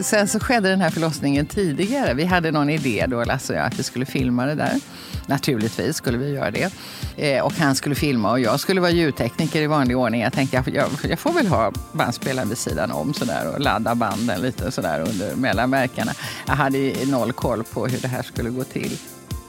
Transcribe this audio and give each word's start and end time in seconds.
Sen 0.00 0.28
så 0.28 0.40
skedde 0.40 0.68
den 0.68 0.80
här 0.80 0.90
förlossningen 0.90 1.46
tidigare. 1.46 2.14
Vi 2.14 2.24
hade 2.24 2.50
någon 2.50 2.70
idé 2.70 3.06
då, 3.08 3.24
Lasse 3.24 3.52
och 3.52 3.58
jag, 3.58 3.66
att 3.66 3.78
vi 3.78 3.82
skulle 3.82 4.06
filma 4.06 4.46
det 4.46 4.54
där. 4.54 4.80
Naturligtvis 5.26 5.96
skulle 5.96 6.18
vi 6.18 6.30
göra 6.30 6.50
det. 6.50 6.72
Eh, 7.16 7.44
och 7.44 7.52
han 7.52 7.74
skulle 7.74 7.94
filma 7.94 8.30
och 8.30 8.40
jag 8.40 8.60
skulle 8.60 8.80
vara 8.80 8.90
ljudtekniker 8.90 9.62
i 9.62 9.66
vanlig 9.66 9.96
ordning. 9.96 10.20
Jag 10.20 10.32
tänkte 10.32 10.56
jag, 10.56 10.74
jag, 10.74 11.10
jag 11.10 11.18
får 11.18 11.32
väl 11.32 11.46
ha 11.46 11.72
bandspelaren 11.92 12.48
vid 12.48 12.58
sidan 12.58 12.90
om 12.92 13.14
sådär 13.14 13.52
och 13.54 13.60
ladda 13.60 13.94
banden 13.94 14.40
lite 14.40 14.70
sådär 14.70 15.00
under 15.00 15.36
mellanverkarna. 15.36 16.12
Jag 16.46 16.54
hade 16.54 17.06
noll 17.06 17.32
koll 17.32 17.64
på 17.64 17.86
hur 17.86 17.98
det 17.98 18.08
här 18.08 18.22
skulle 18.22 18.50
gå 18.50 18.64
till. 18.64 18.98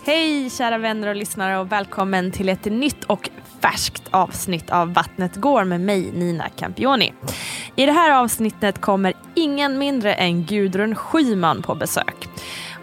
Hej 0.05 0.49
kära 0.49 0.77
vänner 0.77 1.07
och 1.07 1.15
lyssnare 1.15 1.57
och 1.59 1.71
välkommen 1.71 2.31
till 2.31 2.49
ett 2.49 2.65
nytt 2.65 3.03
och 3.03 3.29
färskt 3.61 4.03
avsnitt 4.11 4.69
av 4.69 4.93
Vattnet 4.93 5.35
går 5.35 5.63
med 5.63 5.81
mig 5.81 6.11
Nina 6.11 6.49
Campioni. 6.49 7.13
I 7.75 7.85
det 7.85 7.91
här 7.91 8.11
avsnittet 8.11 8.81
kommer 8.81 9.13
ingen 9.35 9.77
mindre 9.77 10.13
än 10.13 10.43
Gudrun 10.43 10.95
Schyman 10.95 11.61
på 11.61 11.75
besök. 11.75 12.29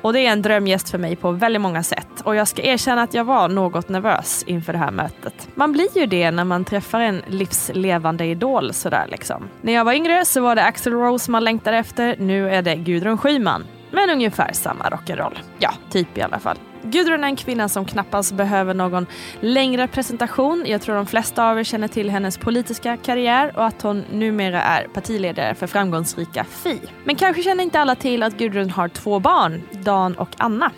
Och 0.02 0.12
det 0.12 0.20
är 0.27 0.33
en 0.33 0.43
drömgäst 0.43 0.91
för 0.91 0.98
mig 0.98 1.16
på 1.16 1.30
väldigt 1.30 1.62
många 1.62 1.83
sätt. 1.83 2.20
Och 2.24 2.37
jag 2.37 2.48
ska 2.48 2.62
erkänna 2.62 3.02
att 3.02 3.15
jag 3.15 3.24
var 3.24 3.48
något 3.48 3.88
nervös 3.88 4.45
inför 4.46 4.73
det 4.73 4.79
här 4.79 4.91
mötet. 4.91 5.48
Man 5.55 5.73
blir 5.73 5.98
ju 5.98 6.07
det 6.07 6.30
när 6.30 6.45
man 6.45 6.65
träffar 6.65 7.01
en 7.01 7.23
livslevande 7.26 8.24
idol 8.24 8.73
sådär 8.73 9.07
liksom. 9.10 9.48
När 9.63 9.73
jag 9.73 9.85
var 9.85 9.93
yngre 9.93 10.24
så 10.24 10.41
var 10.41 10.57
det 10.57 10.65
Axl 10.65 10.93
Rose 10.93 11.30
man 11.30 11.45
längtade 11.45 11.76
efter. 11.76 12.16
Nu 12.18 12.51
är 12.51 12.63
det 12.63 12.76
Gudrun 12.76 13.18
Schyman. 13.18 13.65
Men 13.91 14.10
ungefär 14.10 14.52
samma 14.52 14.85
rock'n'roll. 14.85 15.38
Ja, 15.59 15.73
typ 15.91 16.18
i 16.18 16.23
alla 16.23 16.38
fall. 16.38 16.57
Gudrun 16.82 17.24
är 17.24 17.28
en 17.28 17.36
kvinna 17.36 17.68
som 17.68 17.84
knappast 17.84 18.32
behöver 18.32 18.74
någon 18.74 19.06
längre 19.40 19.88
presentation. 19.88 20.64
Jag 20.66 20.82
tror 20.82 20.95
de 20.95 21.06
flesta 21.06 21.50
av 21.50 21.59
er 21.59 21.64
känner 21.64 21.88
till 21.88 22.10
hennes 22.10 22.38
politiska 22.38 22.96
karriär 22.96 23.52
och 23.56 23.66
att 23.66 23.82
hon 23.82 24.04
numera 24.12 24.62
är 24.62 24.84
partiledare 24.84 25.54
för 25.54 25.66
framgångsrika 25.66 26.45
Fi. 26.45 26.80
Men 27.04 27.16
kanske 27.16 27.42
känner 27.42 27.64
inte 27.64 27.80
alla 27.80 27.95
till 27.95 28.23
att 28.23 28.38
Gudrun 28.38 28.70
har 28.70 28.88
två 28.88 29.20
barn, 29.20 29.62
Dan 29.73 30.14
och 30.14 30.28
Anna. 30.36 30.70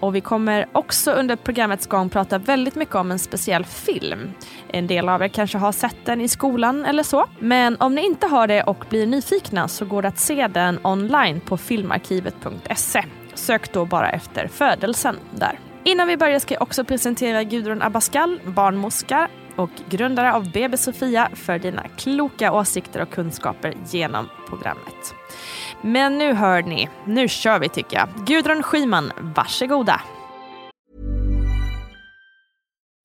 Och 0.00 0.14
vi 0.14 0.20
kommer 0.20 0.66
också 0.72 1.12
under 1.12 1.36
programmets 1.36 1.86
gång 1.86 2.08
prata 2.08 2.38
väldigt 2.38 2.74
mycket 2.74 2.94
om 2.94 3.10
en 3.10 3.18
speciell 3.18 3.64
film. 3.64 4.30
En 4.68 4.86
del 4.86 5.08
av 5.08 5.22
er 5.22 5.28
kanske 5.28 5.58
har 5.58 5.72
sett 5.72 5.96
den 6.04 6.20
i 6.20 6.28
skolan 6.28 6.84
eller 6.84 7.02
så. 7.02 7.24
Men 7.38 7.76
om 7.80 7.94
ni 7.94 8.06
inte 8.06 8.26
har 8.26 8.46
det 8.46 8.62
och 8.62 8.84
blir 8.88 9.06
nyfikna 9.06 9.68
så 9.68 9.84
går 9.84 10.02
det 10.02 10.08
att 10.08 10.18
se 10.18 10.48
den 10.48 10.78
online 10.82 11.40
på 11.40 11.56
filmarkivet.se. 11.56 13.04
Sök 13.36 13.72
då 13.72 13.84
bara 13.84 14.10
efter 14.10 14.48
födelsen 14.48 15.16
där. 15.34 15.58
Innan 15.84 16.08
vi 16.08 16.16
börjar 16.16 16.38
ska 16.38 16.54
jag 16.54 16.62
också 16.62 16.84
presentera 16.84 17.44
Gudrun 17.44 17.82
Abascal, 17.82 18.40
barnmorska 18.44 19.28
och 19.56 19.70
grundare 19.88 20.32
av 20.32 20.52
BB 20.52 20.76
Sofia 20.76 21.30
för 21.34 21.58
dina 21.58 21.88
kloka 21.88 22.52
åsikter 22.52 23.02
och 23.02 23.10
kunskaper 23.10 23.74
genom 23.90 24.28
programmet. 24.48 25.14
Men 25.82 26.18
nu 26.18 26.32
hör 26.32 26.62
ni, 26.62 26.88
nu 27.06 27.28
kör 27.28 27.58
vi 27.58 27.68
tycker 27.68 27.96
jag. 27.96 28.26
Gudrun 28.26 28.62
Schyman, 28.62 29.12
varsågoda. 29.36 30.00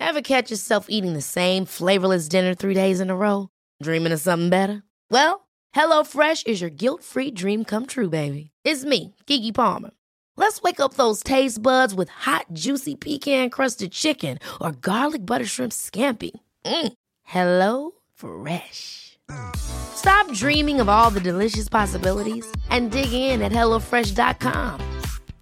Have 0.03 0.23
catch 0.23 0.51
yourself 0.51 0.85
eating 0.89 1.13
the 1.13 1.21
same 1.21 1.65
flavorless 1.65 2.29
dinner 2.29 2.55
three 2.55 2.73
days 2.73 3.01
in 3.01 3.09
a 3.09 3.15
row? 3.15 3.47
Dreaming 3.83 4.13
of 4.13 4.19
something 4.19 4.49
better? 4.49 4.81
Well, 5.11 5.41
hello 5.75 6.03
fresh 6.03 6.43
is 6.45 6.61
your 6.61 6.71
guilt 6.71 7.03
free 7.03 7.31
dream 7.31 7.63
come 7.63 7.85
true 7.85 8.09
baby. 8.09 8.51
It's 8.65 8.83
me, 8.83 9.13
Gigi 9.27 9.51
Palmer. 9.51 9.91
Let's 10.37 10.61
wake 10.61 10.79
up 10.79 10.95
those 10.95 11.23
taste 11.23 11.61
buds 11.61 11.93
with 11.93 12.09
hot, 12.09 12.45
juicy 12.53 12.95
pecan 12.95 13.49
crusted 13.49 13.91
chicken 13.91 14.39
or 14.59 14.71
garlic 14.71 15.25
butter 15.25 15.45
shrimp 15.45 15.71
scampi. 15.71 16.31
Mm. 16.65 16.93
Hello 17.23 17.91
Fresh. 18.15 19.19
Stop 19.55 20.31
dreaming 20.33 20.81
of 20.81 20.89
all 20.89 21.09
the 21.09 21.19
delicious 21.19 21.69
possibilities 21.69 22.45
and 22.69 22.91
dig 22.91 23.13
in 23.13 23.41
at 23.41 23.51
HelloFresh.com. 23.51 24.99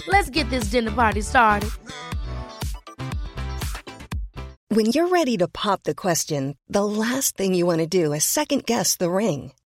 Let's 0.07 0.29
get 0.29 0.49
this 0.49 0.65
dinner 0.65 0.91
party 0.91 1.21
started. 1.21 1.69
When 4.71 4.87
you're 4.87 5.07
ready 5.07 5.35
to 5.37 5.47
pop 5.47 5.83
the 5.83 5.95
question, 5.95 6.55
the 6.67 6.85
last 6.85 7.35
thing 7.35 7.55
you 7.55 7.65
want 7.65 7.79
to 7.79 7.87
do 7.87 8.13
is 8.13 8.23
second 8.23 8.65
guess 8.65 8.97
the 8.97 9.09
ring. 9.09 9.51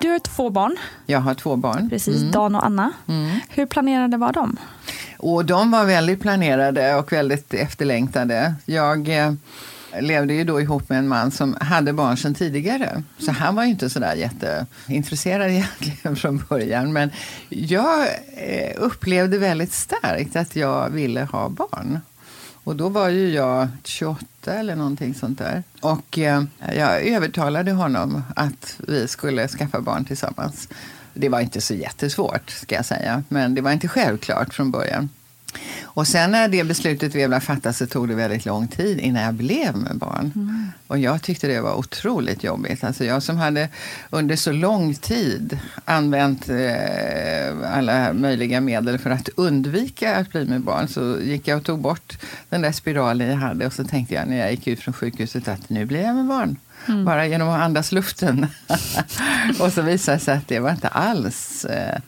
Du 0.00 0.08
har 0.08 0.18
två 0.18 0.50
barn. 0.50 0.76
Jag 1.06 1.20
har 1.20 1.34
två 1.34 1.56
barn. 1.56 1.90
Precis, 1.90 2.16
mm. 2.16 2.30
Dan 2.30 2.54
och 2.54 2.66
Anna. 2.66 2.92
Mm. 3.08 3.38
Hur 3.48 3.66
planerade 3.66 4.16
var 4.16 4.32
de? 4.32 4.56
Och 5.18 5.44
de 5.44 5.70
var 5.70 5.84
väldigt 5.84 6.20
planerade 6.20 6.94
och 6.94 7.12
väldigt 7.12 7.54
efterlängtade. 7.54 8.54
Jag 8.64 9.08
eh, 9.08 9.32
levde 10.00 10.34
ju 10.34 10.44
då 10.44 10.60
ihop 10.60 10.88
med 10.88 10.98
en 10.98 11.08
man 11.08 11.30
som 11.30 11.56
hade 11.60 11.92
barn 11.92 12.16
sedan 12.16 12.34
tidigare. 12.34 13.02
Så 13.18 13.32
han 13.32 13.54
var 13.54 13.64
ju 13.64 13.70
inte 13.70 13.90
sådär 13.90 14.14
jätteintresserad 14.14 15.50
egentligen 15.50 16.16
från 16.16 16.44
början. 16.48 16.92
Men 16.92 17.10
jag 17.48 18.06
eh, 18.36 18.72
upplevde 18.76 19.38
väldigt 19.38 19.72
starkt 19.72 20.36
att 20.36 20.56
jag 20.56 20.90
ville 20.90 21.24
ha 21.24 21.48
barn. 21.48 21.98
Och 22.64 22.76
då 22.76 22.88
var 22.88 23.08
ju 23.08 23.30
jag 23.30 23.68
28 23.84 24.26
eller 24.54 24.76
någonting 24.76 25.14
sånt 25.14 25.38
där. 25.38 25.62
Och 25.80 26.18
eh, 26.18 26.42
jag 26.76 27.06
övertalade 27.06 27.72
honom 27.72 28.22
att 28.36 28.80
vi 28.88 29.08
skulle 29.08 29.48
skaffa 29.48 29.80
barn 29.80 30.04
tillsammans. 30.04 30.68
Det 31.14 31.28
var 31.28 31.40
inte 31.40 31.60
så 31.60 31.74
jättesvårt, 31.74 32.50
ska 32.50 32.74
jag 32.74 32.86
säga. 32.86 33.22
Men 33.28 33.54
det 33.54 33.60
var 33.60 33.72
inte 33.72 33.88
självklart 33.88 34.54
från 34.54 34.70
början. 34.70 35.08
Och 35.82 36.06
sen 36.06 36.30
när 36.30 36.48
det 36.48 36.64
beslutet 36.64 37.12
blev 37.12 37.40
fattat 37.40 37.76
så 37.76 37.86
tog 37.86 38.08
det 38.08 38.14
väldigt 38.14 38.44
lång 38.44 38.68
tid 38.68 39.00
innan 39.00 39.22
jag 39.22 39.34
blev 39.34 39.76
med 39.76 39.96
barn. 39.96 40.32
Mm. 40.34 40.72
Och 40.86 40.98
jag 40.98 41.22
tyckte 41.22 41.46
det 41.46 41.60
var 41.60 41.74
otroligt 41.74 42.44
jobbigt. 42.44 42.84
Alltså 42.84 43.04
jag 43.04 43.22
som 43.22 43.36
hade 43.36 43.68
under 44.10 44.36
så 44.36 44.52
lång 44.52 44.94
tid 44.94 45.58
använt 45.84 46.48
eh, 46.48 47.74
alla 47.76 48.12
möjliga 48.12 48.60
medel 48.60 48.98
för 48.98 49.10
att 49.10 49.28
undvika 49.36 50.16
att 50.16 50.30
bli 50.30 50.44
med 50.44 50.60
barn 50.60 50.88
så 50.88 51.20
gick 51.20 51.48
jag 51.48 51.58
och 51.58 51.64
tog 51.64 51.80
bort 51.80 52.18
den 52.48 52.62
där 52.62 52.72
spiralen 52.72 53.28
jag 53.28 53.36
hade 53.36 53.66
och 53.66 53.72
så 53.72 53.84
tänkte 53.84 54.14
jag 54.14 54.28
när 54.28 54.36
jag 54.36 54.50
gick 54.50 54.66
ut 54.66 54.80
från 54.80 54.94
sjukhuset 54.94 55.48
att 55.48 55.70
nu 55.70 55.84
blir 55.84 56.02
jag 56.02 56.14
med 56.14 56.26
barn. 56.26 56.56
Mm. 56.88 57.04
Bara 57.04 57.26
genom 57.26 57.48
att 57.48 57.60
andas 57.60 57.92
luften. 57.92 58.46
och 59.60 59.72
så 59.72 59.82
visade 59.82 60.16
det 60.16 60.24
sig 60.24 60.34
att 60.34 60.48
det 60.48 60.58
var 60.58 60.70
inte 60.70 60.88
alls 60.88 61.64
eh, 61.64 61.98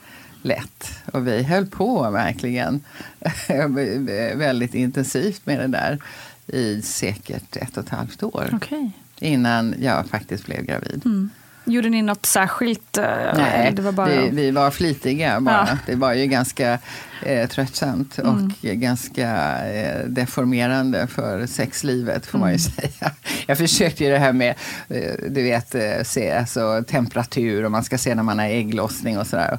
lätt. 0.43 0.91
Och 1.13 1.27
vi 1.27 1.43
höll 1.43 1.67
på 1.67 2.11
verkligen 2.11 2.81
väldigt 4.37 4.75
intensivt 4.75 5.47
med 5.47 5.59
det 5.61 5.67
där 5.67 5.99
i 6.47 6.83
säkert 6.83 7.57
ett 7.57 7.77
och 7.77 7.85
ett 7.85 7.91
halvt 7.91 8.23
år. 8.23 8.51
Okej. 8.53 8.91
Innan 9.19 9.75
jag 9.81 10.07
faktiskt 10.07 10.47
blev 10.47 10.63
gravid. 10.65 11.03
Mm. 11.05 11.31
Gjorde 11.65 11.89
ni 11.89 12.03
något 12.03 12.27
särskilt? 12.27 12.99
eh, 12.99 13.05
Nej, 13.37 13.73
det 13.77 13.83
var 13.83 13.93
bara... 13.93 14.09
vi, 14.09 14.31
vi 14.31 14.51
var 14.51 14.71
flitiga 14.71 15.41
bara. 15.41 15.69
Ja. 15.71 15.79
Det 15.87 15.95
var 15.95 16.13
ju 16.13 16.27
ganska 16.27 16.79
eh, 17.23 17.49
tröttsamt 17.49 18.19
och 18.19 18.29
Mm. 18.29 18.53
ganska 18.63 19.59
eh, 19.69 20.05
deformerande 20.07 21.07
för 21.07 21.47
sexlivet 21.47 22.27
får 22.27 22.39
man 22.39 22.49
ju 22.53 22.59
Mm. 22.59 22.59
säga. 22.59 23.13
Jag 23.47 23.59
försökte 23.59 24.05
ju 24.05 24.11
det 24.11 24.19
här 24.19 24.33
med 24.33 24.55
eh, 24.89 25.13
du 25.31 25.43
vet, 25.43 25.75
eh, 25.75 26.03
se 26.05 26.33
alltså, 26.33 26.85
temperatur 26.89 27.65
och 27.65 27.71
man 27.71 27.85
ska 27.85 27.99
se 27.99 28.15
när 28.15 28.23
man 28.23 28.39
har 28.39 28.47
ägglossning 28.47 29.19
och 29.19 29.27
sådär. 29.27 29.59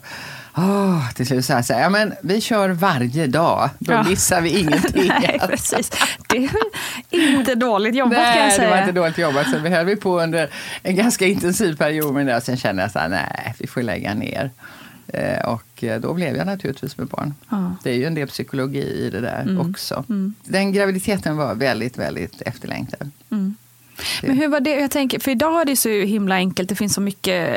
Oh, 0.56 1.12
till 1.12 1.28
slut 1.28 1.46
sa 1.46 1.54
jag 1.54 1.66
så 1.66 1.74
här, 1.74 1.82
ja, 1.82 1.90
men 1.90 2.14
vi 2.22 2.42
kör 2.42 2.70
varje 2.70 3.28
dag, 3.28 3.70
då 3.80 3.92
Ja. 3.94 4.04
missar 4.04 4.42
vi 4.42 4.60
ingenting. 4.60 5.08
Nej, 5.22 5.40
precis. 5.48 5.92
Det 6.30 6.38
är 7.18 7.40
inte 7.40 7.56
dåligt 7.56 7.96
jobbat 7.96 8.18
kan 8.18 8.26
jag 8.28 8.36
Nej, 8.36 8.52
säga. 8.52 8.66
det 8.68 8.72
var 8.76 8.80
inte 8.80 8.92
dåligt 8.92 9.18
jobbat. 9.18 9.48
Vi 9.64 9.70
höll 9.70 9.86
vi 9.86 9.96
på 9.96 10.22
under 10.22 10.50
en 10.84 10.96
ganska 10.96 11.26
intensiv 11.26 11.76
period 11.78 12.14
med 12.14 12.26
det. 12.28 12.42
Sen 12.42 12.58
kände 12.58 12.82
jag 12.82 12.92
så 12.92 13.00
här, 13.00 13.10
nej, 13.10 13.54
vi 13.60 13.68
får 13.68 13.82
lägga 13.82 14.14
ner. 14.14 14.52
Eh, 15.08 15.46
och 15.50 15.84
eh, 15.84 16.00
då 16.02 16.14
blev 16.14 16.36
jag 16.36 16.46
naturligtvis 16.46 16.98
med 16.98 17.08
barn. 17.08 17.34
Ja. 17.50 17.76
Det 17.84 17.90
är 17.90 17.96
ju 17.96 18.06
en 18.06 18.16
del 18.16 18.28
psykologi 18.28 19.06
i 19.06 19.10
det 19.10 19.22
där 19.22 19.42
Mm. 19.42 19.70
också. 19.72 20.04
Mm. 20.10 20.34
Den 20.44 20.72
graviditeten 20.74 21.38
var 21.38 21.56
väldigt, 21.56 21.98
väldigt 21.98 22.42
efterlängtad. 22.42 23.10
Mm. 23.32 23.43
Men 24.22 24.38
hur 24.38 24.48
var 24.48 24.60
det? 24.60 24.80
Jag 24.80 24.92
tänker, 24.92 25.20
för 25.20 25.32
idag 25.32 25.62
är 25.62 25.66
det 25.66 25.76
så 25.76 25.90
himla 25.90 26.36
enkelt. 26.36 26.70
Det 26.70 26.76
finns 26.76 26.94
så 26.94 27.02
mycket 27.02 27.56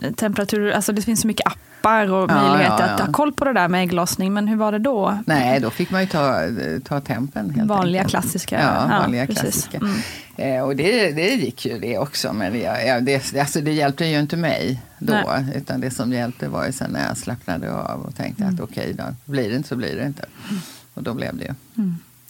eh, 0.00 0.12
temperatur, 0.12 0.70
alltså 0.70 0.92
det 0.92 1.02
finns 1.02 1.20
så 1.20 1.26
mycket 1.26 1.46
appar 1.46 2.12
och 2.12 2.30
Ja, 2.30 2.34
möjligheter 2.34 2.78
ja, 2.78 2.84
att 2.84 2.98
ja. 3.00 3.06
ha 3.06 3.12
koll 3.12 3.32
på 3.32 3.44
det 3.44 3.52
där 3.52 3.68
med 3.68 3.82
ägglossning. 3.82 4.32
Men 4.32 4.48
hur 4.48 4.56
var 4.56 4.72
det 4.72 4.78
då? 4.78 5.18
Nej, 5.26 5.60
då 5.60 5.70
fick 5.70 5.90
man 5.90 6.00
ju 6.00 6.06
ta, 6.06 6.40
ta 6.84 7.00
tempen. 7.00 7.50
Helt 7.50 7.68
Vanliga 7.68 8.00
enkelt. 8.02 8.10
klassiska. 8.10 8.60
Ja, 8.62 8.98
vanliga 9.00 9.26
klassiska. 9.26 9.78
Mm. 9.78 9.96
Eh, 10.36 10.62
och 10.62 10.76
det, 10.76 11.10
det 11.12 11.28
gick 11.34 11.66
ju 11.66 11.78
det 11.78 11.98
också. 11.98 12.32
Men 12.32 12.52
det, 12.52 12.58
ja, 12.86 13.00
det, 13.00 13.34
alltså 13.40 13.60
det 13.60 13.72
hjälpte 13.72 14.04
ju 14.04 14.20
inte 14.20 14.36
mig 14.36 14.80
då. 14.98 15.12
Nej. 15.12 15.44
Utan 15.56 15.80
det 15.80 15.90
som 15.90 16.12
hjälpte 16.12 16.48
var 16.48 16.66
ju 16.66 16.72
sen 16.72 16.90
när 16.90 17.06
jag 17.08 17.16
slappnade 17.16 17.72
av 17.72 18.00
och 18.00 18.16
tänkte 18.16 18.42
Mm. 18.42 18.54
att 18.54 18.60
okej 18.60 18.94
då, 18.98 19.04
blir 19.24 19.50
det 19.50 19.56
inte 19.56 19.68
så 19.68 19.76
blir 19.76 19.96
det 19.96 20.06
inte. 20.06 20.24
Och 20.94 21.02
då 21.02 21.14
blev 21.14 21.36
det 21.36 21.44
ju. 21.44 21.54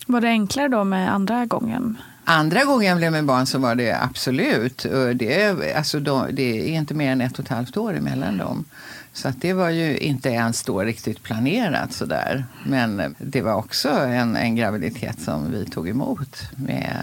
Var 0.06 0.20
det 0.20 0.28
enklare 0.28 0.68
då 0.68 0.84
med 0.84 1.14
andra 1.14 1.46
gången? 1.46 1.96
Andra 2.30 2.64
gången 2.64 2.88
jag 2.88 2.96
blev 2.96 3.12
med 3.12 3.24
barn 3.24 3.46
så 3.46 3.58
var 3.58 3.74
det 3.74 4.02
absolut. 4.02 4.86
Det, 5.14 5.74
alltså 5.76 6.00
det 6.30 6.60
är 6.60 6.78
inte 6.78 6.94
mer 6.94 7.12
än 7.12 7.20
ett 7.20 7.38
och 7.38 7.44
ett 7.44 7.48
halvt 7.50 7.76
år 7.76 7.96
emellan 7.96 8.38
dem. 8.38 8.64
Så 9.12 9.28
att 9.28 9.40
det 9.40 9.52
var 9.52 9.70
ju 9.70 9.98
inte 9.98 10.28
ens 10.28 10.62
då 10.62 10.80
riktigt 10.80 11.22
planerat 11.22 11.92
sådär. 11.92 12.44
Men 12.66 13.14
det 13.18 13.42
var 13.42 13.54
också 13.54 13.88
en, 13.88 14.36
en 14.36 14.56
graviditet 14.56 15.20
som 15.20 15.50
vi 15.52 15.64
tog 15.66 15.88
emot 15.88 16.36
med 16.56 16.96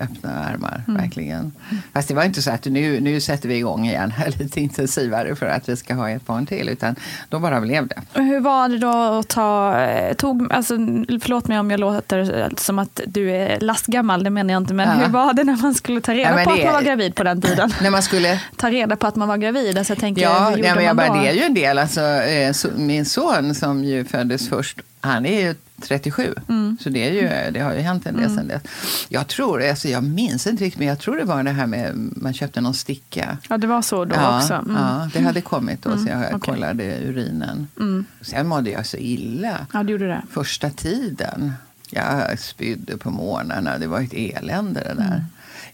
öppna 0.00 0.44
armar. 0.44 0.82
Verkligen. 0.86 1.52
Fast 1.92 2.08
det 2.08 2.14
var 2.14 2.24
inte 2.24 2.42
så 2.42 2.50
att 2.50 2.64
nu, 2.64 3.00
nu 3.00 3.20
sätter 3.20 3.48
vi 3.48 3.54
igång 3.56 3.86
igen 3.86 4.12
lite 4.38 4.60
intensivare 4.60 5.36
för 5.36 5.46
att 5.46 5.68
vi 5.68 5.76
ska 5.76 5.94
ha 5.94 6.10
ett 6.10 6.26
barn 6.26 6.46
till. 6.46 6.68
Utan 6.68 6.96
då 7.28 7.38
bara 7.38 7.60
blev 7.60 7.86
det. 7.88 8.02
Hur 8.20 8.40
var 8.40 8.68
det 8.68 8.78
då 8.78 8.88
att 9.18 9.28
ta, 9.28 9.80
eh, 9.80 10.14
tog, 10.14 10.52
alltså, 10.52 10.74
förlåt 11.20 11.48
mig 11.48 11.58
om 11.58 11.70
jag 11.70 11.80
låter 11.80 12.50
som 12.56 12.78
att 12.78 13.00
du 13.06 13.30
är 13.30 13.60
lastgammal, 13.60 14.24
det 14.24 14.30
menar 14.30 14.54
jag 14.54 14.60
inte. 14.62 14.74
Men 14.74 14.88
Ja. 14.88 14.94
hur 15.06 15.12
var 15.12 15.32
det 15.34 15.44
när 15.44 15.56
man 15.56 15.74
skulle 15.74 16.00
ta 16.00 16.12
reda 16.14 16.38
Ja, 16.38 16.44
på 16.44 16.50
att 16.50 16.56
det- 16.56 16.64
man 16.64 16.72
var 16.74 16.82
gravid 16.82 17.14
på 17.14 17.24
den 17.24 17.42
tiden? 17.42 17.72
När 17.82 17.90
man 17.90 18.02
skulle 18.02 18.40
Ta 18.56 18.70
reda 18.70 18.96
på 18.96 19.06
att 19.06 19.16
man 19.16 19.28
var 19.28 19.36
gravid. 19.36 19.78
Alltså 19.78 19.92
jag 19.92 19.98
tänker, 20.00 20.22
Ja, 20.22 20.44
hur 20.44 20.56
gjorde 20.56 20.68
ja 20.68 20.74
men 20.74 20.84
jag 20.84 20.96
man 20.96 21.08
bara, 21.08 21.16
då? 21.16 21.22
det 21.22 21.28
är 21.28 21.32
ju 21.32 21.45
en 21.46 21.54
del. 21.54 21.78
Alltså, 21.78 22.00
eh, 22.00 22.54
min 22.76 23.04
son 23.04 23.54
som 23.54 23.84
ju 23.84 24.04
föddes 24.04 24.48
först, 24.48 24.80
han 25.00 25.26
är 25.26 25.40
ju 25.40 25.54
37. 25.82 26.34
Mm. 26.48 26.76
Så 26.80 26.88
det, 26.88 27.08
är 27.08 27.12
ju, 27.12 27.52
det 27.52 27.60
har 27.60 27.74
ju 27.74 27.80
hänt 27.80 28.06
en 28.06 28.16
del 28.16 28.30
sen 28.30 28.48
dess. 28.48 28.62
Jag 29.08 29.26
tror, 29.26 29.62
alltså, 29.68 29.88
jag 29.88 30.04
minns 30.04 30.46
inte 30.46 30.64
riktigt, 30.64 30.78
men 30.78 30.88
jag 30.88 30.98
tror 30.98 31.16
det 31.16 31.24
var 31.24 31.42
det 31.42 31.50
här 31.50 31.66
med 31.66 31.92
man 31.96 32.34
köpte 32.34 32.60
någon 32.60 32.74
sticka. 32.74 33.38
Ja, 33.48 33.58
det 33.58 33.66
var 33.66 33.82
så 33.82 34.04
då 34.04 34.14
ja, 34.14 34.36
också. 34.38 34.54
Mm. 34.54 34.76
ja, 34.76 35.10
det 35.12 35.20
hade 35.20 35.40
kommit 35.40 35.82
då, 35.82 35.98
så 35.98 36.08
jag 36.08 36.24
okej. 36.26 36.40
kollade 36.40 37.00
urinen. 37.04 37.68
Mm. 37.80 38.04
Sen 38.20 38.46
mådde 38.46 38.70
jag 38.70 38.86
så 38.86 38.96
illa 38.96 39.66
Ja, 39.72 39.82
du 39.82 39.92
gjorde 39.92 40.06
det. 40.06 40.22
första 40.30 40.70
tiden. 40.70 41.52
Jag 41.90 42.38
spydde 42.38 42.96
på 42.96 43.10
morgnarna. 43.10 43.78
Det 43.78 43.86
var 43.86 44.00
ett 44.00 44.12
elände 44.12 44.80
det 44.80 44.94
där. 44.94 45.24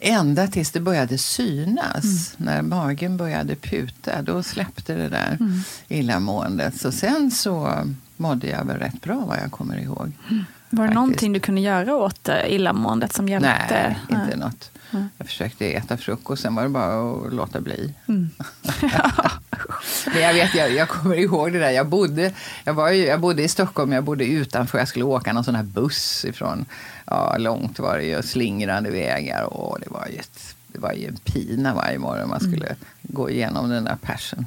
Mm. 0.02 0.19
Ända 0.20 0.46
tills 0.46 0.70
det 0.70 0.81
började 0.81 1.19
synas. 1.19 2.34
När 2.37 2.62
magen 2.62 3.16
började 3.16 3.56
puta, 3.56 4.22
då 4.22 4.43
släppte 4.43 4.94
det 4.94 5.08
där 5.08 5.37
Mm. 5.40 5.60
illamåendet. 5.88 6.81
Så 6.81 6.93
sen 6.93 7.31
så 7.31 7.78
mådde 8.16 8.46
jag 8.46 8.64
väl 8.64 8.76
rätt 8.78 9.00
bra 9.02 9.25
vad 9.28 9.38
jag 9.38 9.50
kommer 9.50 9.78
ihåg. 9.78 10.12
Var 10.28 10.37
det 10.38 10.76
Faktiskt. 10.76 10.94
någonting 10.94 11.32
du 11.32 11.40
kunde 11.40 11.60
göra 11.60 11.94
åt 11.96 12.28
eh, 12.28 12.37
illamåendet 12.49 13.12
som 13.12 13.28
hjälpte? 13.28 13.96
Nej, 14.10 14.20
inte 14.22 14.37
något. 14.37 14.70
Jag 15.19 15.26
försökte 15.26 15.66
äta 15.72 15.96
frukost, 15.96 16.43
sen 16.43 16.55
var 16.55 16.62
det 16.62 16.69
bara 16.69 17.12
att 17.26 17.32
låta 17.34 17.60
bli. 17.60 17.94
Mm. 18.08 18.31
Men 20.06 20.23
jag, 20.23 20.34
vet, 20.34 20.55
jag, 20.55 20.73
jag 20.73 20.88
kommer 20.88 21.17
ihåg 21.17 21.52
det 21.52 21.58
där. 21.58 21.70
Jag 21.70 21.87
bodde, 21.87 22.32
jag, 22.64 22.75
var 22.75 22.90
ju, 22.90 23.05
jag 23.05 23.20
bodde 23.20 23.43
i 23.43 23.49
Stockholm, 23.49 23.93
jag 23.93 24.05
bodde 24.05 24.25
utanför. 24.25 24.79
Jag 24.79 24.88
skulle 24.88 25.05
åka 25.05 25.32
någon 25.32 25.44
sån 25.44 25.55
här 25.55 25.62
buss 25.62 26.25
ifrån, 26.25 26.64
ja, 27.06 27.37
långt 27.38 27.79
var 27.79 27.99
det 27.99 28.05
ju, 28.05 28.23
slingrande 28.23 28.90
vägar. 28.90 29.43
Och 29.43 29.81
det 29.81 29.90
var 29.90 30.06
ju, 30.11 30.17
ett, 30.17 30.56
det 30.67 30.79
var 30.79 30.93
ju 30.93 31.06
en 31.06 31.17
pina 31.17 31.75
varje 31.75 31.99
morgon 31.99 32.29
man 32.29 32.40
skulle 32.40 32.75
gå 33.02 33.31
igenom 33.31 33.70
den 33.70 33.84
där 33.84 33.96
persen. 34.02 34.46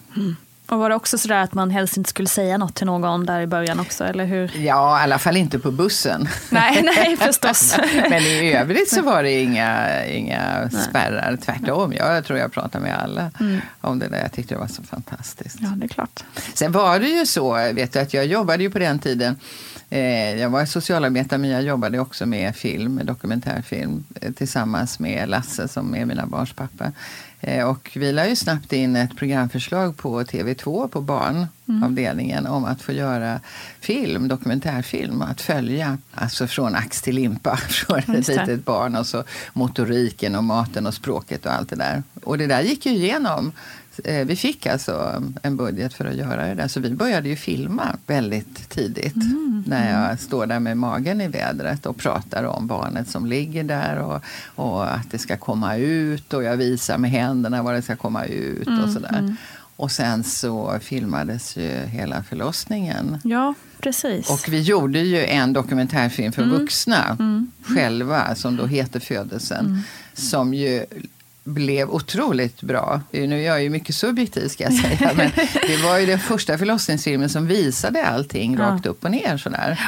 Och 0.68 0.80
var 0.80 0.90
det 0.90 0.96
också 0.96 1.18
sådär 1.18 1.42
att 1.44 1.54
man 1.54 1.72
helst 1.72 1.98
inte 1.98 2.10
skulle 2.10 2.28
säga 2.28 2.58
något 2.58 2.76
till 2.76 2.86
någon 2.86 3.26
där 3.26 3.42
i 3.42 3.48
början 3.48 3.80
också, 3.80 4.04
eller 4.04 4.26
hur? 4.26 4.52
Ja, 4.58 5.00
i 5.00 5.04
alla 5.04 5.20
fall 5.20 5.38
inte 5.38 5.60
på 5.60 5.72
bussen. 5.72 6.28
Nej, 6.50 6.82
nej 6.84 7.18
förstås. 7.18 7.78
Men 8.10 8.22
i 8.22 8.54
övrigt 8.54 8.90
så 8.90 9.02
var 9.02 9.24
det 9.24 9.42
inga, 9.42 10.06
inga 10.06 10.70
spärrar. 10.70 11.38
Tvärtom, 11.46 11.94
jag 11.94 12.26
tror 12.26 12.40
jag 12.40 12.52
pratade 12.52 12.84
med 12.84 13.00
alla 13.00 13.32
om 13.82 14.00
det 14.00 14.08
där. 14.08 14.22
Jag 14.22 14.32
tyckte 14.32 14.56
det 14.56 14.60
var 14.60 14.68
så 14.68 14.84
fantastiskt. 14.84 15.58
Ja, 15.62 15.68
det 15.76 15.86
är 15.86 15.90
klart. 15.90 16.24
Sen 16.54 16.72
var 16.72 17.00
det 17.00 17.08
ju 17.08 17.26
så, 17.26 17.54
vet 17.54 17.94
du, 17.94 18.00
att 18.00 18.14
jag 18.14 18.26
jobbade 18.26 18.64
ju 18.64 18.70
på 18.70 18.80
den 18.80 19.00
tiden. 19.00 19.38
Eh, 19.90 20.36
jag 20.42 20.50
var 20.50 20.66
socialarbetare 20.66 21.40
men 21.40 21.50
jag 21.50 21.64
jobbade 21.64 22.00
också 22.00 22.26
med 22.26 22.56
film, 22.56 23.02
dokumentärfilm 23.04 24.04
eh, 24.22 24.32
tillsammans 24.32 25.00
med 25.00 25.30
Lasse 25.30 25.68
som 25.68 25.96
är 25.96 26.06
mina 26.06 26.26
barns 26.26 26.54
pappa. 26.54 26.92
Eh, 27.48 27.70
och 27.70 27.92
vi 27.96 28.12
la 28.12 28.28
ju 28.28 28.36
snabbt 28.36 28.74
in 28.74 28.96
ett 28.96 29.18
programförslag 29.18 29.98
på 29.98 30.22
TV2 30.24 30.88
på 30.88 31.02
barnavdelningen 31.02 32.48
om 32.48 32.66
att 32.66 32.82
få 32.82 32.92
göra 32.92 33.40
film, 33.80 34.28
dokumentärfilm, 34.28 35.22
att 35.22 35.42
följa 35.42 35.98
alltså 36.14 36.48
från 36.48 36.76
ax 36.76 37.02
till 37.02 37.16
limpa 37.16 37.58
från 37.70 37.98
ett 37.98 38.08
Just 38.08 38.28
det. 38.28 38.42
litet 38.42 38.66
barn 38.66 38.96
och 38.96 39.08
så 39.08 39.24
motoriken 39.54 40.36
och 40.36 40.44
maten 40.44 40.88
och 40.88 40.94
språket 40.94 41.46
och 41.46 41.52
allt 41.52 41.70
det 41.70 41.76
där. 41.76 42.04
Och 42.24 42.38
det 42.38 42.48
där 42.48 42.62
gick 42.62 42.86
ju 42.86 42.92
igenom. 42.92 43.52
Eh, 44.04 44.26
Vi 44.26 44.36
fick 44.36 44.66
alltså 44.66 45.24
en 45.44 45.58
budget 45.58 45.94
för 45.94 46.06
att 46.06 46.16
göra 46.16 46.46
det 46.48 46.54
där. 46.56 46.68
Så 46.68 46.80
vi 46.80 46.90
började 46.90 47.30
ju 47.30 47.36
filma 47.36 47.96
väldigt 48.08 48.70
tidigt. 48.70 49.16
När 49.68 50.10
jag 50.10 50.20
står 50.20 50.46
där 50.46 50.60
med 50.60 50.78
magen 50.78 51.22
i 51.22 51.28
vädret 51.28 51.86
och 51.86 51.98
pratar 51.98 52.44
om 52.44 52.68
barnet 52.68 53.10
som 53.10 53.26
ligger 53.26 53.64
där. 53.64 53.98
Och, 53.98 54.22
och 54.66 54.94
att 54.94 55.12
det 55.12 55.18
ska 55.18 55.38
komma 55.38 55.76
ut. 55.76 56.34
Och 56.34 56.44
jag 56.44 56.58
visar 56.58 56.98
med 56.98 57.12
händerna 57.12 57.64
vad 57.64 57.74
det 57.74 57.82
ska 57.82 57.96
komma 57.96 58.26
ut. 58.26 58.68
och 58.68 58.90
sådär. 58.90 59.36
Och 59.78 59.92
sen 59.92 60.24
så 60.24 60.80
filmades 60.82 61.58
ju 61.58 61.70
hela 61.86 62.24
förlossningen. 62.24 63.18
Ja, 63.24 63.54
precis. 63.80 64.30
Och 64.30 64.46
vi 64.54 64.62
gjorde 64.62 65.00
ju 65.00 65.26
en 65.26 65.54
dokumentärfilm 65.54 66.32
för 66.32 66.44
vuxna 66.44 67.18
själva 67.64 68.36
som 68.36 68.56
då 68.58 68.66
heter 68.66 69.00
Födelsen. 69.00 69.82
Som 70.14 70.54
ju 70.54 70.86
blev 71.48 71.90
otroligt 71.90 72.62
bra. 72.62 73.02
Nu 73.12 73.40
är 73.42 73.46
jag 73.46 73.64
ju 73.64 73.70
mycket 73.70 73.96
subjektiv 73.96 74.48
ska 74.48 74.64
jag 74.64 74.74
säga. 74.74 75.12
Men 75.16 75.32
det 75.68 75.84
var 75.84 75.98
ju 76.00 76.06
den 76.06 76.20
första 76.20 76.58
förlossningsfilmen 76.58 77.30
som 77.30 77.48
visade 77.48 78.06
allting 78.06 78.54
Ja. 78.54 78.64
rakt 78.64 78.86
upp 78.86 79.04
och 79.06 79.12
ner 79.12 79.38
sådär. 79.38 79.80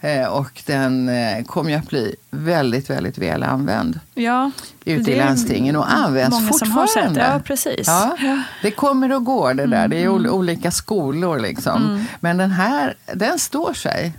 Eh, 0.00 0.26
Och 0.26 0.62
den 0.66 1.08
eh, 1.08 1.44
kom 1.44 1.68
ju 1.70 1.74
att 1.76 1.88
bli 1.88 2.16
väldigt, 2.34 2.90
väldigt 2.90 3.18
väl 3.18 3.42
använd 3.42 4.00
Ja, 4.14 4.50
ute 4.84 5.12
i 5.12 5.16
landstingen 5.18 5.76
och 5.76 5.92
används 5.92 6.40
många 6.40 6.52
som 6.52 6.70
har 6.72 6.86
fortfarande. 6.86 7.20
sett. 7.20 7.28
Ja, 7.32 7.40
precis. 7.44 7.86
Ja, 7.86 8.16
det 8.62 8.70
kommer 8.70 9.12
och 9.12 9.24
går 9.24 9.54
det 9.54 9.66
där. 9.66 9.88
Det 9.88 10.02
är 10.02 10.08
ol- 10.08 10.28
olika 10.28 10.70
skolor 10.70 11.38
liksom. 11.38 12.06
Men 12.20 12.36
den 12.36 12.50
här, 12.50 12.94
den 13.14 13.38
står 13.38 13.72
sig. 13.74 14.12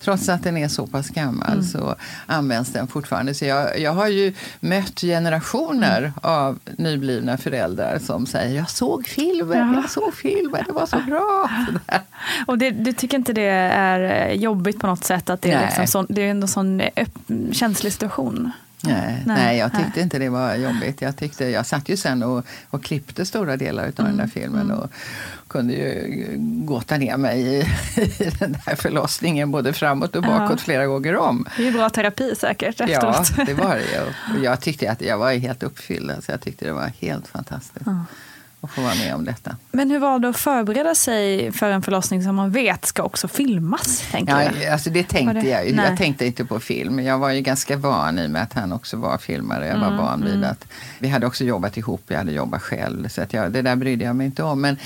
Trots 0.00 0.28
att 0.28 0.42
den 0.44 0.56
är 0.56 0.68
så 0.68 0.86
pass 0.86 1.08
gammal 1.08 1.64
så 1.64 1.94
används 2.26 2.72
den 2.72 2.86
fortfarande. 2.88 3.34
Så 3.34 3.44
jag, 3.44 3.78
jag 3.80 3.92
har 3.92 4.08
ju 4.08 4.34
mött 4.60 5.00
generationer 5.00 6.12
av 6.22 6.58
nyblivna 6.78 7.36
föräldrar 7.36 7.98
som 7.98 8.26
säger 8.26 8.56
jag 8.56 8.70
såg 8.70 9.06
filmen, 9.06 9.58
Ja. 9.74 9.80
jag 9.82 9.90
såg 9.90 10.14
filmen, 10.14 10.64
det 10.66 10.72
var 10.72 10.86
så 10.86 10.98
bra. 10.98 11.50
Och 12.46 12.58
det, 12.58 12.70
du 12.70 12.92
tycker 12.92 13.16
inte 13.18 13.32
det 13.32 13.42
är 13.72 14.28
eh, 14.30 14.34
jobbigt 14.34 14.80
på 14.80 14.86
något 14.86 15.04
sätt? 15.04 15.30
Att 15.30 15.42
det 15.42 15.50
är, 15.52 15.56
Nej. 15.56 15.66
liksom 15.66 15.86
sån, 15.86 16.06
det 16.08 16.22
är 16.22 16.30
en 16.30 16.48
sån 16.48 16.80
eh, 16.80 16.88
öpp- 16.96 17.51
känslig 17.54 17.92
situation? 17.92 18.52
Nej, 18.84 19.22
Nej, 19.26 19.36
nej, 19.36 19.58
jag 19.58 19.70
tyckte 19.72 19.90
nej. 19.94 20.02
inte 20.02 20.18
det 20.18 20.28
var 20.28 20.54
jobbigt. 20.54 21.00
Jag, 21.02 21.16
tyckte, 21.16 21.44
jag 21.44 21.66
satt 21.66 21.88
ju 21.88 21.96
sen 21.96 22.22
och, 22.22 22.44
och 22.70 22.84
klippte 22.84 23.26
stora 23.26 23.56
delar 23.56 23.84
av 23.86 23.92
den 23.92 24.16
där 24.16 24.26
filmen 24.26 24.70
och 24.70 24.90
kunde 25.48 25.72
ju 25.74 26.34
gotta 26.64 26.96
ner 26.96 27.16
mig 27.16 27.40
i, 27.40 27.60
i 28.00 28.30
den 28.38 28.56
där 28.66 28.76
förlossningen 28.76 29.50
både 29.50 29.72
framåt 29.72 30.16
och 30.16 30.22
bakåt 30.22 30.50
Ja. 30.50 30.56
flera 30.56 30.86
gånger 30.86 31.16
om. 31.16 31.46
Det 31.56 31.62
är 31.62 31.66
ju 31.66 31.72
bra 31.72 31.90
terapi 31.90 32.34
säkert 32.38 32.80
Ja, 32.80 32.86
efteråt. 32.86 33.46
det 33.46 33.54
var 33.54 33.76
det 33.76 33.82
ju. 34.38 34.44
Jag 34.44 34.60
tyckte 34.60 34.90
att 34.90 35.00
jag 35.00 35.18
var 35.18 35.32
helt 35.32 35.62
uppfylld. 35.62 36.10
Alltså 36.10 36.32
jag 36.32 36.40
tyckte 36.40 36.64
det 36.64 36.72
var 36.72 36.92
helt 37.00 37.28
fantastiskt 37.28 37.86
att 38.62 38.70
få 38.70 38.80
vara 38.80 38.94
med 38.94 39.14
om 39.14 39.24
detta. 39.24 39.56
Men 39.72 39.90
hur 39.90 39.98
var 39.98 40.18
det 40.18 40.28
att 40.28 40.36
förbereda 40.36 40.94
sig 40.94 41.52
för 41.52 41.70
en 41.70 41.82
förlossning 41.82 42.22
som 42.22 42.34
man 42.36 42.50
vet 42.50 42.84
ska 42.84 43.02
också 43.02 43.28
filmas? 43.28 44.04
Tänker 44.10 44.32
Ja, 44.32 44.42
jag. 44.62 44.72
alltså 44.72 44.90
det 44.90 45.08
tänkte 45.08 45.40
det- 45.40 45.48
jag 45.48 45.68
ju. 45.68 45.74
Jag 45.74 45.96
tänkte 45.96 46.26
inte 46.26 46.44
på 46.44 46.60
film. 46.60 46.98
Jag 47.00 47.18
var 47.18 47.30
ju 47.30 47.40
ganska 47.40 47.76
van 47.76 48.18
i 48.18 48.26
och 48.26 48.30
med 48.30 48.42
att 48.42 48.52
han 48.52 48.72
också 48.72 48.96
var 48.96 49.18
filmare. 49.18 49.66
Jag 49.66 49.78
var 49.78 49.86
Mm, 49.86 49.98
van 49.98 50.24
vid 50.24 50.44
att 50.44 50.64
vi 50.98 51.08
hade 51.08 51.26
också 51.26 51.44
jobbat 51.44 51.76
ihop. 51.76 52.02
Jag 52.08 52.18
hade 52.18 52.32
jobbat 52.32 52.62
själv. 52.62 53.08
Så 53.08 53.22
att 53.22 53.32
jag, 53.32 53.52
det 53.52 53.62
där 53.62 53.76
brydde 53.76 54.04
jag 54.04 54.16
mig 54.16 54.26
inte 54.26 54.42
om. 54.42 54.60
Men 54.60 54.76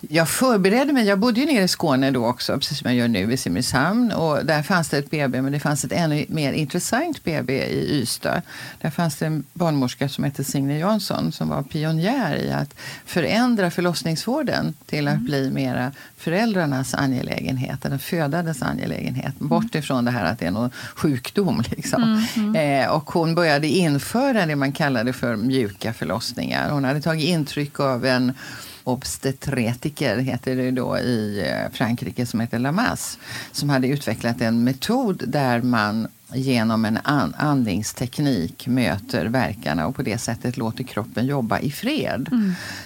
jag 0.00 0.28
förberedde 0.28 0.92
mig. 0.92 1.06
Jag 1.06 1.18
bodde 1.18 1.40
ju 1.40 1.46
nere 1.46 1.64
i 1.64 1.68
Skåne 1.68 2.10
då 2.10 2.26
också, 2.26 2.52
precis 2.58 2.78
som 2.78 2.90
jag 2.90 2.96
gör 2.98 3.08
nu 3.08 3.32
i 3.32 3.36
Simrishamn. 3.36 4.12
Och 4.12 4.44
där 4.46 4.62
fanns 4.62 4.88
det 4.88 4.98
ett 4.98 5.10
BB, 5.10 5.42
men 5.42 5.52
det 5.52 5.60
fanns 5.60 5.84
ett 5.84 5.92
ännu 5.92 6.24
mer 6.28 6.52
intressant 6.52 7.24
BB 7.24 7.52
i 7.66 8.00
Ystad. 8.02 8.42
Där 8.80 8.90
fanns 8.90 9.16
det 9.16 9.26
en 9.26 9.44
barnmorska 9.52 10.08
som 10.08 10.24
hette 10.24 10.44
Signe 10.44 10.78
Jansson 10.78 11.32
som 11.32 11.48
var 11.48 11.62
pionjär 11.62 12.36
i 12.36 12.50
att 12.52 12.74
förändra 13.18 13.70
förlossningsvården 13.70 14.74
till 14.86 15.08
att 15.08 15.20
bli 15.20 15.50
mera 15.50 15.92
föräldrarnas 16.16 16.94
angelägenhet, 16.94 17.82
den 17.82 17.98
födandes 17.98 18.62
angelägenhet. 18.62 19.38
Bort 19.38 19.74
ifrån 19.74 20.04
det 20.04 20.10
här 20.10 20.24
att 20.24 20.38
det 20.38 20.46
är 20.46 20.50
någon 20.50 20.70
sjukdom. 20.94 21.62
Liksom. 21.70 22.26
Eh, 22.56 22.90
och 22.90 23.10
hon 23.10 23.34
började 23.34 23.68
införa 23.68 24.46
det 24.46 24.56
man 24.56 24.72
kallade 24.72 25.12
för 25.12 25.36
mjuka 25.36 25.92
förlossningar. 25.92 26.70
Hon 26.70 26.84
hade 26.84 27.00
tagit 27.00 27.28
intryck 27.28 27.80
av 27.80 28.06
en 28.06 28.32
obstetretiker, 28.84 30.18
heter 30.18 30.56
det 30.56 30.70
då 30.70 30.98
i 30.98 31.44
eh, 31.48 31.72
Frankrike, 31.72 32.26
som 32.26 32.40
heter 32.40 32.58
Lamas, 32.58 33.18
som 33.52 33.70
hade 33.70 33.88
utvecklat 33.88 34.40
en 34.40 34.64
metod 34.64 35.22
där 35.26 35.62
man 35.62 36.08
genom 36.34 36.84
en 36.84 36.98
an- 37.04 37.34
andningsteknik 37.38 38.66
möter 38.66 39.26
verkarna 39.26 39.86
och 39.86 39.96
på 39.96 40.02
det 40.02 40.18
sättet 40.18 40.56
låter 40.56 40.84
kroppen 40.84 41.26
jobba 41.26 41.58
i 41.58 41.70
fred. 41.70 42.28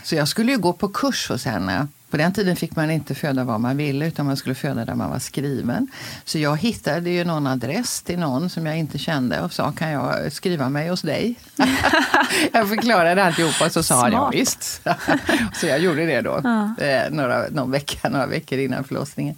Så 0.03 0.15
jag 0.15 0.29
skulle 0.29 0.53
ju 0.53 0.59
gå 0.59 0.73
på 0.73 0.89
kurs 0.89 1.29
hos 1.29 1.45
henne. 1.45 1.87
På 2.11 2.17
den 2.19 2.33
tiden 2.33 2.57
fick 2.57 2.77
man 2.77 2.91
inte 2.91 3.15
föda 3.15 3.45
var 3.45 3.59
man 3.59 3.77
ville 3.77 4.07
utan 4.07 4.27
man 4.27 4.37
skulle 4.37 4.55
föda 4.55 4.85
där 4.85 4.95
man 4.95 5.11
var 5.11 5.19
skriven. 5.19 5.89
Så 6.25 6.39
jag 6.39 6.57
hittade 6.57 7.11
ju 7.11 7.25
någon 7.25 7.47
adress 7.47 8.03
till 8.03 8.19
någon 8.19 8.51
som 8.51 8.67
jag 8.67 8.79
inte 8.79 8.99
kände 8.99 9.41
och 9.41 9.53
sa 9.53 9.73
kan 9.73 9.91
jag 9.91 10.33
skriva 10.33 10.69
mig 10.69 10.89
hos 10.89 11.03
dig? 11.03 11.35
jag 12.53 12.69
förklarade 12.69 13.25
alltihopa 13.25 13.67
och 13.67 13.73
så 13.73 13.83
sa 13.83 14.01
han 14.03 14.13
ja 14.13 14.31
visst. 14.33 14.83
så 15.55 15.67
jag 15.67 15.79
gjorde 15.81 16.07
det 16.07 16.21
då, 16.21 16.37
eh, 16.85 17.11
några, 17.11 17.45
någon 17.51 17.71
vecka, 17.71 18.09
några 18.09 18.27
veckor 18.27 18.59
innan 18.59 18.85
förlossningen. 18.85 19.37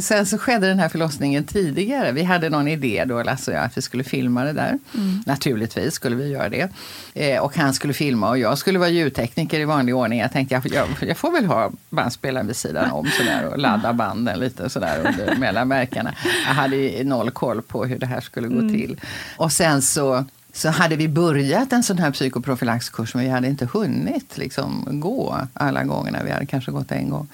Sen 0.00 0.26
så 0.26 0.38
skedde 0.38 0.68
den 0.68 0.78
här 0.78 0.88
förlossningen 0.88 1.44
tidigare. 1.44 2.12
Vi 2.12 2.22
hade 2.22 2.50
någon 2.50 2.68
idé 2.68 3.04
då, 3.08 3.22
Lasse 3.22 3.50
och 3.50 3.56
jag, 3.56 3.64
att 3.64 3.78
vi 3.78 3.82
skulle 3.82 4.04
filma 4.04 4.44
det 4.44 4.52
där. 4.52 4.78
Naturligtvis 5.26 5.94
skulle 5.94 6.16
vi 6.16 6.28
göra 6.28 6.48
det. 6.48 6.68
Eh, 7.14 7.42
och 7.42 7.56
han 7.56 7.74
skulle 7.74 7.92
filma 7.92 8.30
och 8.30 8.38
jag 8.38 8.58
skulle 8.58 8.78
vara 8.78 8.88
ljudtekniker 8.88 9.60
i 9.60 9.64
vanlig 9.64 9.96
ordning. 9.96 10.18
Jag 10.18 10.32
tänkte 10.32 10.54
jag, 10.54 10.66
jag, 10.66 11.08
jag 11.08 11.16
får 11.16 11.32
väl 11.32 11.46
ha 11.46 11.72
bandspelaren 11.90 12.46
vid 12.46 12.56
sidan 12.56 12.90
om 12.90 13.06
sådär, 13.06 13.46
och 13.46 13.58
ladda 13.58 13.92
banden 13.92 14.38
lite 14.38 14.70
sådär 14.70 14.98
under 14.98 15.36
mellan 15.36 15.68
verkarna. 15.68 16.14
Jag 16.46 16.54
hade 16.54 17.04
noll 17.04 17.30
koll 17.30 17.62
på 17.62 17.84
hur 17.84 17.98
det 17.98 18.06
här 18.06 18.20
skulle 18.20 18.48
gå 18.48 18.60
till. 18.60 19.00
Och 19.36 19.52
sen 19.52 19.82
så 19.82 20.24
så 20.52 20.68
hade 20.68 20.96
vi 20.96 21.08
börjat 21.08 21.72
en 21.72 21.82
sån 21.82 21.98
här 21.98 22.10
psykoprofylaxkurs 22.10 23.14
men 23.14 23.24
vi 23.24 23.30
hade 23.30 23.48
inte 23.48 23.68
hunnit 23.72 24.38
liksom, 24.38 24.88
gå 24.90 25.38
alla 25.54 25.84
gångerna. 25.84 26.22
Vi 26.24 26.30
hade 26.30 26.46
kanske 26.46 26.70
gått 26.70 26.92
en 26.92 27.10
gång. 27.10 27.28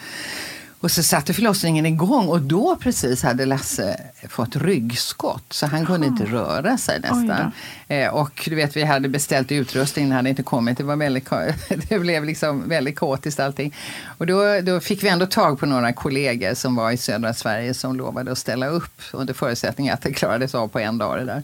Och 0.81 0.91
så 0.91 1.03
satte 1.03 1.35
förlossningen 1.35 1.87
igång 1.87 2.29
och 2.29 2.43
då 2.43 2.77
precis 2.77 3.23
hade 3.23 3.47
Lasse 3.47 4.01
fått 4.29 4.57
ryggskott 4.57 5.53
så 5.53 5.67
han 5.67 5.87
kunde 5.87 6.07
inte 6.07 6.25
röra 6.25 6.79
sig 6.79 7.01
nästan. 7.01 7.53
Eh, 7.89 8.09
och 8.09 8.43
du 8.49 8.55
vet, 8.55 8.77
vi 8.77 8.85
hade 8.85 9.09
beställt 9.09 9.53
utrustning, 9.53 10.05
den 10.09 10.17
hade 10.17 10.31
inte 10.31 10.43
kommit. 10.43 10.79
Det, 10.79 10.85
var 10.85 10.97
väldigt, 10.97 11.31
det 11.89 11.99
blev 11.99 12.25
liksom 12.25 12.69
väldigt 12.69 12.99
kaotiskt 12.99 13.41
allting. 13.41 13.75
Och 14.19 14.27
då, 14.27 14.61
då 14.61 14.81
fick 14.81 15.03
vi 15.03 15.09
ändå 15.09 15.27
tag 15.27 15.61
på 15.61 15.67
några 15.67 15.93
kollegor 15.93 16.55
som 16.55 16.77
var 16.77 16.91
i 16.91 16.97
södra 16.97 17.35
Sverige 17.35 17.75
som 17.75 17.97
lovade 17.97 18.33
att 18.33 18.39
ställa 18.39 18.67
upp 18.67 19.03
under 19.13 19.35
förutsättning 19.35 19.91
att 19.91 20.03
det 20.03 20.13
klarades 20.13 20.55
av 20.55 20.69
på 20.69 20.79
en 20.79 20.99
dag 20.99 21.19
det 21.19 21.25
där. 21.25 21.43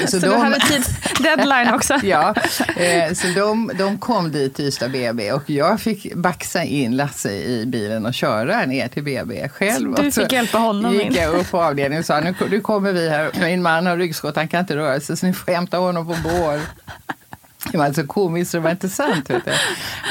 Eh, 0.00 0.06
Så, 0.06 0.18
du 0.18 0.32
hade 0.32 0.60
tid, 0.60 0.84
deadline 1.22 1.74
också? 1.74 1.94
Ja, 2.02 2.34
eh, 2.76 3.14
så 3.14 3.26
de, 3.34 3.70
de 3.78 3.98
kom 3.98 4.32
dit 4.32 4.54
till 4.54 4.64
Ystad 4.64 4.88
BB 4.88 5.32
och 5.32 5.50
jag 5.50 5.80
fick 5.80 6.14
baxa 6.14 6.64
in 6.64 6.96
Lasse 6.96 7.32
i 7.32 7.66
bilen 7.66 8.06
och 8.06 8.14
köra 8.20 8.66
ner 8.66 8.88
till 8.88 9.02
BB 9.02 9.48
själv. 9.48 9.94
Du 9.94 10.10
så 10.10 10.20
fick 10.20 10.32
hjälpa 10.32 10.58
honom 10.58 10.94
gick 10.94 11.02
in. 11.02 11.14
jag 11.14 11.34
upp 11.34 11.50
på 11.50 11.62
avdelningen 11.62 12.00
och 12.00 12.06
sa 12.06 12.20
nu, 12.20 12.34
nu 12.50 12.60
kommer 12.60 12.92
vi 12.92 13.08
här. 13.08 13.30
Min 13.40 13.62
man 13.62 13.86
har 13.86 13.96
ryggskott, 13.96 14.36
han 14.36 14.48
kan 14.48 14.60
inte 14.60 14.76
röra 14.76 15.00
sig 15.00 15.16
så 15.16 15.26
ni 15.26 15.32
får 15.32 15.52
hämta 15.52 15.78
honom 15.78 16.06
på 16.06 16.16
bår. 16.28 16.60
Det 17.72 17.78
var 17.78 17.92
så 17.92 18.06
komiskt 18.06 18.50
så 18.50 18.56
det 18.56 18.62
var 18.62 18.70
inte 18.70 18.88
sant. 18.88 19.28
Du. 19.28 19.40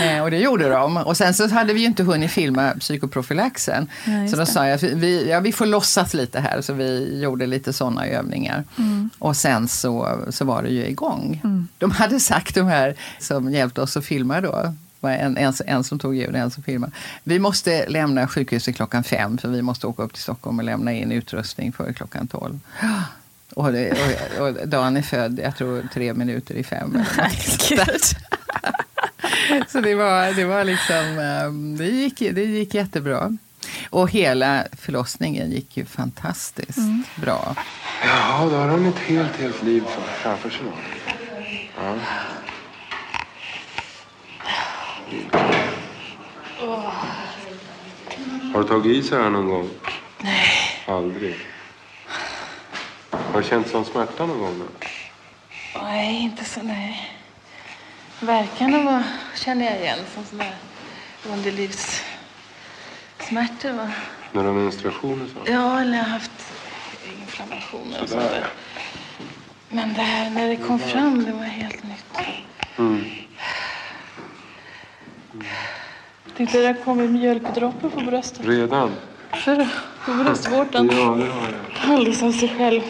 Eh, 0.05 0.23
och 0.23 0.31
det 0.31 0.37
gjorde 0.37 0.69
de. 0.69 0.97
Och 0.97 1.17
sen 1.17 1.33
så 1.33 1.47
hade 1.47 1.73
vi 1.73 1.79
ju 1.79 1.85
inte 1.85 2.03
hunnit 2.03 2.31
filma 2.31 2.71
psykoprofylaxen. 2.79 3.89
Ja, 4.05 4.27
så 4.27 4.35
då 4.35 4.45
sa 4.45 4.67
jag 4.67 4.75
att 4.75 4.83
vi, 4.83 5.29
ja, 5.29 5.39
vi 5.39 5.51
får 5.51 5.65
låtsas 5.65 6.13
lite 6.13 6.39
här. 6.39 6.61
Så 6.61 6.73
vi 6.73 7.19
gjorde 7.21 7.47
lite 7.47 7.73
sådana 7.73 8.07
övningar. 8.07 8.63
Mm. 8.77 9.09
Och 9.19 9.35
sen 9.35 9.67
så, 9.67 10.19
så 10.29 10.45
var 10.45 10.63
det 10.63 10.69
ju 10.69 10.87
igång. 10.87 11.41
De 11.77 11.91
hade 11.91 12.19
sagt, 12.19 12.55
de 12.55 12.67
här 12.67 12.95
som 13.19 13.51
hjälpte 13.51 13.81
oss 13.81 13.97
att 13.97 14.05
filma 14.05 14.41
då, 14.41 14.73
var 14.99 15.11
en, 15.11 15.37
en, 15.37 15.53
en 15.65 15.83
som 15.83 15.99
tog 15.99 16.15
ljud, 16.15 16.35
en 16.35 16.51
som 16.51 16.63
filmade. 16.63 16.91
Vi 17.23 17.39
måste 17.39 17.89
lämna 17.89 18.27
sjukhuset 18.27 18.75
klockan 18.75 19.03
fem 19.03 19.37
för 19.37 19.47
vi 19.47 19.61
måste 19.61 19.87
åka 19.87 20.03
upp 20.03 20.13
till 20.13 20.23
Stockholm 20.23 20.59
och 20.59 20.65
lämna 20.65 20.93
in 20.93 21.11
utrustning 21.11 21.71
före 21.71 21.93
klockan 21.93 22.27
tolv. 22.27 22.59
Och, 23.53 23.71
det, 23.71 23.91
och, 24.39 24.47
och 24.47 24.67
Dan 24.67 24.97
är 24.97 25.01
född, 25.01 25.39
jag 25.43 25.57
tror, 25.57 25.87
tre 25.93 26.13
minuter 26.13 26.55
i 26.55 26.63
fem. 26.63 26.91
Eller 27.71 27.85
något. 27.93 28.15
Så 29.71 29.81
det 29.81 29.95
var, 29.95 30.33
det 30.33 30.45
var 30.45 30.63
liksom, 30.63 31.19
ehm, 31.19 31.77
det 31.77 31.85
gick, 31.85 32.19
det 32.19 32.43
gick 32.43 32.73
jättebra. 32.73 33.37
Och 33.89 34.11
hela 34.11 34.63
förlossningen 34.71 35.51
gick 35.51 35.77
ju 35.77 35.85
fantastiskt 35.85 37.15
bra. 37.15 37.55
Ja, 38.03 38.47
då 38.51 38.57
har 38.57 38.67
han 38.67 38.85
ett 38.85 38.97
helt, 38.97 39.35
helt 39.35 39.63
liv 39.63 39.83
framför 40.21 40.49
sig. 40.49 40.65
Ja. 41.75 41.95
Har 48.53 48.61
du 48.61 48.67
tagit 48.67 48.97
i 48.97 49.03
så 49.03 49.15
här 49.15 49.29
någon 49.29 49.49
gång? 49.49 49.69
Nej. 50.17 50.47
Aldrig? 50.87 51.35
Har 53.09 53.41
du 53.41 53.47
känt 53.47 53.67
sån 53.67 53.85
smärta 53.85 54.25
någon 54.25 54.39
gång? 54.39 54.59
Då? 54.59 54.65
Nej, 55.81 56.21
inte 56.21 56.45
så 56.45 56.61
nej. 56.61 57.11
Verkarna 58.19 58.83
var, 58.83 59.03
känner 59.35 59.65
jag 59.65 59.79
igen 59.79 59.99
som 60.13 60.25
såna 60.25 60.43
här 60.43 60.55
underlivssmärtor. 61.25 63.73
Va? 63.73 63.91
När 64.31 64.41
du 64.41 64.47
har 64.47 64.55
menstruation 64.55 65.35
och? 65.41 65.49
Ja, 65.49 65.81
eller 65.81 65.97
jag 65.97 66.03
har 66.03 66.11
haft 66.11 66.31
inflammationer 67.21 68.01
och 68.03 68.09
sånt 68.09 68.21
där. 68.21 68.47
Men 69.69 69.93
det 69.93 70.01
här 70.01 70.29
när 70.29 70.47
det 70.47 70.55
kom 70.55 70.79
fram, 70.79 71.25
det 71.25 71.31
var 71.31 71.43
helt 71.43 71.83
nytt. 71.83 72.05
Mm. 72.77 73.05
Tänkte 75.31 75.47
det 76.45 76.65
har 76.65 76.73
kommit 76.73 77.09
mjölkdroppar 77.09 77.89
på 77.89 77.99
bröstet. 77.99 78.45
Redan? 78.45 78.91
För, 79.33 79.67
på 80.05 80.23
bröstvårtan. 80.23 80.89
Ja, 80.91 80.95
det 80.95 81.01
har 81.01 81.17
jag. 81.21 81.93
Alldeles 81.93 82.23
av 82.23 82.31
sig 82.31 82.55
själv. 82.57 82.81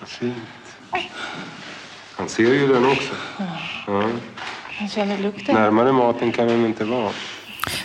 Vad 0.00 0.08
fint. 0.08 0.36
Han 2.16 2.28
ser 2.28 2.54
ju 2.54 2.68
den 2.68 2.86
också. 2.86 3.14
Ja. 3.86 4.02
Jag 4.80 4.90
känner 4.90 5.18
lukten. 5.18 5.54
Närmare 5.54 5.92
maten 5.92 6.32
kan 6.32 6.48
den 6.48 6.66
inte 6.66 6.84
vara. 6.84 7.10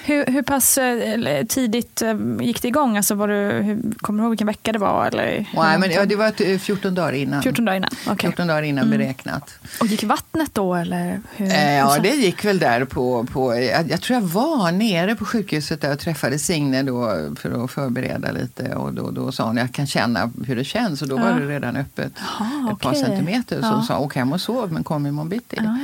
Hur, 0.08 0.26
hur 0.26 0.42
pass 0.42 0.78
eh, 0.78 1.46
tidigt 1.46 2.02
eh, 2.02 2.16
gick 2.42 2.62
det 2.62 2.68
igång? 2.68 2.98
Alltså 2.98 3.16
var 3.16 3.28
du, 3.28 3.34
hur, 3.52 3.82
kommer 3.98 4.20
du 4.20 4.24
ihåg 4.24 4.30
vilken 4.32 4.48
vecka 4.48 4.72
det 4.72 4.80
var? 4.80 5.06
Eller 5.06 5.46
Nej, 5.56 5.80
men, 5.80 5.92
ja, 5.92 6.06
det 6.06 6.16
var 6.16 6.32
t- 6.32 6.60
14 6.60 6.96
dagar 6.96 7.14
innan. 7.14 7.42
14 7.42 7.66
dagar 7.66 7.76
innan? 7.78 7.90
okej. 8.08 8.18
14 8.30 8.48
dagar 8.48 8.62
innan 8.64 8.86
Mm. 8.88 8.98
beräknat. 9.00 9.60
Och 9.80 9.88
gick 9.88 10.04
vattnet 10.04 10.54
då? 10.54 10.76
Eller 10.76 11.22
hur, 11.36 11.46
Eh, 11.52 11.74
ja, 11.74 11.90
så- 11.96 12.02
det 12.02 12.10
gick 12.16 12.46
väl 12.46 12.60
där 12.60 12.86
på... 12.86 13.24
på 13.34 13.56
jag, 13.56 13.92
jag 13.92 14.02
tror 14.02 14.20
jag 14.20 14.28
var 14.28 14.72
nere 14.72 15.16
på 15.16 15.26
sjukhuset 15.26 15.82
där 15.82 15.92
och 15.94 16.00
träffade 16.00 16.40
Signe 16.40 16.84
då 16.84 17.12
för 17.40 17.64
att 17.64 17.72
förbereda 17.72 18.32
lite. 18.32 18.76
Och 18.76 18.94
då, 18.94 19.12
då 19.12 19.32
sa 19.32 19.44
hon 19.46 19.58
jag 19.58 19.72
kan 19.74 19.88
känna 19.88 20.32
hur 20.48 20.56
det 20.56 20.64
känns 20.64 21.02
och 21.02 21.08
då 21.08 21.18
Ja. 21.18 21.24
var 21.24 21.40
det 21.40 21.48
redan 21.48 21.76
öppet 21.76 22.14
Jaha, 22.40 22.72
ett 22.74 22.80
par 22.80 22.94
centimeter. 22.94 23.62
Så 23.62 23.68
Ja. 23.68 23.72
hon 23.72 23.84
sa 23.84 24.00
åk 24.00 24.16
hem 24.16 24.34
och 24.34 24.42
sov 24.42 24.72
men 24.74 24.84
kom 24.84 25.06
imorgon 25.08 25.30
bitti. 25.30 25.58
Ja, 25.64 25.78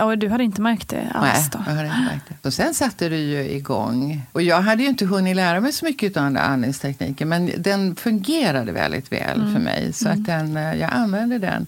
ja. 0.00 0.06
Du, 0.10 0.16
du 0.16 0.28
hade 0.28 0.44
inte 0.44 0.60
märkt 0.60 0.88
det 0.88 1.10
alls 1.14 1.32
Nej, 1.34 1.48
då? 1.52 1.58
jag 1.66 1.72
hade 1.76 1.86
inte 1.88 2.00
märkt 2.12 2.24
det. 2.42 2.48
Och 2.48 2.54
sen 2.54 2.74
satte 2.74 3.08
det 3.08 3.16
ju 3.16 3.40
igång. 3.50 3.65
Och 4.32 4.42
jag 4.42 4.60
hade 4.62 4.82
ju 4.82 4.88
inte 4.88 5.06
hunnit 5.06 5.36
lära 5.36 5.60
mig 5.60 5.72
så 5.72 5.84
mycket 5.84 6.16
av 6.16 6.22
den 6.24 6.34
där 6.34 6.40
andningstekniken. 6.42 7.28
Men 7.28 7.50
den 7.58 7.96
fungerade 7.96 8.72
väldigt 8.72 9.12
väl 9.12 9.40
Mm. 9.40 9.52
för 9.52 9.60
mig. 9.60 9.92
Så 9.92 10.08
att 10.08 10.24
den, 10.24 10.56
eh, 10.56 10.74
jag 10.74 10.90
använde 10.92 11.38
den 11.38 11.66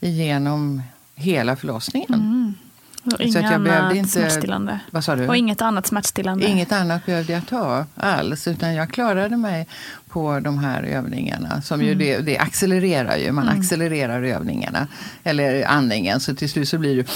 genom 0.00 0.82
hela 1.14 1.56
förlossningen. 1.56 2.14
Mm. 2.14 2.54
Och 3.04 3.32
Så 3.32 3.38
att 3.38 3.50
jag 3.52 3.62
behövde 3.62 3.96
inte- 3.96 4.10
smärtstillande? 4.10 4.80
Vad 4.90 5.04
sa 5.04 5.16
du? 5.16 5.28
Och 5.28 5.36
inget 5.36 5.62
annat 5.62 5.86
smärtstillande? 5.86 6.46
Inget 6.46 6.72
annat 6.72 7.06
behövde 7.06 7.32
jag 7.32 7.46
ta 7.46 7.84
alls. 7.94 8.48
Utan 8.48 8.74
jag 8.74 8.90
klarade 8.90 9.36
mig 9.36 9.66
på 10.08 10.40
de 10.40 10.58
här 10.58 10.82
övningarna. 10.82 11.62
Som 11.62 11.80
ju 11.82 11.86
Mm. 11.92 11.98
det, 11.98 12.18
det 12.18 12.38
accelererar 12.38 13.16
ju. 13.16 13.32
Man 13.32 13.48
Mm. 13.48 13.60
accelererar 13.60 14.22
övningarna. 14.22 14.86
Eller 15.24 15.64
andningen. 15.66 16.20
Så 16.20 16.34
till 16.34 16.50
slut 16.50 16.68
så 16.68 16.78
blir 16.78 16.96
det... 16.96 17.08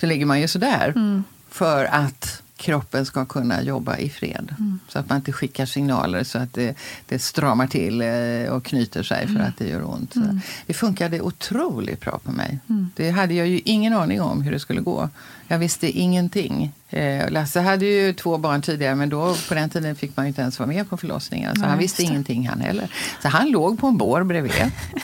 Så 0.00 0.06
ligger 0.06 0.26
man 0.26 0.40
ju 0.40 0.48
sådär. 0.48 0.92
Mm. 0.96 1.24
För 1.50 1.84
att 1.84 2.42
kroppen 2.56 3.06
ska 3.06 3.24
kunna 3.24 3.62
jobba 3.62 3.96
i 3.96 4.08
fred. 4.10 4.54
Mm. 4.58 4.78
Så 4.88 4.98
att 4.98 5.08
man 5.08 5.16
inte 5.16 5.32
skickar 5.32 5.66
signaler 5.66 6.24
så 6.24 6.38
att 6.38 6.54
det, 6.54 6.76
det 7.06 7.18
stramar 7.18 7.66
till 7.66 8.02
eh, 8.02 8.52
och 8.52 8.64
knyter 8.64 9.02
sig 9.02 9.26
för 9.26 9.34
Mm. 9.34 9.46
att 9.46 9.58
det 9.58 9.68
gör 9.68 9.90
ont. 9.90 10.12
Så 10.12 10.20
Mm. 10.20 10.40
Det 10.66 10.74
funkade 10.74 11.20
otroligt 11.20 12.00
bra 12.00 12.18
på 12.24 12.32
mig. 12.32 12.58
Mm. 12.68 12.90
Det 12.96 13.10
hade 13.10 13.34
jag 13.34 13.46
ju 13.48 13.60
ingen 13.64 13.92
aning 13.92 14.20
om 14.20 14.42
hur 14.42 14.52
det 14.52 14.60
skulle 14.60 14.80
gå. 14.80 15.08
Jag 15.48 15.58
visste 15.58 15.98
ingenting. 15.98 16.72
Eh, 16.90 17.30
Lasse 17.30 17.60
hade 17.60 17.86
ju 17.86 18.12
två 18.12 18.38
barn 18.38 18.62
tidigare 18.62 18.94
men 18.94 19.08
då, 19.08 19.36
på 19.48 19.54
den 19.54 19.70
tiden 19.70 19.96
fick 19.96 20.16
man 20.16 20.26
inte 20.26 20.40
ens 20.40 20.58
vara 20.58 20.66
med 20.66 20.90
på 20.90 20.96
förlossningen. 20.96 21.54
Så 21.54 21.60
Nej, 21.60 21.70
han 21.70 21.78
visste 21.78 22.02
ingenting 22.02 22.48
han 22.48 22.60
heller. 22.60 22.88
Så 23.22 23.28
han 23.28 23.50
låg 23.50 23.78
på 23.78 23.86
en 23.86 23.96
bår 23.96 24.22
bredvid 24.22 24.52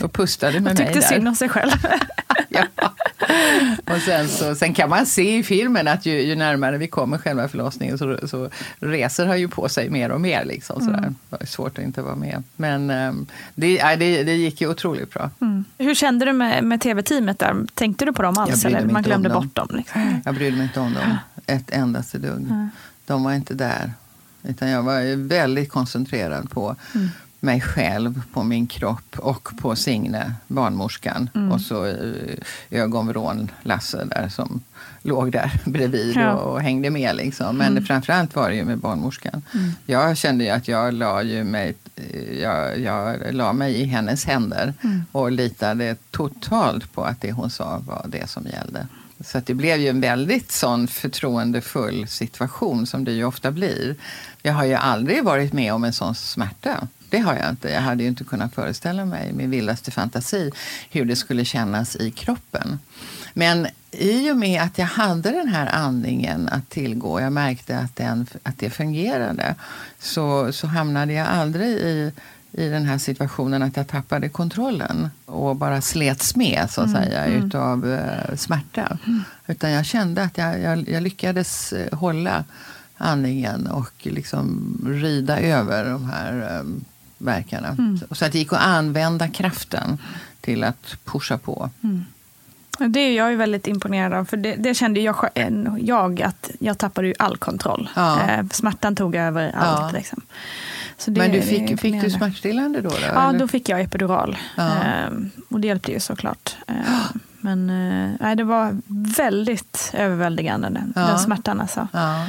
och 0.01 0.13
pustade 0.13 0.53
med 0.53 0.63
mig 0.63 0.77
tyckte 0.77 1.01
där. 1.01 1.07
synd 1.07 1.29
om 1.29 1.35
sig 1.35 1.49
själv. 1.49 1.71
ja. 2.49 2.65
Och 3.91 3.99
sen, 3.99 4.29
så, 4.29 4.55
sen 4.55 4.75
kan 4.75 4.91
man 4.91 5.07
se 5.07 5.37
i 5.37 5.43
filmen 5.43 5.89
att 5.89 6.07
ju, 6.07 6.23
ju 6.23 6.35
närmare 6.35 6.79
vi 6.79 6.87
kommer 6.87 7.19
själva 7.19 7.49
förlossningen 7.49 7.99
så, 7.99 8.19
så 8.29 8.51
reser 8.81 9.27
han 9.27 9.41
ju 9.41 9.49
på 9.49 9.69
sig 9.69 9.91
mer 9.91 10.11
och 10.11 10.21
mer. 10.21 10.45
Liksom, 10.45 10.81
sådär. 10.81 10.99
Mm. 10.99 11.15
Det 11.31 11.37
var 11.39 11.47
svårt 11.47 11.79
att 11.79 11.85
inte 11.85 12.03
vara 12.03 12.15
med. 12.15 12.43
Men 12.57 12.91
ehm, 12.91 13.27
det, 13.55 13.83
det, 13.83 14.23
det 14.23 14.35
gick 14.35 14.61
ju 14.61 14.69
otroligt 14.69 15.15
bra. 15.15 15.31
Mm. 15.41 15.65
Hur 15.79 15.95
kände 15.95 16.25
du 16.25 16.33
med, 16.33 16.65
med 16.65 16.81
tv-teamet 16.81 17.39
där? 17.39 17.57
Tänkte 17.75 18.05
du 18.05 18.13
på 18.13 18.23
dem 18.23 18.39
alls? 18.39 18.65
Eller 18.65 18.87
man 18.87 19.03
glömde 19.03 19.29
dem. 19.29 19.43
bort 19.43 19.55
dem? 19.55 19.69
Liksom. 19.77 20.21
Jag 20.33 20.39
brydde 20.39 20.57
mig 20.57 20.67
inte 20.67 20.81
om 20.81 20.95
dem 20.95 21.17
ett 21.47 21.71
endaste 21.71 22.19
dugg. 22.19 22.47
De 23.07 23.25
var 23.25 23.33
inte 23.33 23.55
där. 23.55 23.93
Utan 24.43 24.69
jag 24.69 24.83
var 24.83 25.17
väldigt 25.17 25.71
koncentrerad 25.71 26.51
på 26.51 26.77
Mm. 26.95 27.09
mig 27.41 27.61
själv, 27.61 28.23
på 28.33 28.43
min 28.43 28.67
kropp 28.67 29.19
och 29.19 29.49
på 29.61 29.77
Signe, 29.77 30.35
barnmorskan. 30.49 31.31
Mm. 31.35 31.53
Och 31.53 31.61
så 31.61 31.87
eh, 31.87 31.95
ögonvrån 32.71 33.51
Lasse 33.62 34.05
där 34.05 34.29
som 34.29 34.61
låg 35.03 35.33
där 35.33 35.61
bredvid 35.71 36.17
Ja. 36.17 36.33
och, 36.33 36.53
och 36.53 36.61
hängde 36.62 36.91
med. 36.91 37.17
Liksom. 37.17 37.57
Men 37.57 37.67
Mm. 37.73 37.85
framförallt 37.85 38.35
var 38.35 38.49
det 38.51 38.57
ju 38.57 38.65
med 38.65 38.79
barnmorskan. 38.79 39.43
Mm. 39.55 39.71
Jag 39.87 40.17
kände 40.17 40.45
ju 40.45 40.51
att 40.51 40.69
jag 40.69 40.95
la, 40.95 41.23
ju 41.23 41.45
mig, 41.45 41.75
eh, 41.97 42.41
jag, 42.43 42.79
jag 42.81 43.35
la 43.35 43.53
mig 43.53 43.75
i 43.75 43.85
hennes 43.85 44.25
händer 44.25 44.75
Mm. 44.85 45.05
och 45.12 45.33
litade 45.33 45.97
totalt 46.11 46.93
på 46.93 47.05
att 47.05 47.21
det 47.21 47.33
hon 47.33 47.51
sa 47.51 47.79
var 47.87 48.07
det 48.09 48.31
som 48.31 48.47
gällde. 48.47 48.87
Så 49.25 49.38
att 49.38 49.47
det 49.47 49.55
blev 49.55 49.81
ju 49.81 49.88
en 49.88 50.00
väldigt 50.00 50.52
sån 50.52 50.88
förtroendefull 50.88 52.09
situation 52.09 52.87
som 52.87 53.05
det 53.05 53.12
ju 53.12 53.25
ofta 53.25 53.50
blir. 53.50 53.97
Jag 54.43 54.52
har 54.52 54.64
ju 54.64 54.75
aldrig 54.75 55.25
varit 55.25 55.52
med 55.52 55.75
om 55.75 55.85
en 55.85 55.93
sån 55.93 56.14
smärta. 56.14 56.88
Det 57.11 57.19
har 57.19 57.35
jag 57.35 57.50
inte. 57.50 57.69
Jag 57.69 57.81
hade 57.81 58.02
ju 58.02 58.09
inte 58.09 58.25
kunnat 58.25 58.55
föreställa 58.55 59.05
mig 59.05 59.29
i 59.29 59.33
min 59.33 59.50
vildaste 59.50 59.91
fantasi 59.91 60.50
hur 60.91 61.05
det 61.05 61.17
skulle 61.17 61.45
kännas 61.45 61.97
i 61.97 62.11
kroppen. 62.11 62.79
Men 63.35 63.67
i 63.91 64.31
och 64.31 64.37
med 64.37 64.62
att 64.62 64.79
jag 64.79 64.87
hade 64.87 65.31
den 65.31 65.49
här 65.49 65.67
andningen 65.67 66.49
att 66.49 66.71
tillgå, 66.71 67.21
jag 67.21 67.33
märkte 67.33 67.79
att, 67.79 67.97
den, 67.97 68.26
att 68.43 68.59
det 68.59 68.71
fungerade, 68.71 69.55
så, 69.99 70.52
så 70.52 70.67
hamnade 70.67 71.12
jag 71.12 71.29
aldrig 71.29 71.69
i, 71.69 72.12
i 72.53 72.69
den 72.69 72.85
här 72.85 72.99
situationen 72.99 73.63
att 73.63 73.77
jag 73.77 73.89
tappade 73.89 74.29
kontrollen 74.29 75.11
och 75.27 75.57
bara 75.57 75.81
slets 75.81 76.37
med 76.37 76.71
så 76.71 76.81
att 76.81 76.87
Mm, 76.89 77.03
säga 77.03 77.25
mm. 77.25 77.47
utav 77.47 77.93
eh, 77.93 78.37
smärta. 78.37 78.99
Utan 79.47 79.71
jag 79.71 79.87
kände 79.87 80.23
att 80.23 80.38
jag, 80.38 80.61
jag, 80.61 80.88
jag 80.88 81.03
lyckades 81.03 81.73
eh, 81.73 81.99
hålla 81.99 82.45
andningen 82.97 83.67
och 83.67 83.93
liksom 84.03 84.77
rida 84.87 85.41
över 85.41 85.85
de 85.91 86.11
här 86.11 86.59
eh, 86.59 86.65
verkarna. 87.19 87.69
Mm. 87.69 88.01
Så, 88.11 88.25
att 88.25 88.33
det 88.33 88.38
gick 88.38 88.53
att 88.53 88.62
använda 88.62 89.29
kraften 89.29 89.99
till 90.41 90.65
att 90.65 90.97
pusha 91.05 91.38
på. 91.38 91.71
Mm. 91.83 92.05
Det 92.88 93.01
är 93.01 93.17
jag 93.17 93.31
ju 93.31 93.37
väldigt 93.37 93.67
imponerad 93.67 94.12
av. 94.12 94.25
För 94.25 94.37
det, 94.37 94.57
det 94.57 94.75
kände 94.75 95.01
jag, 95.01 95.29
jag 95.81 96.23
att 96.23 96.51
jag 96.59 96.79
tappade 96.79 97.15
all 97.19 97.37
kontroll. 97.37 97.91
Ja. 97.97 98.45
Smärtan 98.53 98.97
tog 98.97 99.15
över 99.17 99.53
allt. 99.57 99.93
Ja. 99.93 99.99
Liksom. 99.99 100.21
Men 101.07 101.31
du 101.33 101.43
fick, 101.43 101.81
fick 101.81 102.01
du 102.03 102.11
smärtstillande 102.11 102.81
då? 102.81 102.88
då 102.88 102.97
Ja, 103.15 103.29
eller? 103.29 103.38
då 103.38 103.49
fick 103.49 103.69
jag 103.69 103.81
epidural. 103.81 104.37
Ja. 104.57 104.83
Ehm, 104.83 105.31
och 105.49 105.61
det 105.61 105.67
hjälpte 105.69 105.93
ju 105.93 106.01
såklart. 106.01 106.57
Ehm, 106.67 107.21
men 107.41 107.71
eh, 107.71 108.11
nej, 108.21 108.37
det 108.37 108.45
var 108.45 108.81
väldigt 109.17 109.91
överväldigande 109.95 110.69
den, 110.71 110.93
Ja. 110.97 111.01
den 111.07 111.19
smärtan. 111.19 111.61
Alltså. 111.61 111.88
Ja. 111.93 112.27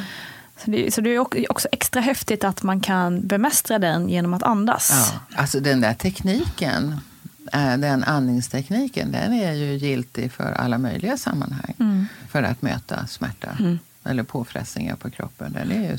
Så, 0.64 0.72
det, 0.72 0.94
så 0.94 1.02
det 1.02 1.10
är 1.10 1.20
också- 1.20 1.40
också 1.50 1.68
extra 1.72 2.02
häftigt 2.02 2.44
att 2.44 2.64
man 2.64 2.80
kan 2.82 3.28
bemästra 3.28 3.80
den 3.80 4.10
genom 4.10 4.34
att 4.34 4.44
andas. 4.44 5.12
Ja, 5.14 5.20
alltså 5.42 5.60
den 5.60 5.82
där 5.82 5.94
tekniken, 5.94 6.98
eh, 7.54 7.78
den 7.78 8.04
andningstekniken, 8.04 9.12
den 9.12 9.34
är 9.34 9.54
ju 9.54 9.74
giltig 9.78 10.32
för 10.32 10.52
alla 10.52 10.78
möjliga 10.78 11.18
sammanhang. 11.18 11.74
Mm. 11.80 12.06
För 12.30 12.44
att 12.44 12.62
möta 12.62 13.08
smärta 13.08 13.48
Mm. 13.60 13.80
Eller 14.06 14.24
påfrestningar 14.24 14.96
på 14.96 15.10
kroppen. 15.10 15.54
Den 15.54 15.72
är 15.72 15.92
ju 15.92 15.98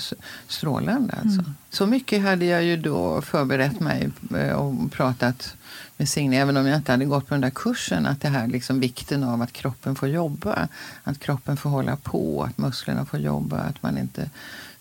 strålande. 0.49 1.13
Alltså. 1.23 1.41
Mm. 1.41 1.55
Så 1.71 1.87
mycket 1.87 2.23
hade 2.23 2.45
jag 2.45 2.65
ju 2.65 2.77
då 2.77 3.23
förberett 3.23 3.81
mig 3.81 4.11
eh, 4.39 4.53
och 4.53 4.93
pratat 4.93 5.57
med 5.97 6.09
Signe, 6.09 6.37
även 6.41 6.57
om 6.57 6.67
jag 6.67 6.77
inte 6.77 6.93
hade 6.93 7.05
gått 7.05 7.29
på 7.29 7.35
den 7.35 7.41
där 7.41 7.51
kursen, 7.51 8.07
att 8.07 8.21
det 8.21 8.29
här 8.29 8.47
liksom 8.47 8.81
vikten 8.81 9.25
av 9.25 9.43
att 9.43 9.53
kroppen 9.53 9.95
får 9.97 10.09
jobba. 10.09 10.69
Att 11.05 11.19
kroppen 11.19 11.57
får 11.57 11.71
hålla 11.71 11.97
på, 11.97 12.43
att 12.43 12.59
musklerna 12.59 13.07
får 13.07 13.21
jobba, 13.21 13.59
att 13.59 13.83
man 13.83 13.99
inte 13.99 14.31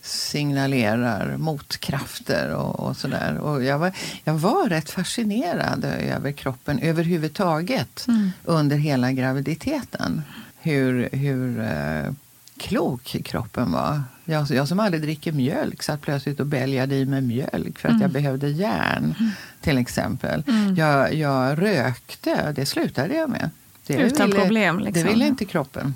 signalerar 0.02 1.36
motkrafter 1.36 2.54
och, 2.54 2.80
och 2.80 2.96
sådär. 2.96 3.38
Och 3.38 3.64
jag, 3.64 3.78
var, 3.78 3.92
jag 4.24 4.34
var 4.34 4.68
rätt 4.68 4.90
fascinerad 4.90 5.84
över 5.84 6.32
kroppen 6.32 6.78
överhuvudtaget 6.78 8.04
Mm. 8.08 8.30
under 8.44 8.76
hela 8.76 9.12
graviditeten. 9.12 10.22
Hur, 10.60 11.08
hur 11.12 11.60
eh, 11.60 12.12
klok 12.58 13.16
kroppen 13.24 13.72
var. 13.72 14.02
Jag, 14.24 14.50
jag 14.50 14.68
som 14.68 14.80
aldrig 14.80 15.02
dricker 15.02 15.32
mjölk 15.32 15.82
satt 15.82 16.00
plötsligt 16.00 16.40
och 16.40 16.46
bälgade 16.46 16.94
i 16.94 17.06
mig 17.06 17.20
mjölk 17.20 17.78
för 17.78 17.88
att 17.88 17.92
Mm. 17.92 18.02
jag 18.02 18.10
behövde 18.10 18.48
järn, 18.48 19.14
till 19.60 19.78
exempel. 19.78 20.42
Mm. 20.46 20.74
Jag, 20.76 21.14
jag 21.14 21.62
rökte, 21.62 22.52
det 22.52 22.66
slutade 22.66 23.14
jag 23.14 23.30
med. 23.30 23.50
Det 23.86 23.94
Utan 23.96 24.26
ville, 24.30 24.40
problem, 24.40 24.78
liksom. 24.78 25.02
Det 25.02 25.08
ville 25.08 25.26
inte 25.26 25.44
kroppen. 25.44 25.94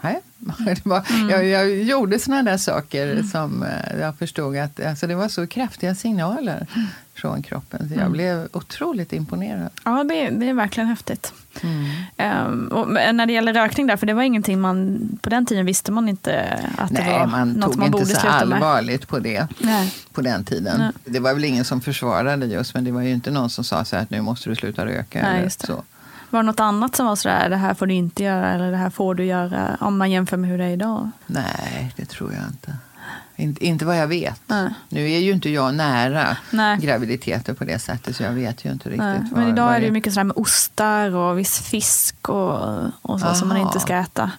Nej. 0.00 0.20
Var, 0.84 1.04
Mm. 1.10 1.28
jag, 1.30 1.46
jag 1.46 1.76
gjorde 1.82 2.18
såna 2.18 2.42
där 2.42 2.56
saker 2.56 3.22
som 3.22 3.62
eh, 3.62 4.00
jag 4.00 4.18
förstod 4.18 4.56
att 4.56 4.80
alltså 4.86 5.06
det 5.06 5.14
var 5.14 5.28
så 5.28 5.46
kraftiga 5.46 5.94
signaler 5.94 6.66
från 7.20 7.42
kroppen. 7.42 7.88
Så 7.88 7.94
jag 7.94 8.00
Mm. 8.00 8.12
blev 8.12 8.48
otroligt 8.52 9.12
imponerad. 9.12 9.68
Ja, 9.84 10.04
det 10.04 10.26
är, 10.26 10.30
det 10.30 10.48
är 10.48 10.54
verkligen 10.54 10.88
häftigt. 10.88 11.32
Mm. 11.62 12.68
Och 12.68 12.88
men 12.88 13.16
när 13.16 13.26
det 13.26 13.32
gäller 13.32 13.52
rökning 13.54 13.86
där, 13.86 13.96
för 13.96 14.06
det 14.06 14.14
var 14.14 14.22
ingenting 14.22 14.60
man, 14.60 14.98
på 15.22 15.30
den 15.30 15.46
tiden 15.46 15.66
visste 15.66 15.92
man 15.92 16.08
inte 16.08 16.58
att 16.78 16.88
det 16.90 17.02
Nej, 17.02 17.18
var 17.18 17.26
man 17.26 17.48
något 17.52 17.70
tog 17.70 17.76
man 17.78 17.86
inte 17.86 17.92
borde 17.98 18.06
så 18.06 18.20
sluta 18.20 18.44
med. 18.44 18.56
allvarligt 18.56 19.08
på 19.08 19.18
det 19.18 19.46
Nej. 19.58 19.94
på 20.12 20.20
den 20.20 20.44
tiden. 20.44 20.78
Nej. 20.78 20.90
Det 21.04 21.20
var 21.20 21.34
väl 21.34 21.44
ingen 21.44 21.64
som 21.64 21.80
försvarade 21.80 22.46
just, 22.46 22.74
men 22.74 22.84
det 22.84 22.92
var 22.92 23.02
ju 23.02 23.10
inte 23.10 23.30
någon 23.30 23.50
som 23.50 23.64
sa 23.64 23.84
så 23.84 23.96
här 23.96 24.02
att 24.02 24.10
nu 24.10 24.20
måste 24.20 24.48
du 24.50 24.56
sluta 24.56 24.86
röka. 24.86 25.22
Nej, 25.22 25.30
eller 25.36 25.42
det. 25.44 25.66
Så. 25.66 25.84
Var 26.30 26.42
det 26.42 26.46
något 26.46 26.60
annat 26.60 26.96
som 26.96 27.06
var 27.06 27.16
sådär, 27.16 27.48
det 27.50 27.56
här 27.56 27.74
får 27.74 27.86
du 27.86 27.94
inte 27.94 28.22
göra 28.22 28.52
eller 28.54 28.70
det 28.70 28.76
här 28.76 28.90
får 28.90 29.14
du 29.14 29.24
göra, 29.24 29.76
om 29.80 29.98
man 29.98 30.10
jämför 30.10 30.36
med 30.36 30.50
hur 30.50 30.58
det 30.58 30.64
är 30.64 30.68
idag? 30.70 31.10
Nej, 31.26 31.92
det 31.96 32.04
tror 32.04 32.32
jag 32.32 32.42
inte. 32.48 32.76
Inte, 33.40 33.66
inte 33.66 33.84
vad 33.84 33.98
jag 33.98 34.06
vet. 34.06 34.40
Nej. 34.46 34.70
Nu 34.88 35.10
är 35.10 35.18
ju 35.18 35.32
inte 35.32 35.50
jag 35.50 35.74
nära 35.74 36.36
Nej. 36.50 36.78
graviditeter 36.78 37.54
på 37.54 37.64
det 37.64 37.78
sättet, 37.78 38.16
så 38.16 38.22
jag 38.22 38.32
vet 38.32 38.64
ju 38.64 38.72
inte 38.72 38.88
riktigt. 38.88 39.00
Nej. 39.00 39.20
vad, 39.30 39.40
Men 39.40 39.48
idag 39.48 39.74
är 39.74 39.80
det 39.80 39.86
ju 39.86 39.92
mycket 39.92 40.12
sådär 40.12 40.24
med 40.24 40.36
ostar 40.36 41.14
och 41.14 41.38
viss 41.38 41.60
fisk 41.60 42.28
och, 42.28 42.78
och 43.02 43.20
så 43.20 43.34
som 43.34 43.48
man 43.48 43.56
Aha. 43.56 43.66
inte 43.66 43.80
ska 43.80 43.96
äta. 43.96 44.30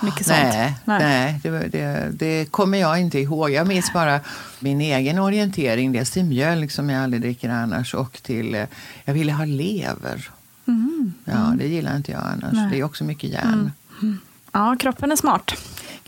mycket 0.00 0.26
sånt? 0.26 0.38
Nej, 0.38 0.74
nej. 0.84 1.40
det, 1.42 1.50
det, 1.50 2.08
det, 2.12 2.50
kommer 2.50 2.78
jag 2.78 3.00
inte 3.00 3.18
ihåg. 3.18 3.50
Jag 3.50 3.66
minns 3.66 3.92
bara 3.92 4.20
min 4.58 4.80
egen 4.80 5.18
orientering. 5.18 5.92
Dels 5.92 6.10
till 6.10 6.24
mjölk 6.24 6.70
som 6.70 6.90
jag 6.90 7.02
aldrig 7.02 7.22
dricker 7.22 7.48
annars 7.48 7.94
och 7.94 8.22
till, 8.22 8.54
eh, 8.54 8.64
jag 9.04 9.14
ville 9.14 9.32
ha 9.32 9.44
lever. 9.44 10.30
Mm. 10.66 11.14
Ja, 11.24 11.52
det 11.58 11.66
gillar 11.66 11.96
inte 11.96 12.12
jag 12.12 12.22
annars. 12.24 12.52
Nej. 12.52 12.70
Det 12.70 12.78
är 12.78 12.84
också 12.84 13.04
mycket 13.04 13.30
järn. 13.30 13.52
Mm. 13.52 13.72
mm. 14.02 14.20
Ja, 14.52 14.76
kroppen 14.80 15.12
är 15.12 15.16
smart. 15.16 15.52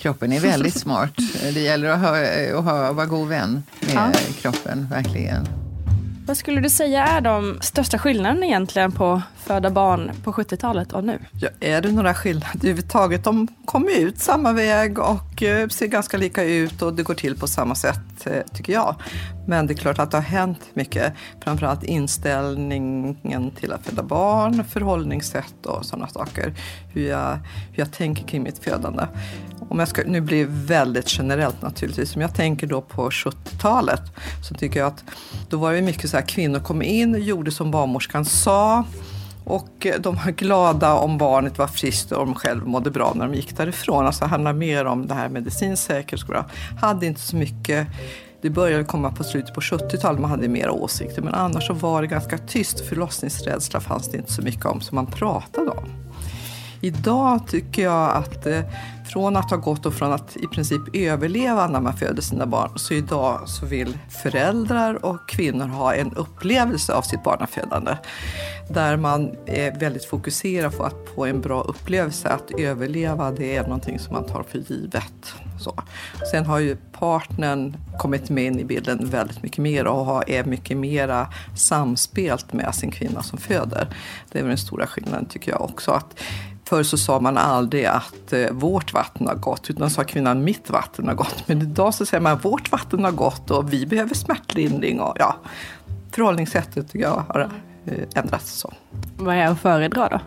Kroppen 0.02 0.32
är 0.32 0.40
väldigt 0.40 0.80
smart. 0.80 1.12
Det 1.54 1.60
gäller 1.60 1.88
att, 1.88 2.00
ha, 2.00 2.58
att 2.58 2.64
ha, 2.64 2.92
vara 2.92 3.06
god 3.06 3.28
vän 3.28 3.62
med 3.80 3.94
ja. 3.94 4.10
kroppen, 4.40 4.88
verkligen. 4.90 5.48
Vad 6.26 6.36
skulle 6.36 6.60
du 6.60 6.70
säga 6.70 7.06
är 7.06 7.20
de 7.20 7.58
största 7.60 7.98
skillnaderna 7.98 8.46
egentligen 8.46 8.92
på 8.92 9.22
föda 9.36 9.70
barn 9.70 10.10
på 10.24 10.32
70-talet 10.32 10.92
och 10.92 11.04
nu? 11.04 11.18
Ja, 11.40 11.48
är 11.60 11.80
det 11.80 11.92
några 11.92 12.14
skillnader 12.14 12.56
överhuvudtaget? 12.56 13.24
De 13.24 13.48
kommer 13.64 13.98
ut 13.98 14.18
samma 14.18 14.52
väg 14.52 14.98
och 14.98 15.31
Eh, 15.42 15.68
ser 15.68 15.86
ganska 15.86 16.16
lika 16.16 16.44
ut 16.44 16.82
och 16.82 16.94
det 16.94 17.02
går 17.02 17.14
till 17.14 17.38
på 17.38 17.46
samma 17.46 17.74
sätt, 17.74 18.26
eh, 18.26 18.42
tycker 18.54 18.72
jag. 18.72 18.94
Men 19.46 19.66
det 19.66 19.72
är 19.72 19.76
klart 19.76 19.98
att 19.98 20.10
det 20.10 20.16
har 20.16 20.22
hänt 20.22 20.60
mycket. 20.74 21.12
Framförallt 21.40 21.84
inställningen 21.84 23.50
till 23.50 23.72
att 23.72 23.86
föda 23.86 24.02
barn, 24.02 24.64
förhållningssätt 24.64 25.66
och 25.66 25.86
sådana 25.86 26.08
saker. 26.08 26.54
Hur 26.92 27.08
jag, 27.08 27.32
hur 27.72 27.78
jag 27.78 27.92
tänker 27.92 28.24
kring 28.28 28.42
mitt 28.42 28.58
födande. 28.58 29.06
Om 29.68 29.78
jag 29.78 29.88
ska, 29.88 30.02
nu 30.06 30.20
blir 30.20 30.46
det 30.46 30.52
väldigt 30.52 31.18
generellt 31.18 31.62
naturligtvis. 31.62 32.16
Om 32.16 32.22
jag 32.22 32.34
tänker 32.34 32.66
då 32.66 32.80
på 32.80 33.10
70-talet 33.10 34.02
så 34.48 34.54
tycker 34.54 34.80
jag 34.80 34.86
att 34.86 35.04
då 35.48 35.56
var 35.56 35.72
det 35.72 35.82
mycket 35.82 36.10
så 36.10 36.16
här 36.16 36.26
kvinnor 36.26 36.58
kom 36.58 36.82
in 36.82 37.14
och 37.14 37.20
gjorde 37.20 37.50
som 37.50 37.70
barnmorskan 37.70 38.24
sa. 38.24 38.84
Och 39.44 39.86
eh, 39.86 40.00
de 40.00 40.14
var 40.14 40.30
glada 40.30 40.94
om 40.94 41.18
barnet 41.18 41.58
var 41.58 41.66
friskt 41.66 42.12
och 42.12 42.26
de 42.26 42.34
själv 42.34 42.66
mådde 42.66 42.90
bra 42.90 43.12
när 43.14 43.26
de 43.26 43.34
gick 43.34 43.56
därifrån. 43.56 44.06
Alltså 44.06 44.24
det 44.24 44.30
handlar 44.30 44.52
mer 44.52 44.84
om 44.84 45.06
det 45.06 45.14
här 45.14 45.28
medicinskt 45.28 45.86
säkert. 45.86 46.24
Hade 46.80 47.06
inte 47.06 47.20
så 47.20 47.36
mycket 47.36 47.86
det 48.42 48.50
började 48.50 48.84
komma 48.84 49.10
på 49.10 49.24
slutet 49.24 49.54
på 49.54 49.60
70-talet, 49.60 50.20
man 50.20 50.30
hade 50.30 50.48
mer 50.48 50.70
åsikter. 50.70 51.22
Men 51.22 51.34
annars 51.34 51.66
så 51.66 51.72
var 51.72 52.02
det 52.02 52.08
ganska 52.08 52.38
tyst. 52.38 52.80
Förlossningsrädsla 52.80 53.80
fanns 53.80 54.10
det 54.10 54.16
inte 54.16 54.32
så 54.32 54.42
mycket 54.42 54.64
om 54.64 54.80
som 54.80 54.94
man 54.94 55.06
pratade 55.06 55.70
om. 55.70 55.84
Idag 56.80 57.40
tycker 57.48 57.82
jag 57.82 58.16
att 58.16 58.46
eh, 58.46 58.60
från 59.12 59.36
att 59.36 59.50
ha 59.50 59.56
gått 59.56 59.86
och 59.86 59.94
från 59.94 60.12
att 60.12 60.36
i 60.36 60.46
princip 60.46 60.82
överleva 60.92 61.66
när 61.66 61.80
man 61.80 61.96
föder 61.96 62.22
sina 62.22 62.46
barn, 62.46 62.70
så 62.76 62.94
idag 62.94 63.48
så 63.48 63.66
vill 63.66 63.98
föräldrar 64.22 65.04
och 65.04 65.28
kvinnor 65.28 65.66
ha 65.66 65.94
en 65.94 66.12
upplevelse 66.12 66.94
av 66.94 67.02
sitt 67.02 67.22
barnafödande. 67.22 67.96
Där 68.68 68.96
man 68.96 69.34
är 69.46 69.78
väldigt 69.78 70.04
fokuserad 70.04 70.76
på 70.76 70.84
att 70.84 70.96
få 71.14 71.24
en 71.26 71.40
bra 71.40 71.62
upplevelse. 71.62 72.28
Att 72.28 72.50
överleva, 72.58 73.30
det 73.30 73.56
är 73.56 73.62
någonting 73.62 73.98
som 73.98 74.14
man 74.14 74.26
tar 74.26 74.42
för 74.42 74.58
givet. 74.58 75.34
Så. 75.60 75.82
Sen 76.30 76.46
har 76.46 76.58
ju 76.58 76.76
partnern 76.76 77.76
kommit 77.98 78.30
med 78.30 78.44
in 78.44 78.60
i 78.60 78.64
bilden 78.64 79.10
väldigt 79.10 79.42
mycket 79.42 79.58
mer 79.58 79.86
och 79.86 80.30
är 80.30 80.44
mycket 80.44 80.76
mera 80.76 81.28
samspelt 81.56 82.52
med 82.52 82.74
sin 82.74 82.90
kvinna 82.90 83.22
som 83.22 83.38
föder. 83.38 83.88
Det 84.32 84.38
är 84.38 84.42
väl 84.42 84.48
den 84.48 84.58
stora 84.58 84.86
skillnaden 84.86 85.26
tycker 85.26 85.50
jag 85.50 85.62
också. 85.62 85.90
Att 85.90 86.20
Förr 86.72 86.82
så 86.82 86.98
sa 86.98 87.20
man 87.20 87.38
aldrig 87.38 87.84
att 87.84 88.32
eh, 88.32 88.50
vårt 88.50 88.92
vatten 88.92 89.26
har 89.26 89.34
gått, 89.34 89.70
utan 89.70 89.90
sa 89.90 90.04
kvinnan 90.04 90.44
mitt 90.44 90.70
vatten 90.70 91.08
har 91.08 91.14
gått. 91.14 91.48
Men 91.48 91.62
idag 91.62 91.94
så 91.94 92.06
säger 92.06 92.20
man 92.20 92.38
vårt 92.38 92.72
vatten 92.72 93.04
har 93.04 93.12
gått 93.12 93.50
och 93.50 93.72
vi 93.72 93.86
behöver 93.86 94.14
smärtlindring. 94.14 95.00
Och, 95.00 95.16
ja, 95.18 95.36
förhållningssättet 96.10 96.90
tycker 96.90 97.04
jag 97.04 97.24
har 97.28 97.50
eh, 97.86 97.94
ändrats. 98.14 98.52
Så. 98.52 98.72
Vad 99.16 99.36
är 99.36 99.46
att 99.46 99.60
föredra 99.60 100.08
då? 100.08 100.20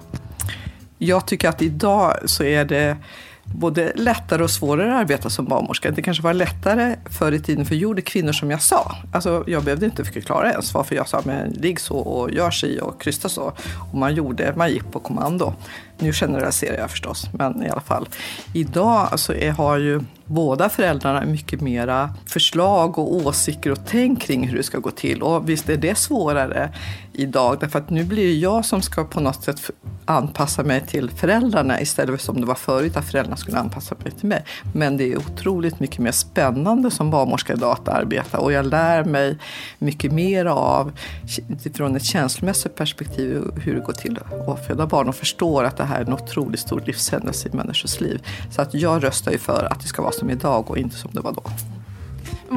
Jag 0.97 1.27
tycker 1.27 1.49
att 1.49 1.62
idag 1.62 2.13
så 2.25 2.43
är 2.43 2.65
det 2.65 2.97
både 3.45 3.93
lättare 3.95 4.43
och 4.43 4.51
svårare 4.51 4.95
att 4.95 5.01
arbeta 5.01 5.29
som 5.29 5.45
barnmorska. 5.45 5.91
Det 5.91 6.01
kanske 6.01 6.23
var 6.23 6.34
lättare 6.34 6.95
förr 7.10 7.31
i 7.31 7.39
tiden, 7.39 7.65
för 7.65 7.75
gjorde 7.75 8.01
kvinnor 8.01 8.31
som 8.31 8.51
jag 8.51 8.62
sa. 8.62 8.95
Alltså, 9.13 9.43
jag 9.47 9.63
behövde 9.63 9.86
inte 9.86 10.05
förklara 10.05 10.51
ens 10.51 10.73
varför 10.73 10.95
jag 10.95 11.08
sa 11.08 11.21
men 11.23 11.49
ligg 11.49 11.79
så 11.79 11.97
och 11.97 12.31
gör 12.31 12.51
si 12.51 12.79
och 12.81 13.01
krysta 13.01 13.29
så. 13.29 13.53
Och 13.91 13.97
man 13.97 14.15
gjorde, 14.15 14.53
man 14.55 14.69
gick 14.69 14.91
på 14.91 14.99
kommando. 14.99 15.53
Nu 15.99 16.13
generaliserar 16.13 16.77
jag 16.77 16.91
förstås, 16.91 17.29
men 17.34 17.63
i 17.63 17.69
alla 17.69 17.81
fall. 17.81 18.08
Idag 18.53 19.19
så 19.19 19.34
är, 19.34 19.51
har 19.51 19.77
ju 19.77 20.01
båda 20.25 20.69
föräldrarna 20.69 21.25
mycket 21.25 21.62
mera 21.62 22.13
förslag 22.25 22.99
och 22.99 23.15
åsikter 23.15 23.71
och 23.71 23.79
tänk 23.86 24.21
kring 24.21 24.47
hur 24.47 24.58
det 24.58 24.63
ska 24.63 24.77
gå 24.77 24.91
till. 24.91 25.21
Och 25.21 25.49
visst 25.49 25.69
är 25.69 25.77
det 25.77 25.97
svårare 25.97 26.73
idag, 27.13 27.58
därför 27.60 27.79
att 27.79 27.89
nu 27.89 28.03
blir 28.03 28.25
det 28.25 28.34
jag 28.34 28.65
som 28.65 28.81
ska 28.81 29.03
på 29.03 29.19
något 29.19 29.43
sätt 29.43 29.71
anpassa 30.05 30.63
mig 30.63 30.81
till 30.88 31.10
föräldrarna 31.10 31.81
istället 31.81 32.19
för 32.19 32.25
som 32.25 32.41
det 32.41 32.47
var 32.47 32.55
förut 32.55 32.97
att 32.97 33.05
föräldrarna 33.05 33.38
skulle 33.38 33.58
anpassa 33.58 33.95
mig 34.03 34.12
till 34.12 34.27
mig. 34.27 34.45
Men 34.73 34.97
det 34.97 35.13
är 35.13 35.17
otroligt 35.17 35.79
mycket 35.79 35.99
mer 35.99 36.12
spännande 36.12 36.91
som 36.91 37.12
barnmorska 37.12 37.53
idag 37.53 37.71
att 37.71 37.88
arbeta 37.88 38.38
och 38.38 38.51
jag 38.51 38.65
lär 38.65 39.03
mig 39.03 39.38
mycket 39.79 40.12
mer 40.12 40.45
av 40.45 40.91
från 41.73 41.95
ett 41.95 42.03
känslomässigt 42.03 42.75
perspektiv 42.75 43.41
hur 43.63 43.75
det 43.75 43.81
går 43.81 43.93
till 43.93 44.19
att 44.47 44.67
föda 44.67 44.88
barn 44.88 45.10
och 45.10 45.15
förstår 45.15 45.63
att 45.63 45.77
det 45.77 45.84
här 45.86 46.02
är 46.02 46.06
en 46.06 46.13
otroligt 46.13 46.60
stor 46.60 46.84
livshändelse 46.86 47.50
i 47.50 47.56
människors 47.56 48.00
liv. 48.02 48.21
Så 48.52 48.62
att 48.62 48.74
jag 48.74 49.04
röstar 49.04 49.32
ju 49.32 49.38
för 49.38 49.67
att 49.71 49.80
det 49.80 49.88
ska 49.88 50.02
vara 50.02 50.12
som 50.12 50.30
idag 50.30 50.69
och 50.69 50.78
inte 50.78 50.95
som 50.95 51.12
det 51.13 51.21
var 51.21 51.32
då. 51.32 51.43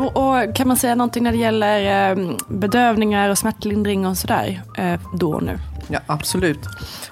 Och 0.07 0.55
kan 0.55 0.69
man 0.69 0.77
säga 0.77 0.95
någonting 0.95 1.25
när 1.25 1.33
det 1.33 1.39
gäller 1.39 2.11
eh, 2.11 2.33
bedövningar 2.49 3.29
och 3.29 3.39
smärtlindring 3.39 4.07
och 4.07 4.19
sådär 4.19 4.63
eh, 4.79 5.01
då 5.15 5.35
och 5.35 5.43
nu? 5.43 5.59
Ja, 5.89 6.01
absolut. 6.07 6.59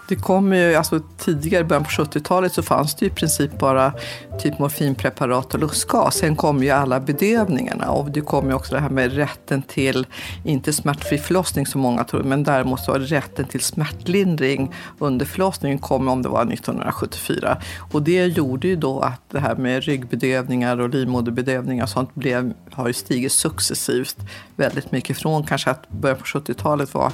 Det 0.09 0.17
kom 0.17 0.53
ju, 0.53 0.75
alltså 0.75 1.01
tidigare, 1.19 1.65
början 1.65 1.85
på 1.85 1.91
70-talet, 1.91 2.53
så 2.53 2.63
fanns 2.63 2.95
det 2.95 3.07
i 3.07 3.11
princip 3.11 3.59
bara 3.59 3.93
typ 4.43 4.59
morfinpreparat 4.59 5.55
och 5.55 5.61
lustgas. 5.61 6.15
Sen 6.15 6.37
kom 6.37 6.63
ju 6.63 6.71
alla 6.71 7.01
bedövningarna 7.01 7.91
och 7.91 8.11
det 8.11 8.21
kom 8.21 8.49
ju 8.49 8.55
också 8.55 8.75
det 8.75 8.81
här 8.81 8.91
med 8.91 9.13
rätten 9.13 9.63
till, 9.63 10.07
inte 10.45 10.73
smärtfri 10.73 11.19
förlossning 11.19 11.67
som 11.67 11.81
många 11.81 12.05
tror, 12.05 12.23
men 12.23 12.45
däremot 12.45 12.81
så 12.81 12.93
rätten 12.93 13.45
till 13.45 13.61
smärtlindring 13.61 14.75
under 14.99 15.27
förlossningen 15.27 15.79
kom 15.79 16.09
om 16.09 16.23
det 16.23 16.29
var 16.29 16.53
1974. 16.53 17.59
Och 17.93 18.03
det 18.03 18.27
gjorde 18.27 18.69
ju 18.69 18.77
då 18.77 19.01
att 19.01 19.21
det 19.31 19.41
här 19.41 19.57
med 19.57 19.85
ryggbedövningar 19.85 20.81
och 20.81 20.89
livmoderbedövningar 20.89 21.85
och 21.85 21.91
sånt 21.91 22.15
blev, 22.15 22.53
har 22.73 22.87
ju 22.87 22.93
stigit 22.93 23.33
successivt 23.33 24.17
väldigt 24.57 24.93
mycket. 24.93 25.19
Från 25.19 25.45
kanske 25.45 25.71
att 25.71 25.89
början 25.89 26.19
på 26.19 26.25
70-talet 26.25 26.95
var 26.95 27.13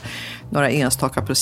några 0.51 0.71
enstaka 0.71 1.23
procent, 1.23 1.42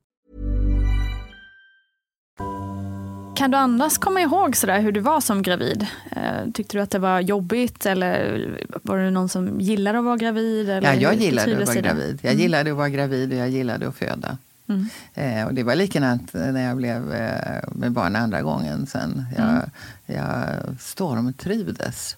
Kan 3.41 3.51
du 3.51 3.57
annars 3.57 3.97
komma 3.97 4.21
ihåg 4.21 4.55
sådär 4.55 4.79
hur 4.81 4.91
du 4.91 4.99
var 4.99 5.21
som 5.21 5.41
gravid? 5.41 5.87
Eh, 6.11 6.51
Tyckte 6.53 6.77
du 6.77 6.81
att 6.81 6.91
det 6.91 6.99
var 6.99 7.19
jobbigt 7.19 7.85
eller 7.85 8.47
var 8.83 8.97
det 8.97 9.11
någon 9.11 9.29
som 9.29 9.61
gillade 9.61 9.99
att 9.99 10.05
vara 10.05 10.17
gravid? 10.17 10.69
Eller 10.69 10.93
Ja, 10.93 10.99
jag 11.01 11.15
gillade 11.15 11.61
att 11.61 11.67
vara 11.67 11.81
gravid. 11.81 12.19
Jag 12.21 12.31
Mm. 12.31 12.41
gillade 12.41 12.71
att 12.71 12.77
vara 12.77 12.89
gravid 12.89 13.31
och 13.31 13.37
jag 13.37 13.49
gillade 13.49 13.87
att 13.87 13.95
föda. 13.95 14.37
Mm. 14.67 14.89
Eh, 15.13 15.45
och 15.47 15.53
det 15.53 15.63
var 15.63 15.75
likadant 15.75 16.33
när 16.33 16.67
jag 16.67 16.77
blev 16.77 17.13
eh, 17.13 17.69
med 17.71 17.91
barn 17.91 18.15
andra 18.15 18.41
gången 18.41 18.87
sen. 18.87 19.25
Jag, 19.37 19.47
Mm. 19.49 19.69
jag 20.05 20.47
stormtrivdes 20.79 22.17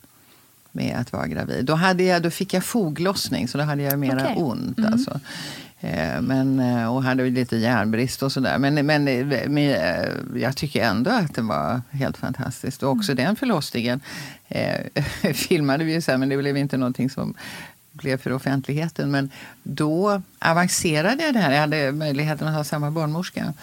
med 0.72 0.98
att 1.00 1.14
vara 1.14 1.28
gravid. 1.28 1.66
Då, 1.66 1.74
hade 1.76 2.04
jag, 2.04 2.22
då 2.22 2.30
fick 2.30 2.54
jag 2.54 2.64
foglossning, 2.64 3.48
så 3.48 3.58
då 3.58 3.64
hade 3.64 3.84
jag 3.84 4.00
mera 4.00 4.22
Okej. 4.24 4.36
ont. 4.38 4.78
Mm. 4.78 4.94
Alltså. 4.94 5.20
Eh, 5.86 6.22
men, 6.22 6.60
eh, 6.60 6.96
och 6.96 7.04
hade 7.04 7.30
lite 7.30 7.58
järnbrist 7.58 8.24
och 8.24 8.32
sådär. 8.32 8.58
Men, 8.58 8.86
men, 8.86 9.08
eh, 9.08 9.50
men 9.50 9.64
jag 10.42 10.58
tycker 10.58 10.84
ändå 10.84 11.12
att 11.12 11.36
det 11.36 11.42
var 11.42 11.82
helt 11.92 12.18
fantastiskt. 12.18 12.84
Och 12.84 12.90
också 12.92 13.12
Mm. 13.12 13.26
den 13.26 13.36
förlossningen 13.36 14.02
eh, 14.48 15.04
filmade 15.34 15.84
vi 15.84 15.94
ju 15.94 16.02
sen, 16.02 16.20
men 16.20 16.30
det 16.30 16.38
blev 16.38 16.58
inte 16.58 16.78
någonting 16.78 17.10
som 17.10 17.34
blev 17.92 18.18
för 18.18 18.32
offentligheten. 18.34 19.12
Men 19.12 19.30
då 19.64 20.22
avancerade 20.40 21.24
jag 21.24 21.34
det 21.34 21.40
här. 21.40 21.52
Jag 21.52 21.60
hade 21.60 21.92
möjligheten 21.92 22.48
att 22.48 22.54
ha 22.56 22.64
samma 22.64 22.92
barnmorska. 22.92 23.54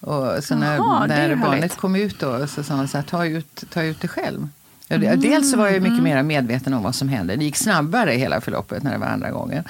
Och 0.00 0.44
så 0.44 0.54
när, 0.54 0.74
är 0.74 0.78
när 0.78 1.36
barnet 1.36 1.60
härligt. 1.60 1.76
kom 1.76 1.96
ut 1.96 2.20
då, 2.20 2.46
så 2.46 2.62
sa 2.62 2.74
hon 2.74 2.88
så 2.88 2.98
här, 2.98 3.04
ta 3.04 3.26
ut, 3.26 3.64
ta 3.70 3.82
ut 3.82 4.00
det 4.00 4.08
själv. 4.08 4.48
Mm, 4.90 5.20
Dels 5.20 5.50
så 5.50 5.56
var 5.56 5.68
jag 5.68 5.82
mycket 5.82 5.98
mm. 5.98 6.04
mer 6.04 6.22
medveten 6.22 6.74
om 6.74 6.82
vad 6.82 6.94
som 6.94 7.08
hände. 7.08 7.36
Det 7.36 7.44
gick 7.44 7.56
snabbare 7.56 8.10
hela 8.12 8.40
förloppet 8.40 8.82
när 8.82 8.92
det 8.92 8.98
var 8.98 9.06
andra 9.06 9.30
gången. 9.30 9.64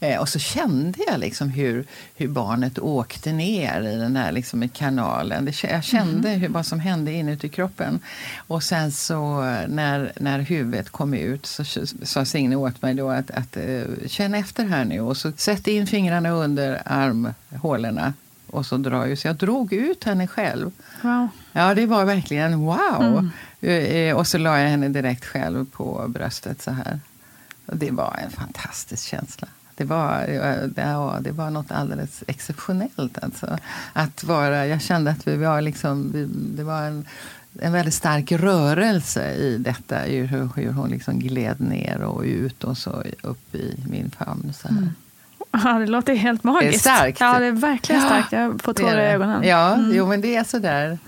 Eh, 0.00 0.20
och 0.20 0.28
så 0.28 0.38
kände 0.38 0.98
jag 1.10 1.20
liksom 1.20 1.48
hur, 1.48 1.84
hur 2.16 2.28
barnet 2.28 2.78
åkte 2.78 3.32
ner 3.32 3.82
i 3.82 3.96
den 3.96 4.16
här 4.16 4.32
liksom 4.32 4.62
i 4.62 4.68
kanalen. 4.68 5.44
Det, 5.44 5.64
jag 5.64 5.84
kände 5.84 6.28
Mm. 6.28 6.40
hur, 6.40 6.48
vad 6.48 6.66
som 6.66 6.80
hände 6.80 7.12
inuti 7.12 7.48
kroppen. 7.48 8.00
Och 8.36 8.62
sen 8.62 8.92
så 8.92 9.44
eh, 9.44 9.68
när, 9.68 10.12
när 10.20 10.38
huvudet 10.38 10.90
kom 10.90 11.14
ut 11.14 11.46
så 11.46 11.64
sa 12.02 12.24
Signe 12.24 12.56
åt 12.56 12.82
mig 12.82 12.94
då 12.94 13.10
att, 13.10 13.30
att 13.30 13.56
eh, 13.56 13.82
känn 14.06 14.34
efter 14.34 14.64
här 14.64 14.84
nu 14.84 15.00
och 15.00 15.16
så 15.16 15.32
sätt 15.36 15.66
in 15.66 15.86
fingrarna 15.86 16.30
under 16.30 16.82
armhålorna 16.84 18.12
och 18.46 18.66
så 18.66 18.76
dra 18.76 19.06
ut. 19.06 19.18
Så 19.20 19.28
jag 19.28 19.36
drog 19.36 19.72
ut 19.72 20.04
henne 20.04 20.26
själv. 20.26 20.70
Wow. 21.02 21.28
Ja, 21.52 21.74
det 21.74 21.86
var 21.86 22.04
verkligen 22.04 22.58
wow. 22.58 23.02
Mm. 23.02 23.30
Eh, 23.68 24.16
Och 24.16 24.26
så 24.26 24.38
la 24.38 24.58
jag 24.60 24.68
henne 24.68 24.88
direkt 24.88 25.24
själv 25.24 25.66
på 25.70 26.04
bröstet 26.08 26.62
så 26.62 26.70
här. 26.70 27.00
Och 27.66 27.76
det 27.76 27.90
var 27.90 28.18
en 28.24 28.30
fantastisk 28.30 29.08
känsla. 29.08 29.48
Det 29.76 29.84
var, 29.84 30.20
eh, 30.28 30.66
det, 30.68 30.82
ja, 30.82 31.18
det 31.20 31.30
var 31.32 31.50
något 31.50 31.70
alldeles 31.70 32.24
exceptionellt. 32.26 33.18
Alltså. 33.22 33.58
Att 33.92 34.24
vara, 34.24 34.66
jag 34.66 34.82
kände 34.82 35.10
att 35.10 35.28
vi 35.28 35.36
var 35.36 35.60
liksom, 35.60 36.10
vi, 36.12 36.24
det 36.56 36.64
var 36.64 36.82
en, 36.82 37.06
en 37.60 37.72
väldigt 37.72 37.94
stark 37.94 38.32
rörelse 38.32 39.32
i 39.32 39.58
detta. 39.58 39.98
Hur, 39.98 40.50
hur 40.56 40.72
hon 40.72 40.90
liksom 40.90 41.18
gled 41.18 41.60
ner 41.60 42.02
och 42.02 42.22
ut 42.22 42.64
och 42.64 42.78
så 42.78 43.02
upp 43.22 43.54
i 43.54 43.76
min 43.90 44.10
famn. 44.10 44.52
Så 44.62 44.68
här. 44.68 44.76
Mm. 44.76 44.90
Ja, 45.64 45.78
det 45.78 45.86
låter 45.86 46.14
helt 46.14 46.44
magiskt. 46.44 46.84
Det 46.84 46.90
är 46.90 46.94
starkt. 46.96 47.20
Ja, 47.20 47.38
det 47.38 47.46
är 47.46 47.52
verkligen 47.52 48.02
starkt. 48.02 48.32
Jag 48.32 48.62
får 48.62 48.72
tårar 48.74 48.98
i 48.98 49.06
ögonen. 49.06 49.42
Ja, 49.44 49.74
Mm. 49.74 49.90
jo, 49.94 50.06
men 50.08 50.20
det 50.20 50.36
är 50.36 50.44
sådär. 50.44 50.98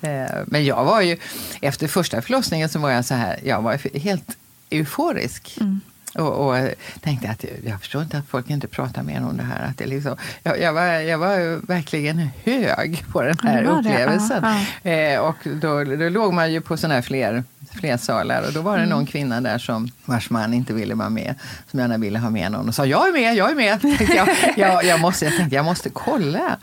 Eh, 0.00 0.26
Men 0.46 0.64
jag 0.64 0.84
var 0.84 1.00
ju, 1.00 1.16
efter 1.60 1.88
första 1.88 2.22
förlossningen 2.22 2.68
så 2.68 2.78
var 2.78 2.90
jag 2.90 3.04
så 3.04 3.14
här, 3.14 3.38
jag 3.44 3.62
var 3.62 3.98
helt 3.98 4.36
euforisk. 4.70 5.56
Mm. 5.60 5.80
Och, 6.14 6.48
och 6.48 6.68
tänkte 7.00 7.30
att 7.30 7.44
jag 7.66 7.80
förstår 7.80 8.02
inte 8.02 8.18
att 8.18 8.26
folk 8.28 8.50
inte 8.50 8.66
pratar 8.66 9.02
mer 9.02 9.22
om 9.24 9.36
det 9.36 9.42
här. 9.42 9.66
Att 9.70 9.78
det 9.78 9.86
liksom, 9.86 10.16
jag, 10.42 10.60
jag, 10.60 10.72
var, 10.72 10.84
jag 10.86 11.18
var 11.18 11.66
verkligen 11.66 12.28
hög 12.44 13.04
på 13.12 13.22
den 13.22 13.36
Ja, 13.42 13.48
här 13.48 13.62
det 13.62 13.68
var 13.68 13.82
det. 13.82 13.88
upplevelsen. 13.90 14.44
Ja, 14.82 14.90
Eh, 14.90 15.20
och 15.20 15.36
då, 15.44 15.84
då 15.84 16.08
låg 16.08 16.32
man 16.32 16.52
ju 16.52 16.60
på 16.60 16.76
såna 16.76 16.94
här 16.94 17.02
fler, 17.02 17.44
fler 17.74 17.96
salar. 17.96 18.42
Och 18.46 18.52
då 18.52 18.60
var 18.60 18.72
det 18.76 18.82
Mm. 18.82 18.90
någon 18.96 19.06
kvinna 19.06 19.40
där 19.40 19.58
som, 19.58 19.88
vars 20.04 20.30
man 20.30 20.54
inte 20.54 20.72
ville 20.72 20.94
vara 20.94 21.08
med. 21.10 21.34
Som 21.70 21.80
gärna 21.80 21.98
ville 21.98 22.18
ha 22.18 22.30
med 22.30 22.52
någon. 22.52 22.68
Och 22.68 22.74
sa 22.74 22.86
jag 22.86 23.08
är 23.08 23.12
med, 23.12 23.34
jag 23.34 23.50
är 23.50 23.54
med. 23.54 23.78
Jag, 24.16 24.28
jag, 24.56 24.84
jag, 24.84 25.00
måste, 25.00 25.24
jag 25.24 25.36
tänkte 25.36 25.56
jag 25.56 25.64
måste 25.64 25.90
kolla 25.90 26.56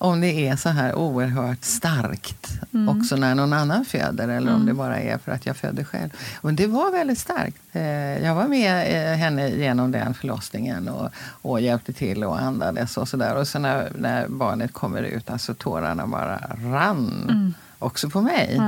om 0.00 0.20
det 0.20 0.48
är 0.48 0.56
så 0.56 0.68
här 0.68 0.94
oerhört 0.94 1.64
starkt. 1.64 2.46
Mm. 2.74 2.88
Också 2.98 3.16
när 3.16 3.34
någon 3.34 3.52
annan 3.52 3.84
föder. 3.84 4.28
Eller 4.28 4.48
om 4.50 4.54
Mm. 4.54 4.66
det 4.66 4.74
bara 4.74 5.00
är 5.00 5.18
för 5.18 5.32
att 5.32 5.46
jag 5.46 5.56
födde 5.56 5.84
själv. 5.84 6.10
Men 6.42 6.56
det 6.56 6.66
var 6.66 6.92
väldigt 6.92 7.18
starkt. 7.18 7.56
Eh, 7.72 7.82
jag 8.24 8.34
var 8.34 8.48
med 8.48 9.10
eh, 9.12 9.18
henne 9.18 9.48
genom 9.48 9.92
den 9.92 10.14
förlossningen. 10.14 10.88
Och, 10.88 11.08
och 11.42 11.60
hjälpte 11.60 11.92
till 11.92 12.24
och 12.24 12.40
andades 12.40 12.96
och 12.96 13.08
sådär. 13.08 13.34
Och 13.36 13.48
sen 13.48 13.62
när, 13.62 13.92
när 13.98 14.28
barnet 14.28 14.72
kommer 14.72 15.02
ut, 15.02 15.30
alltså 15.30 15.54
tårarna 15.54 16.06
bara 16.06 16.36
rann. 16.64 17.26
Mm. 17.30 17.54
Också 17.78 18.10
på 18.10 18.20
mig. 18.20 18.60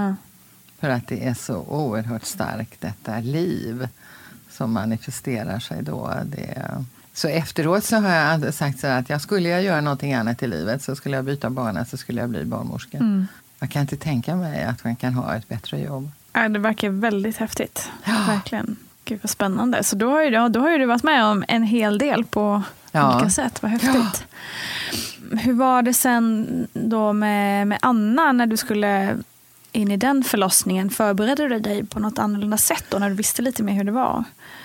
För 0.81 0.89
att 0.89 1.09
det 1.09 1.27
är 1.27 1.35
så 1.35 1.57
oerhört 1.57 2.25
starkt, 2.25 2.81
detta 2.81 3.19
liv 3.21 3.89
som 4.51 4.73
manifesterar 4.73 5.59
sig 5.59 5.83
då. 5.83 6.11
Det, 6.25 6.63
så 7.15 7.29
efteråt 7.29 7.85
så 7.85 7.97
har 7.97 8.15
jag 8.15 8.55
sagt 8.55 8.81
så 8.81 8.87
att 8.87 9.11
jag 9.11 9.21
skulle 9.21 9.49
jag 9.49 9.63
göra 9.63 9.81
någonting 9.81 10.15
annat 10.15 10.43
i 10.43 10.47
livet 10.47 10.83
så 10.83 10.97
skulle 10.97 11.17
jag 11.17 11.25
byta 11.25 11.51
bana 11.51 11.85
så 11.85 11.97
skulle 11.97 12.21
jag 12.21 12.31
bli 12.31 12.45
barnmorska. 12.45 12.99
Mm. 12.99 13.27
Jag 13.61 13.71
kan 13.71 13.83
inte 13.83 13.97
tänka 13.97 14.37
mig 14.37 14.65
att 14.65 14.85
man 14.85 14.97
kan 14.97 15.15
ha 15.15 15.35
ett 15.35 15.49
bättre 15.49 15.79
jobb. 15.81 16.11
Ja, 16.33 16.49
det 16.49 16.59
verkar 16.59 16.89
väldigt 16.89 17.37
häftigt. 17.37 17.91
Verkligen. 18.27 18.77
Gud 19.05 19.19
vad 19.23 19.31
spännande. 19.31 19.85
Så 19.85 19.97
då 19.97 20.11
har, 20.11 20.23
ju, 20.23 20.29
ja, 20.31 20.49
då 20.49 20.61
har 20.61 20.71
ju 20.71 20.79
du 20.79 20.87
varit 20.87 21.03
med 21.03 21.25
om 21.25 21.45
en 21.49 21.63
hel 21.63 21.99
del 21.99 22.25
på 22.25 22.63
Ja. 22.93 23.15
olika 23.15 23.31
sätt. 23.31 23.63
Vad 23.63 23.71
häftigt. 23.71 24.25
Hur 25.41 25.53
var 25.53 25.83
det 25.83 25.95
sen 25.95 26.47
då 26.73 27.13
med, 27.13 27.67
med 27.69 27.79
Anna 27.83 28.33
när 28.33 28.47
du 28.47 28.57
skulle 28.57 29.17
in 29.73 29.91
i 29.91 29.97
den 29.97 30.25
förlossningen? 30.25 30.91
Förberedde 30.91 31.49
du 31.49 31.59
dig 31.59 31.85
på 31.85 32.01
något 32.01 32.19
annorlunda 32.19 32.57
sätt 32.57 32.85
då 32.89 32.99
när 32.99 33.09
du 33.09 33.15
visste 33.15 33.43
lite 33.43 33.63
mer 33.63 33.73
hur 33.73 33.85
det 33.85 33.93
var? 33.93 34.25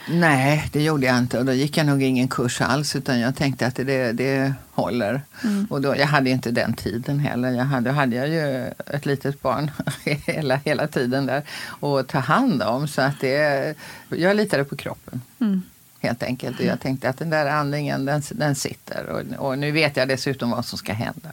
Nej, 0.09 0.69
det 0.73 0.83
gjorde 0.83 1.05
jag 1.05 1.17
inte. 1.17 1.39
Och 1.39 1.45
då 1.45 1.53
gick 1.53 1.77
jag 1.77 1.85
nog 1.85 2.03
ingen 2.03 2.27
kurs 2.27 2.61
alls. 2.61 2.95
Utan 2.95 3.19
jag 3.19 3.35
tänkte 3.35 3.67
att 3.67 3.75
det, 3.75 4.11
det 4.11 4.53
håller. 4.71 5.21
Mm. 5.43 5.67
Och 5.69 5.81
då, 5.81 5.95
jag 5.95 6.07
hade 6.07 6.29
inte 6.29 6.51
den 6.51 6.73
tiden 6.73 7.19
heller. 7.19 7.51
Jag 7.51 7.65
hade, 7.65 7.91
hade 7.91 8.15
jag 8.15 8.29
ju 8.29 8.73
ett 8.85 9.05
litet 9.05 9.41
barn 9.41 9.71
hela, 10.25 10.55
hela 10.55 10.87
tiden 10.87 11.25
där. 11.25 11.43
att 11.81 12.07
ta 12.07 12.19
hand 12.19 12.63
om. 12.63 12.87
Så 12.87 13.01
att 13.01 13.19
det, 13.19 13.75
jag 14.09 14.35
litade 14.35 14.63
på 14.63 14.75
kroppen. 14.75 15.21
Mm. 15.39 15.61
Helt 16.07 16.23
enkelt. 16.23 16.59
Och 16.59 16.65
jag 16.65 16.79
tänkte 16.79 17.09
att 17.09 17.17
den 17.17 17.29
där 17.29 17.45
andningen 17.45 18.05
den, 18.05 18.21
den 18.31 18.55
sitter. 18.55 19.05
Och, 19.09 19.45
och, 19.45 19.57
nu 19.57 19.71
vet 19.71 19.97
jag 19.97 20.07
dessutom 20.07 20.51
vad 20.51 20.65
som 20.65 20.77
ska 20.77 20.93
hända. 20.93 21.29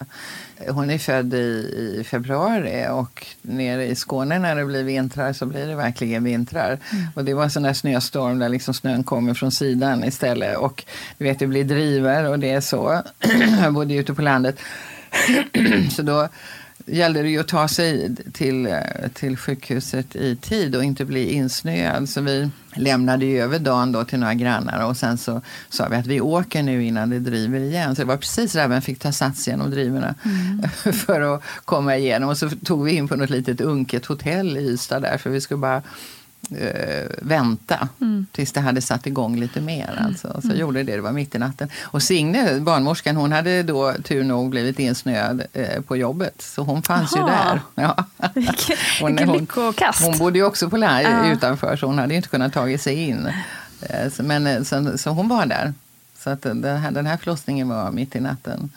Hon 0.69 0.91
är 0.91 0.99
född 0.99 1.35
i, 1.35 1.37
i, 2.01 2.05
februari 2.05 2.87
och 2.91 3.27
nere 3.43 3.87
i 3.87 3.95
Skåne 3.95 4.39
när 4.39 4.57
det 4.57 4.65
blir 4.65 4.85
vintrar 4.85 5.33
så 5.33 5.47
blir 5.47 5.67
det 5.67 5.75
verkligen 5.75 6.25
vintrar. 6.25 6.79
Mm. 6.93 7.07
Och 7.15 7.25
det 7.25 7.35
var 7.35 7.45
en 7.45 7.51
sån 7.51 7.63
där 7.63 7.73
snöstorm 7.73 8.39
där 8.39 8.49
liksom 8.49 8.75
snön 8.75 9.05
kommer 9.05 9.35
från 9.35 9.53
sidan 9.53 10.05
istället. 10.05 10.57
Och 10.57 10.85
du 11.19 11.25
vet, 11.25 11.39
det 11.39 11.47
blir 11.47 11.65
driver 11.65 12.29
och 12.29 12.39
det 12.39 12.51
är 12.51 12.61
så. 12.61 13.03
jag 13.63 13.75
bodde 13.75 13.95
ute 13.95 14.15
på 14.15 14.23
landet. 14.23 14.59
så 15.91 16.03
då 16.03 16.29
gällde 16.87 17.23
det 17.23 17.29
ju 17.29 17.41
att 17.41 17.49
ta 17.49 17.69
sig 17.69 18.17
till, 18.33 18.67
eh, 18.67 18.79
till 19.15 19.37
sjukhuset 19.37 20.17
i 20.17 20.37
tid 20.37 20.77
och 20.77 20.85
inte 20.85 21.05
bli 21.05 21.33
insnöad. 21.33 22.09
Så 22.09 22.21
vi 22.21 22.51
lämnade 22.75 23.25
ju 23.25 23.41
över 23.41 23.59
dagen 23.59 23.93
då 23.93 24.05
till 24.05 24.19
några 24.19 24.35
grannar 24.35 24.87
och 24.87 24.97
sen 24.97 25.19
så 25.19 25.41
sa 25.69 25.89
vi 25.89 25.97
att 25.97 26.07
vi 26.07 26.21
åker 26.21 26.63
nu 26.63 26.85
innan 26.85 27.11
det 27.11 27.19
driver 27.19 27.61
igen. 27.61 27.97
Så 27.97 28.03
det 28.03 28.09
var 28.09 28.17
precis 28.17 28.53
där 28.53 28.69
vi 28.69 28.81
fick 28.81 28.99
ta 28.99 29.13
sats 29.13 29.49
genom 29.49 29.71
drivorna 29.71 30.15
mm. 30.25 30.69
för 30.93 31.21
att 31.21 31.43
komma 31.65 31.97
igenom. 31.97 32.29
Och 32.29 32.39
så 32.39 32.51
tog 32.51 32.85
vi 32.85 32.93
in 32.93 33.09
på 33.09 33.17
något 33.17 33.31
litet 33.31 33.61
unket 33.61 34.07
hotell 34.07 34.57
i 34.57 34.61
Ystad 34.61 35.01
där 35.01 35.19
för 35.19 35.31
vi 35.31 35.41
skulle 35.41 35.59
bara 35.59 35.83
eh, 36.53 37.11
vänta 37.23 37.89
mm. 38.01 38.27
tills 38.33 38.53
det 38.53 38.61
hade 38.61 38.81
satt 38.81 39.07
igång 39.07 39.41
lite 39.41 39.61
mer. 39.61 39.93
Mm. 39.93 40.07
Alltså. 40.07 40.41
Så 40.41 40.47
mm. 40.47 40.61
gjorde 40.61 40.83
det, 40.83 40.97
det 40.97 41.01
var 41.01 41.13
mitt 41.13 41.35
i 41.35 41.39
natten. 41.39 41.69
Och 41.83 42.03
Signe, 42.03 42.61
barnmorskan, 42.61 43.17
hon 43.17 43.33
hade 43.33 43.63
då 43.63 43.93
tur 43.93 44.25
nog 44.25 44.51
blivit 44.51 44.79
insnöad 44.79 45.43
eh, 45.53 45.81
på 45.81 45.97
jobbet. 45.97 46.43
Så 46.43 46.63
hon 46.63 46.83
fanns 46.83 47.17
Aha. 47.17 47.29
ju 47.29 47.33
där. 47.33 47.61
Ja. 47.75 48.05
Vilken, 48.35 49.29
hon, 49.29 49.39
lyckokast. 49.39 50.01
Hon, 50.01 50.11
hon 50.11 50.19
bodde 50.19 50.39
ju 50.39 50.45
också 50.45 50.71
på 50.71 50.77
lär, 50.77 51.25
uh. 51.25 51.33
utanför 51.33 51.77
så 51.77 51.87
hon 51.87 51.99
hade 51.99 52.15
inte 52.15 52.29
kunnat 52.29 52.53
ta 52.53 52.79
sig 52.79 52.95
in. 52.95 53.31
Eh, 53.81 54.11
så, 54.11 54.23
men, 54.23 54.47
eh, 54.47 54.63
så, 54.63 54.99
så, 54.99 55.11
hon 55.11 55.29
var 55.29 55.47
där. 55.47 55.75
Så 56.19 56.31
att 56.31 56.43
den, 56.43 56.65
här, 56.65 56.91
den 56.91 57.07
här 57.07 57.17
förlossningen 57.17 57.69
var 57.69 57.91
mitt 57.91 58.17
i 58.17 58.21
natten. 58.21 58.71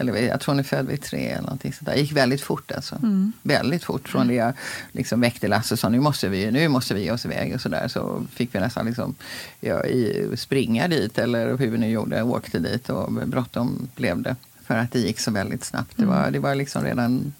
Eller 0.00 0.16
jag 0.16 0.40
tror 0.40 0.54
hon 0.54 0.58
är 0.58 0.64
född 0.64 0.86
vid 0.86 1.02
tre 1.02 1.26
eller 1.26 1.42
någonting 1.42 1.72
sånt 1.72 1.86
där. 1.86 1.94
Det 1.94 2.00
gick 2.00 2.12
väldigt 2.12 2.40
fort 2.40 2.72
alltså. 2.72 2.96
Mm. 2.96 3.32
Väldigt 3.42 3.84
fort. 3.84 4.08
Från 4.08 4.28
det 4.28 4.34
jag 4.34 4.52
liksom 4.92 5.20
väckte 5.20 5.48
Lasse 5.48 5.74
och 5.74 5.78
sa 5.78 5.88
nu 5.88 6.00
måste 6.00 6.28
vi, 6.28 6.50
nu 6.50 6.68
måste 6.68 6.94
vi 6.94 7.02
ge 7.02 7.10
oss 7.10 7.24
iväg 7.24 7.54
och 7.54 7.60
sådär. 7.60 7.88
Så 7.88 8.26
fick 8.32 8.54
vi 8.54 8.60
nästan 8.60 8.86
liksom, 8.86 9.14
ja, 9.60 9.84
i, 9.84 10.30
springa 10.36 10.88
dit 10.88 11.18
eller 11.18 11.56
hur 11.56 11.70
vi 11.70 11.78
nu 11.78 11.90
gjorde. 11.90 12.22
Åkte 12.22 12.58
dit 12.58 12.88
och 12.88 13.12
bråttom 13.12 13.88
blev 13.96 14.22
det. 14.22 14.36
För 14.66 14.74
att 14.74 14.92
det 14.92 14.98
gick 14.98 15.20
så 15.20 15.30
väldigt 15.30 15.64
snabbt. 15.64 15.92
Det 15.96 16.06
var, 16.06 16.20
mm. 16.20 16.32
det 16.32 16.38
var 16.38 16.54
liksom 16.54 16.84
redan 16.84 17.32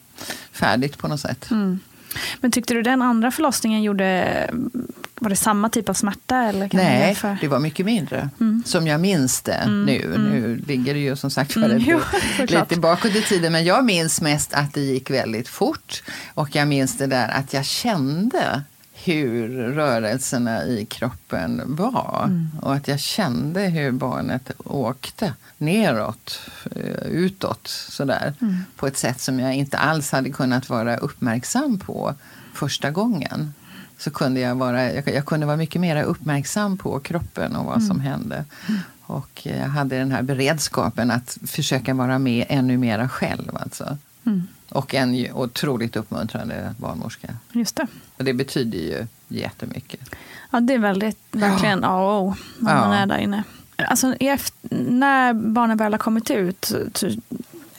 färdigt 0.53 0.99
på 0.99 1.09
något 1.09 1.21
sätt. 1.21 1.51
Mm. 1.51 1.79
Men 2.41 2.51
tyckte 2.51 2.75
du 2.75 2.83
den 2.83 3.03
andra 3.03 3.31
förlossningen 3.31 3.83
gjorde 3.83 4.51
var 5.21 5.31
det 5.31 5.37
samma 5.37 5.69
typ 5.69 5.89
av 5.89 5.95
smärta? 5.95 6.37
Eller 6.37 6.69
kan 6.69 6.81
Nej, 6.81 7.17
det 7.41 7.49
var 7.49 7.59
mycket 7.59 7.87
mindre. 7.87 8.31
Mm. 8.41 8.63
Som 8.67 8.87
jag 8.87 9.01
minns 9.01 9.43
det 9.43 9.53
mm. 9.53 9.85
nu. 9.85 10.05
Mm. 10.05 10.23
Nu 10.23 10.57
ligger 10.67 10.95
det 10.95 11.01
ju 11.01 11.17
som 11.17 11.31
sagt 11.31 11.53
för 11.53 11.65
mm. 11.65 11.83
jo, 11.87 12.01
lite 12.39 12.77
bakåt 12.81 13.15
i 13.15 13.23
tiden. 13.23 13.53
Men 13.53 13.65
jag 13.65 13.85
minns 13.85 14.21
mest 14.21 14.55
att 14.55 14.75
det 14.75 14.81
gick 14.81 15.11
väldigt 15.11 15.49
fort. 15.49 16.03
Och 16.35 16.57
jag 16.57 16.69
minns 16.69 16.99
det 16.99 17.07
där 17.07 17.29
att 17.29 17.53
jag 17.53 17.65
kände 17.65 18.63
hur 19.05 19.49
rörelserna 19.73 20.65
i 20.65 20.87
kroppen 20.87 21.63
var. 21.67 22.25
Mm. 22.25 22.49
Och 22.63 22.75
att 22.75 22.89
jag 22.89 23.01
kände 23.01 23.61
hur 23.61 23.93
barnet 23.93 24.51
åkte 24.65 25.35
neråt, 25.59 26.41
eh, 26.77 27.07
utåt 27.07 27.67
sådär. 27.69 28.35
Mm. 28.41 28.57
På 28.77 28.87
ett 28.87 28.97
sätt 28.97 29.21
som 29.21 29.41
jag 29.41 29.55
inte 29.55 29.79
alls 29.79 30.13
hade 30.13 30.31
kunnat 30.31 30.69
vara 30.69 30.97
uppmärksam 30.97 31.79
på 31.79 32.15
första 32.55 32.91
gången 32.91 33.55
så 33.99 34.11
kunde 34.11 34.41
jag 34.41 34.55
vara, 34.55 34.93
jag, 34.93 35.09
jag 35.09 35.27
kunde 35.27 35.47
vara 35.47 35.57
mycket 35.57 35.81
mer 35.81 36.03
uppmärksam 36.03 36.79
på 36.79 37.01
kroppen 37.01 37.57
och 37.57 37.65
vad 37.65 37.77
mm. 37.77 37.89
som 37.89 38.01
hände. 38.01 38.45
Och 39.03 39.47
jag 39.47 39.69
hade 39.69 39.99
den 39.99 40.13
här 40.13 40.23
beredskapen 40.23 41.11
att 41.11 41.39
försöka 41.47 41.95
vara 41.95 42.19
med 42.19 42.47
ännu 42.49 42.77
mera 42.77 43.09
själv. 43.09 43.57
Alltså. 43.57 43.99
Mm. 44.27 44.47
Och 44.71 44.95
en 44.95 45.33
otroligt 45.35 45.97
uppmuntrande 45.97 46.75
barnmorska. 46.77 47.29
Just 47.53 47.77
det. 47.77 47.87
Och 48.17 48.25
det 48.25 48.33
betyder 48.33 48.79
ju 48.79 49.07
jättemycket. 49.29 50.01
Ja, 50.51 50.61
det 50.61 50.75
är 50.75 50.79
väldigt, 50.79 51.19
verkligen 51.31 51.85
A 51.85 52.03
och 52.03 52.23
O 52.23 52.35
när 52.59 52.75
man 52.75 52.93
är 52.93 53.07
där 53.07 53.19
inne. 53.19 53.45
Alltså, 53.77 54.15
när 54.71 55.33
barnen 55.33 55.77
väl 55.77 55.93
har 55.93 55.99
kommit 55.99 56.31
ut, 56.31 56.73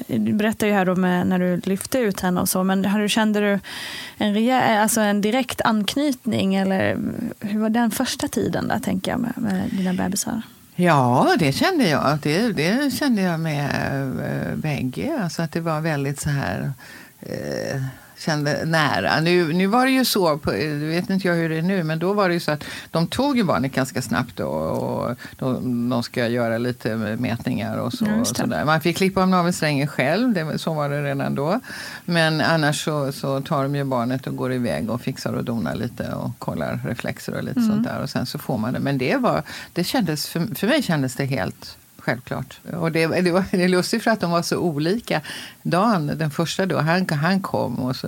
du 0.08 0.34
berättar 0.34 0.68
ju 0.68 0.74
här 0.74 0.86
då 0.86 0.96
med, 0.96 1.28
när 1.28 1.40
du 1.40 1.62
lyfte 1.64 2.00
ut 2.00 2.20
henne 2.20 2.42
och 2.42 2.50
så, 2.50 2.64
men 2.64 2.86
har 2.86 3.00
du, 3.00 3.10
kände 3.10 3.40
du 3.40 3.60
en, 4.18 4.34
rejäl, 4.34 4.82
alltså 4.82 5.02
en 5.02 5.22
direkt 5.22 5.62
anknytning 5.62 6.56
eller 6.56 6.98
hur 7.40 7.60
var 7.60 7.70
den 7.70 7.92
första 7.92 8.28
tiden 8.28 8.68
där 8.68 8.80
tänker 8.80 9.12
jag 9.12 9.20
med, 9.20 9.34
med 9.36 9.70
dina 9.72 9.94
bebisar? 9.94 10.42
Ja, 10.76 11.36
det 11.40 11.52
kände 11.52 11.90
jag. 11.90 12.20
Det, 12.22 12.52
det 12.52 12.94
kände 12.94 13.22
jag 13.22 13.40
med 13.40 13.70
äh, 14.50 14.56
bägge. 14.56 15.20
Alltså 15.24 15.42
att 15.42 15.52
det 15.52 15.62
var 15.62 15.82
väldigt 15.82 16.20
så 16.20 16.30
här 16.30 16.72
äh, 17.20 17.82
kände 18.22 18.66
nära. 18.66 19.20
Nu, 19.20 19.54
nu 19.54 19.68
var 19.68 19.86
det 19.86 19.92
ju 19.92 20.06
så, 20.06 20.38
på, 20.38 20.52
vet 20.52 21.10
inte 21.10 21.28
jag 21.28 21.36
hur 21.36 21.50
det 21.50 21.58
är 21.58 21.62
nu, 21.62 21.84
men 21.84 22.00
då 22.00 22.14
var 22.14 22.28
det 22.28 22.34
ju 22.34 22.40
så 22.40 22.52
att 22.52 22.64
de 22.92 23.08
tog 23.08 23.38
ju 23.38 23.44
barnet 23.44 23.74
ganska 23.74 24.02
snabbt 24.02 24.38
då, 24.38 24.48
och 24.48 25.16
de, 25.40 25.90
de 25.90 26.04
ska 26.04 26.28
göra 26.28 26.58
lite 26.58 26.96
mätningar 26.96 27.78
och 27.78 27.94
så. 27.94 28.06
och 28.20 28.28
så 28.28 28.46
där. 28.46 28.66
Man 28.66 28.82
fick 28.82 28.98
klippa 28.98 29.22
av 29.22 29.30
navelsträngen 29.30 29.88
själv, 29.88 30.34
det, 30.34 30.58
så 30.58 30.74
var 30.74 30.90
det 30.90 31.04
redan 31.04 31.36
då. 31.36 31.60
Men 32.06 32.42
annars 32.42 32.84
så, 32.84 33.12
så 33.12 33.42
tar 33.42 33.64
de 33.64 33.76
ju 33.76 33.84
barnet 33.84 34.28
och 34.28 34.36
går 34.36 34.54
iväg 34.54 34.90
och 34.90 35.02
fixar 35.02 35.34
och 35.34 35.44
donar 35.44 35.76
lite 35.76 36.14
och 36.14 36.40
kollar 36.40 36.80
reflexer 36.86 37.34
och 37.34 37.44
lite 37.44 37.60
mm. 37.60 37.72
sånt 37.72 37.84
där. 37.84 38.02
Och 38.02 38.10
sen 38.10 38.26
så 38.26 38.40
får 38.40 38.58
man 38.58 38.74
det. 38.74 38.80
Men 38.80 38.98
det 38.98 39.18
var, 39.18 39.44
det 39.74 39.84
kändes, 39.84 40.28
för, 40.28 40.56
för 40.56 40.68
mig 40.68 40.84
kändes 40.84 41.16
det 41.16 41.26
helt 41.26 41.78
självklart. 42.02 42.60
Och 42.74 42.92
det, 42.92 43.08
det, 43.08 43.32
var, 43.32 43.44
det 43.52 43.64
är 43.64 43.68
lustigt 43.68 44.04
för 44.04 44.12
att 44.12 44.20
de 44.20 44.32
var 44.32 44.42
så 44.42 44.58
olika. 44.58 45.22
Dan, 45.64 46.08
den 46.08 46.32
första 46.32 46.66
då, 46.66 46.80
han, 46.80 47.10
han 47.10 47.42
kom 47.42 47.80
och 47.80 47.96
så, 47.96 48.08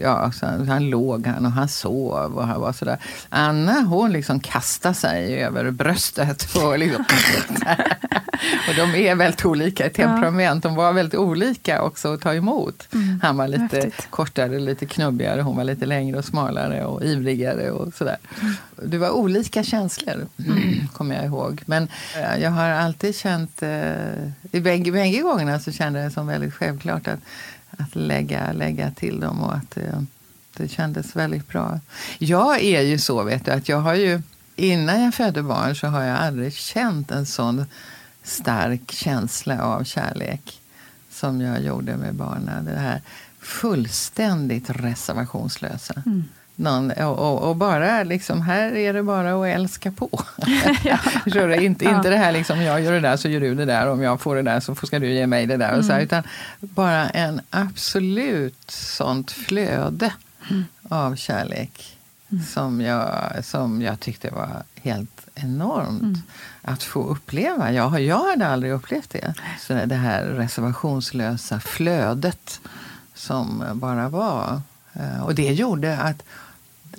ja, 0.00 0.32
så 0.32 0.46
han, 0.46 0.68
han 0.68 0.90
låg 0.90 1.26
han 1.26 1.46
och 1.46 1.52
han 1.52 1.68
sov 1.68 2.38
och 2.38 2.46
han 2.46 2.60
var 2.60 2.72
sådär. 2.72 2.98
Anna 3.28 3.80
hon 3.80 4.12
liksom 4.12 4.40
kastade 4.40 4.94
sig 4.94 5.44
över 5.44 5.70
bröstet. 5.70 6.56
Och, 6.56 6.78
liksom, 6.78 7.04
och 8.68 8.74
de 8.76 8.94
är 8.94 9.14
väldigt 9.14 9.44
olika 9.44 9.86
i 9.86 9.90
temperament. 9.90 10.62
De 10.62 10.74
var 10.74 10.92
väldigt 10.92 11.20
olika 11.20 11.82
också 11.82 12.14
att 12.14 12.20
ta 12.20 12.34
emot. 12.34 12.88
Mm, 12.92 13.20
han 13.22 13.36
var 13.36 13.48
lite 13.48 13.76
häftigt. 13.76 14.06
kortare, 14.10 14.58
lite 14.58 14.86
knubbigare. 14.86 15.40
Hon 15.40 15.56
var 15.56 15.64
lite 15.64 15.86
längre 15.86 16.18
och 16.18 16.24
smalare 16.24 16.84
och 16.84 17.04
ivrigare 17.04 17.70
och 17.70 17.94
sådär. 17.94 18.16
Mm. 18.40 18.54
Det 18.82 18.98
var 18.98 19.10
olika 19.10 19.64
känslor, 19.64 20.26
mm. 20.38 20.88
kommer 20.88 21.14
jag 21.14 21.24
ihåg. 21.24 21.62
Men 21.66 21.88
eh, 22.16 22.42
jag 22.42 22.50
har 22.50 22.68
alltid 22.70 23.13
känt... 23.14 23.62
Eh, 23.62 24.30
I 24.52 24.60
bägge, 24.60 24.92
bägge 24.92 25.18
gångerna 25.18 25.60
så 25.60 25.72
kände 25.72 26.00
jag 26.00 26.10
det 26.10 26.14
som 26.14 26.26
väldigt 26.26 26.54
självklart 26.54 27.08
att, 27.08 27.20
att 27.70 27.94
lägga, 27.94 28.52
lägga 28.52 28.90
till 28.90 29.20
dem 29.20 29.42
och 29.42 29.54
att 29.54 29.76
eh, 29.76 30.02
det 30.56 30.68
kändes 30.68 31.16
väldigt 31.16 31.48
bra. 31.48 31.80
Jag 32.18 32.62
är 32.62 32.80
ju 32.80 32.98
så, 32.98 33.22
vet 33.22 33.44
du, 33.44 33.50
att 33.50 33.68
jag 33.68 33.80
har 33.80 33.94
ju... 33.94 34.22
Innan 34.56 35.02
jag 35.02 35.14
födde 35.14 35.42
barn 35.42 35.76
så 35.76 35.86
har 35.86 36.02
jag 36.02 36.18
aldrig 36.18 36.54
känt 36.54 37.10
en 37.10 37.26
sån 37.26 37.66
stark 38.22 38.92
känsla 38.92 39.62
av 39.62 39.84
kärlek 39.84 40.60
som 41.10 41.40
jag 41.40 41.62
gjorde 41.62 41.96
med 41.96 42.14
barnen. 42.14 42.64
Det 42.64 42.78
här 42.78 43.02
fullständigt 43.40 44.70
reservationslösa. 44.70 46.02
Mm. 46.06 46.24
Någon, 46.56 46.90
och, 46.90 47.48
och, 47.48 47.56
bara 47.56 48.02
liksom, 48.02 48.42
här 48.42 48.76
är 48.76 48.92
det 48.92 49.02
bara 49.02 49.40
att 49.40 49.46
älska 49.46 49.92
på. 49.92 50.24
ja. 50.84 50.98
inte, 51.60 51.84
inte 51.84 52.10
det 52.10 52.16
här 52.16 52.32
liksom, 52.32 52.62
jag 52.62 52.80
gör 52.80 52.92
det 52.92 53.00
där 53.00 53.16
så 53.16 53.28
gör 53.28 53.40
du 53.40 53.54
det 53.54 53.64
där, 53.64 53.88
om 53.88 54.02
jag 54.02 54.20
får 54.20 54.36
det 54.36 54.42
där 54.42 54.60
så 54.60 54.74
ska 54.74 54.98
du 54.98 55.12
ge 55.12 55.26
mig 55.26 55.46
det 55.46 55.56
där. 55.56 55.68
Mm. 55.68 55.78
Och 55.78 55.84
så 55.84 55.92
här, 55.92 55.98
mm. 55.98 56.06
utan 56.06 56.22
bara 56.60 57.08
en 57.08 57.40
absolut 57.50 58.70
sånt 58.70 59.30
flöde 59.30 60.12
mm. 60.50 60.64
av 60.88 61.16
kärlek 61.16 61.98
mm. 62.32 62.44
som, 62.44 62.80
jag, 62.80 63.10
som 63.42 63.82
jag 63.82 64.00
tyckte 64.00 64.30
var 64.30 64.62
helt 64.82 65.28
enormt 65.34 66.02
mm. 66.02 66.22
att 66.62 66.82
få 66.82 67.04
uppleva. 67.04 67.72
Jag, 67.72 68.00
jag 68.00 68.30
hade 68.30 68.46
aldrig 68.46 68.72
upplevt 68.72 69.10
det. 69.10 69.34
Så 69.60 69.72
det 69.72 69.94
här 69.94 70.24
reservationslösa 70.24 71.60
flödet 71.60 72.60
som 73.14 73.64
bara 73.74 74.08
var. 74.08 74.60
Eh, 74.92 75.22
och 75.22 75.34
det 75.34 75.52
gjorde 75.52 75.98
att 75.98 76.22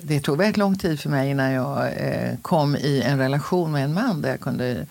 det 0.06 0.20
tog 0.20 0.38
väldigt 0.38 0.56
lång 0.56 0.78
tid 0.78 1.00
för 1.00 1.10
mig 1.10 1.30
innan 1.30 1.52
jag 1.52 1.86
eh, 1.96 2.36
kom 2.42 2.76
i 2.76 3.02
en 3.02 3.18
relation 3.18 3.72
med 3.72 3.84
en 3.84 3.94
man 3.94 4.22
där 4.22 4.30
jag 4.30 4.40
kunde 4.40 4.86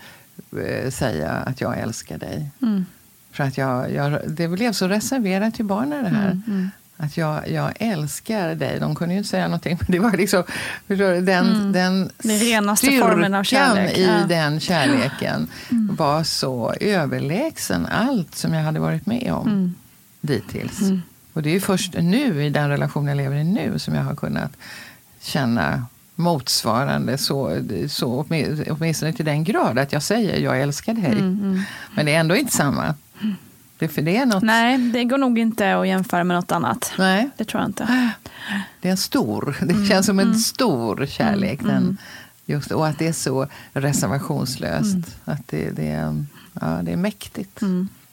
eh, 0.66 0.90
säga 0.90 1.32
att 1.32 1.62
jag 1.62 1.80
älskar 1.80 2.18
dig. 2.18 2.50
Mm. 2.62 2.86
För 3.32 3.44
att 3.44 3.58
jag, 3.58 3.94
jag, 3.94 4.20
det 4.28 4.48
blev 4.48 4.72
så 4.72 4.88
reserverat 4.88 5.56
till 5.56 5.66
barnen 5.66 6.04
det 6.04 6.10
här. 6.10 6.32
Mm, 6.32 6.44
mm. 6.48 6.70
Att 6.98 7.18
jag, 7.18 7.50
jag 7.50 7.74
älskar 7.80 8.56
dig. 8.56 8.80
De 8.80 8.96
kunde 8.96 9.14
ju 9.14 9.18
inte 9.18 9.30
säga 9.30 9.48
någonting. 9.48 9.78
Men 9.82 9.92
det 9.92 10.00
var 10.00 10.18
liksom 10.18 10.44
den, 10.88 11.30
mm. 11.30 11.72
den, 11.72 12.12
den 12.18 12.40
renaste 12.40 12.88
formen 12.88 13.34
av 13.34 13.44
kärlek. 13.44 13.98
i 13.98 14.04
ja. 14.04 14.26
den 14.28 14.60
kärleken 14.60 15.48
mm. 15.72 15.96
var 15.96 16.24
så 16.24 16.74
överlägsen 16.80 17.86
allt 17.86 18.36
som 18.36 18.54
jag 18.54 18.64
hade 18.64 18.80
varit 18.80 19.06
med 19.06 19.34
om 19.34 19.48
mm. 19.48 19.76
dittills. 20.22 20.80
Och 21.34 21.44
det 21.44 21.56
är 21.56 21.60
först 21.60 21.94
nu, 21.94 22.46
i 22.46 22.50
den 22.50 22.70
relation 22.70 23.08
jag 23.08 23.18
lever 23.18 23.36
i 23.36 23.44
nu, 23.44 23.80
som 23.80 23.96
jag 23.96 24.04
har 24.04 24.16
kunnat 24.16 24.52
känna 25.26 25.86
motsvarande 26.16 27.18
så, 27.18 27.62
så 27.90 28.24
åtmi- 28.24 28.68
åtminstone 28.72 29.14
till 29.14 29.26
den 29.26 29.44
grad 29.44 29.80
att 29.80 29.94
jag 29.94 30.04
säger 30.04 30.40
jag 30.40 30.62
älskar 30.62 30.94
dig. 30.94 31.06
Mm, 31.06 31.18
mm. 31.20 31.62
Men 31.96 32.06
det 32.06 32.16
är 32.16 32.20
ändå 32.20 32.36
inte 32.36 32.52
samma. 32.54 32.94
Det, 33.78 33.88
för 33.88 34.02
det 34.02 34.18
är 34.18 34.26
något, 34.26 34.44
Nej, 34.44 34.78
det 34.78 35.04
går 35.04 35.18
nog 35.18 35.40
inte 35.40 35.76
att 35.78 35.88
jämföra 35.88 36.24
med 36.24 36.36
något 36.38 36.52
annat. 36.52 36.94
Nej. 36.98 37.30
Det 37.38 37.46
tror 37.46 37.62
jag 37.62 37.70
inte. 37.70 38.12
det 38.82 38.88
är 38.88 38.92
en 38.92 38.98
stor, 38.98 39.58
det 39.62 39.74
Mm, 39.74 39.86
känns 39.88 40.06
som 40.06 40.20
en 40.20 40.28
mm. 40.28 40.38
stor 40.40 41.06
kärlek. 41.06 41.60
Mm, 41.62 41.74
Den, 41.74 41.84
mm. 41.84 41.98
just, 42.46 42.72
och 42.72 42.88
att 42.88 43.00
det 43.00 43.08
är 43.08 43.14
så 43.14 43.48
reservationslöst. 43.74 44.98
Att 45.26 45.48
det, 45.48 45.70
det, 45.70 45.88
är, 45.92 46.26
ja, 46.62 46.68
det 46.84 46.92
är 46.92 46.98
mäktigt. 46.98 47.60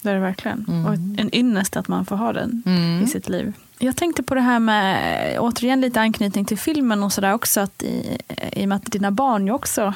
Det 0.02 0.10
är 0.10 0.14
det 0.14 0.20
verkligen. 0.20 0.84
Och 0.86 0.94
en 0.94 1.34
ynnest 1.34 1.76
att 1.76 1.88
man 1.88 2.04
får 2.06 2.16
ha 2.16 2.32
den 2.32 2.62
i 3.04 3.06
sitt 3.06 3.28
liv. 3.28 3.52
Jag 3.84 3.96
tänkte 3.96 4.22
på 4.22 4.34
det 4.34 4.40
här 4.40 4.58
med, 4.58 5.36
återigen 5.38 5.80
lite 5.80 6.00
anknytning 6.00 6.44
till 6.44 6.58
filmen 6.58 7.02
och 7.02 7.12
sådär 7.12 7.32
också, 7.34 7.60
att 7.60 7.82
i, 7.82 8.18
i 8.52 8.64
och 8.64 8.68
med 8.68 8.76
att 8.76 8.84
dina 8.92 9.10
barn 9.10 9.46
ju 9.46 9.52
också 9.52 9.94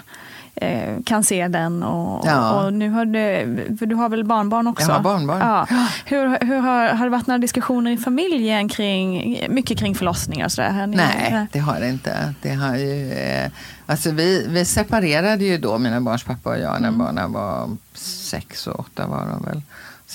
eh, 0.55 0.95
kan 1.05 1.25
se 1.25 1.49
den 1.49 1.83
och, 1.83 2.27
Ja. 2.27 2.65
och 2.65 2.73
nu 2.73 2.91
har 2.91 3.05
du, 3.05 3.77
för 3.79 3.87
du 3.87 3.95
har 3.95 4.09
väl 4.09 4.25
barnbarn 4.25 4.67
också? 4.67 4.89
Jag 4.89 4.95
har 4.95 5.03
barnbarn. 5.03 5.39
Ja. 5.41 5.67
Hur, 6.05 6.47
hur 6.47 6.59
har, 6.59 6.89
har 6.89 7.05
det 7.05 7.11
varit 7.11 7.27
några 7.27 7.39
diskussioner 7.39 7.91
i 7.91 7.97
familjen 7.97 8.69
kring, 8.69 9.39
mycket 9.51 9.79
kring 9.79 9.95
förlossningar 9.95 10.45
och 10.45 10.53
sådär? 10.53 10.87
Nej, 10.87 11.47
det 11.53 11.59
har 11.59 11.81
det 11.81 11.89
inte. 11.89 12.35
Det 12.43 12.55
har 12.55 12.77
ju, 12.77 13.13
eh, 13.13 13.51
alltså 13.87 14.11
vi, 14.11 14.47
vi 14.49 14.65
separerade 14.65 15.45
ju 15.45 15.59
då, 15.59 15.79
mina 15.79 16.01
barns 16.01 16.25
pappa 16.25 16.51
och 16.51 16.59
jag, 16.59 16.81
när 16.83 16.89
Mm. 16.89 16.99
barnen 16.99 17.33
var 17.33 17.71
sex 17.95 18.67
och 18.67 18.81
åtta 18.81 19.07
var 19.07 19.27
de 19.27 19.43
väl. 19.51 19.63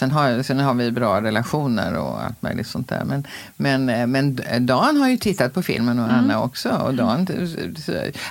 Sen 0.02 0.12
har, 0.12 0.44
sen 0.44 0.60
har 0.60 0.74
vi 0.74 0.92
bra 0.92 1.22
relationer 1.22 1.94
och 1.98 2.24
allt 2.24 2.42
möjligt 2.42 2.68
sånt 2.68 2.90
där. 2.90 3.04
Men, 3.06 3.24
men, 3.58 3.90
eh, 3.90 4.08
men 4.08 4.40
Dan 4.60 4.98
har 4.98 5.10
ju 5.10 5.18
tittat 5.18 5.54
på 5.54 5.62
filmen 5.62 6.00
och 6.00 6.06
Mm. 6.06 6.16
Anna 6.20 6.42
också. 6.42 6.70
Och 6.70 6.94
Dan, 6.96 7.28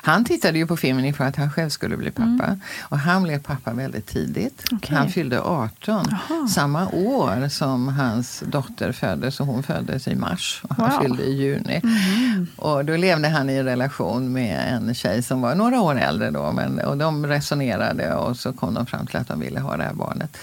han 0.02 0.24
tittade 0.24 0.58
ju 0.58 0.66
på 0.66 0.76
filmen 0.76 1.04
inför 1.04 1.24
att 1.24 1.36
han 1.36 1.50
själv 1.50 1.68
skulle 1.68 1.96
bli 1.96 2.10
pappa. 2.10 2.58
Och 2.82 2.98
han 2.98 3.22
blev 3.22 3.42
pappa 3.42 3.72
väldigt 3.72 4.06
tidigt. 4.06 4.64
Mm. 4.70 4.78
Okej. 4.82 4.96
Han 4.96 5.08
fyllde 5.08 5.40
18 5.40 6.06
samma 6.54 6.88
år 6.88 7.48
som 7.48 7.88
hans 7.88 8.42
dotter 8.46 8.92
föddes. 8.92 9.40
Och 9.40 9.46
hon 9.46 9.62
föddes 9.62 10.08
i 10.08 10.14
mars 10.14 10.60
och 10.68 10.76
han 10.76 10.90
Wow. 10.90 11.00
fyllde 11.02 11.22
i 11.22 11.32
juni. 11.42 11.80
Mhm. 11.84 12.46
Och 12.56 12.84
då 12.84 12.96
levde 12.96 13.28
han 13.28 13.50
i 13.50 13.54
en 13.56 13.64
relation 13.64 14.32
med 14.32 14.60
en 14.74 14.94
tjej 14.94 15.22
som 15.22 15.40
var 15.40 15.54
några 15.54 15.80
år 15.80 15.98
äldre. 15.98 16.30
Då, 16.30 16.52
men, 16.52 16.78
och 16.80 16.96
de 16.96 17.26
resonerade 17.26 18.14
och 18.14 18.36
så 18.36 18.52
kom 18.52 18.74
de 18.74 18.86
fram 18.86 19.06
till 19.06 19.16
att 19.16 19.28
de 19.28 19.40
ville 19.40 19.60
ha 19.60 19.76
det 19.76 19.82
här 19.84 19.94
barnet. 19.94 20.36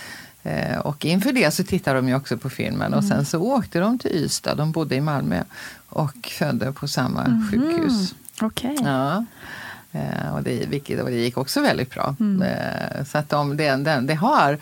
Eh, 0.48 0.78
och 0.80 1.06
inför 1.06 1.32
det 1.34 1.52
så 1.52 1.64
tittade 1.64 1.98
de 1.98 2.08
ju 2.08 2.16
också 2.16 2.38
på 2.38 2.50
filmen 2.50 2.94
och 2.94 3.04
Mm. 3.04 3.10
sen 3.16 3.26
så 3.26 3.42
åkte 3.42 3.80
de 3.80 4.00
till 4.00 4.12
Ystad, 4.12 4.56
de 4.56 4.72
bodde 4.72 4.96
i 4.96 5.02
Malmö 5.02 5.44
och 5.90 6.30
födde 6.40 6.72
på 6.72 6.88
samma 6.88 7.24
Mhm. 7.28 7.48
sjukhus. 7.52 8.16
Okej. 8.42 8.78
Ja. 8.84 9.26
Eh, 9.92 10.34
och, 10.36 10.44
det, 10.44 10.66
vilket, 10.70 11.02
och 11.02 11.10
det 11.10 11.16
gick 11.18 11.38
också 11.38 11.62
väldigt 11.62 11.90
bra. 11.94 12.16
Mm. 12.20 12.42
Eh, 12.42 13.06
så 13.06 13.18
att 13.18 13.30
de, 13.30 13.58
det, 13.58 13.76
det, 13.76 14.00
det 14.02 14.14
har 14.14 14.58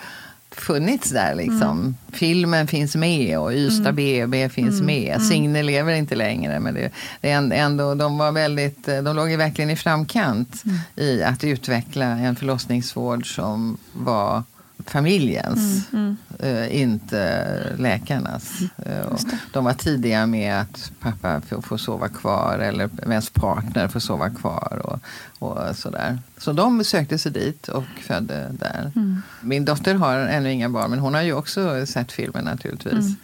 funnits 0.51 1.09
där 1.09 1.35
liksom. 1.35 1.79
Mm. 1.79 1.95
Filmen 2.11 2.67
finns 2.67 2.95
med 2.95 3.39
och 3.39 3.51
Ystad 3.53 3.89
Mm. 3.89 3.95
BB 3.95 4.49
finns 4.49 4.73
Mm. 4.73 4.85
med. 4.85 5.15
Mm. 5.15 5.27
Signe 5.27 5.63
lever 5.63 5.93
inte 5.93 6.15
längre 6.15 6.59
men 6.59 6.73
det, 6.73 6.89
det 7.21 7.29
är 7.31 7.51
ändå, 7.53 7.95
de 7.95 8.17
var 8.17 8.31
väldigt, 8.31 8.85
de 8.85 9.15
låg 9.15 9.29
verkligen 9.31 9.69
i 9.69 9.75
framkant 9.75 10.61
Mm. 10.65 10.77
i 10.95 11.23
att 11.23 11.43
utveckla 11.43 12.05
en 12.05 12.35
förlossningsvård 12.35 13.35
som 13.35 13.77
var 13.93 14.43
familjens, 14.87 15.87
Mm, 15.93 16.17
eh, 16.39 16.81
inte 16.81 17.57
läkarnas. 17.77 18.51
Eh, 18.85 18.99
och 19.05 19.19
de 19.53 19.65
var 19.65 19.73
tidiga 19.73 20.25
med 20.25 20.61
att 20.61 20.91
pappa 20.99 21.41
får, 21.61 21.77
sova 21.77 22.07
kvar 22.09 22.59
eller 22.59 22.89
ens 23.03 23.29
partner 23.29 23.87
får 23.87 23.99
sova 23.99 24.29
kvar. 24.29 24.81
Och, 24.83 24.99
och 25.47 25.75
sådär. 25.75 26.19
Så 26.37 26.53
de 26.53 26.83
sökte 26.83 27.17
sig 27.17 27.31
dit 27.31 27.67
och 27.67 27.83
födde 28.01 28.49
där. 28.51 28.91
Mm. 28.95 29.21
Min 29.41 29.65
dotter 29.65 29.95
har 29.95 30.17
ännu 30.19 30.51
inga 30.51 30.69
barn 30.69 30.89
men 30.89 30.99
hon 30.99 31.13
har 31.13 31.21
ju 31.21 31.33
också 31.33 31.85
sett 31.85 32.11
filmen 32.11 32.45
naturligtvis. 32.45 32.93
Mm. 32.93 33.15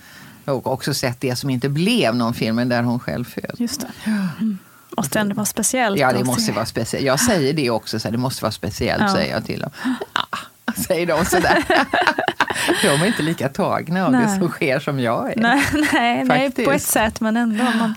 Och 0.45 0.67
också 0.67 0.93
sett 0.93 1.19
det 1.21 1.35
som 1.35 1.49
inte 1.49 1.69
blev 1.69 2.15
någon 2.15 2.33
film 2.33 2.55
men 2.55 2.69
där 2.69 2.83
hon 2.83 2.99
själv 2.99 3.23
föd. 3.25 3.55
Just 3.57 3.81
det. 3.81 3.87
Mm. 4.05 4.57
Måste 4.97 5.19
ändå 5.19 5.35
vara 5.35 5.45
speciellt. 5.45 5.99
Ja, 5.99 6.11
det 6.13 6.23
måste 6.23 6.51
vara 6.51 6.65
speciellt. 6.65 7.05
Jag 7.05 7.19
säger 7.19 7.53
det 7.53 7.69
också, 7.69 7.99
så 7.99 8.07
här, 8.07 8.11
det 8.11 8.17
måste 8.17 8.43
vara 8.43 8.51
speciellt, 8.51 9.01
Ja. 9.03 9.13
säger 9.13 9.33
jag 9.33 9.45
till 9.45 9.59
dem. 9.59 9.69
Ja, 10.13 10.37
säger 10.87 11.05
de 11.05 11.25
sådär. 11.25 11.63
de 12.81 13.01
är 13.01 13.05
inte 13.05 13.23
lika 13.23 13.49
tagna 13.49 14.05
av 14.05 14.11
det 14.11 14.17
Nej. 14.17 14.39
som 14.39 14.49
sker 14.49 14.79
som 14.79 14.99
jag 14.99 15.31
är. 15.31 15.35
Nej, 15.35 15.63
nej, 15.93 16.23
nej, 16.23 16.51
på 16.65 16.71
ett 16.71 16.81
sätt, 16.81 17.21
men 17.21 17.37
ändå. 17.37 17.63
Man, 17.63 17.95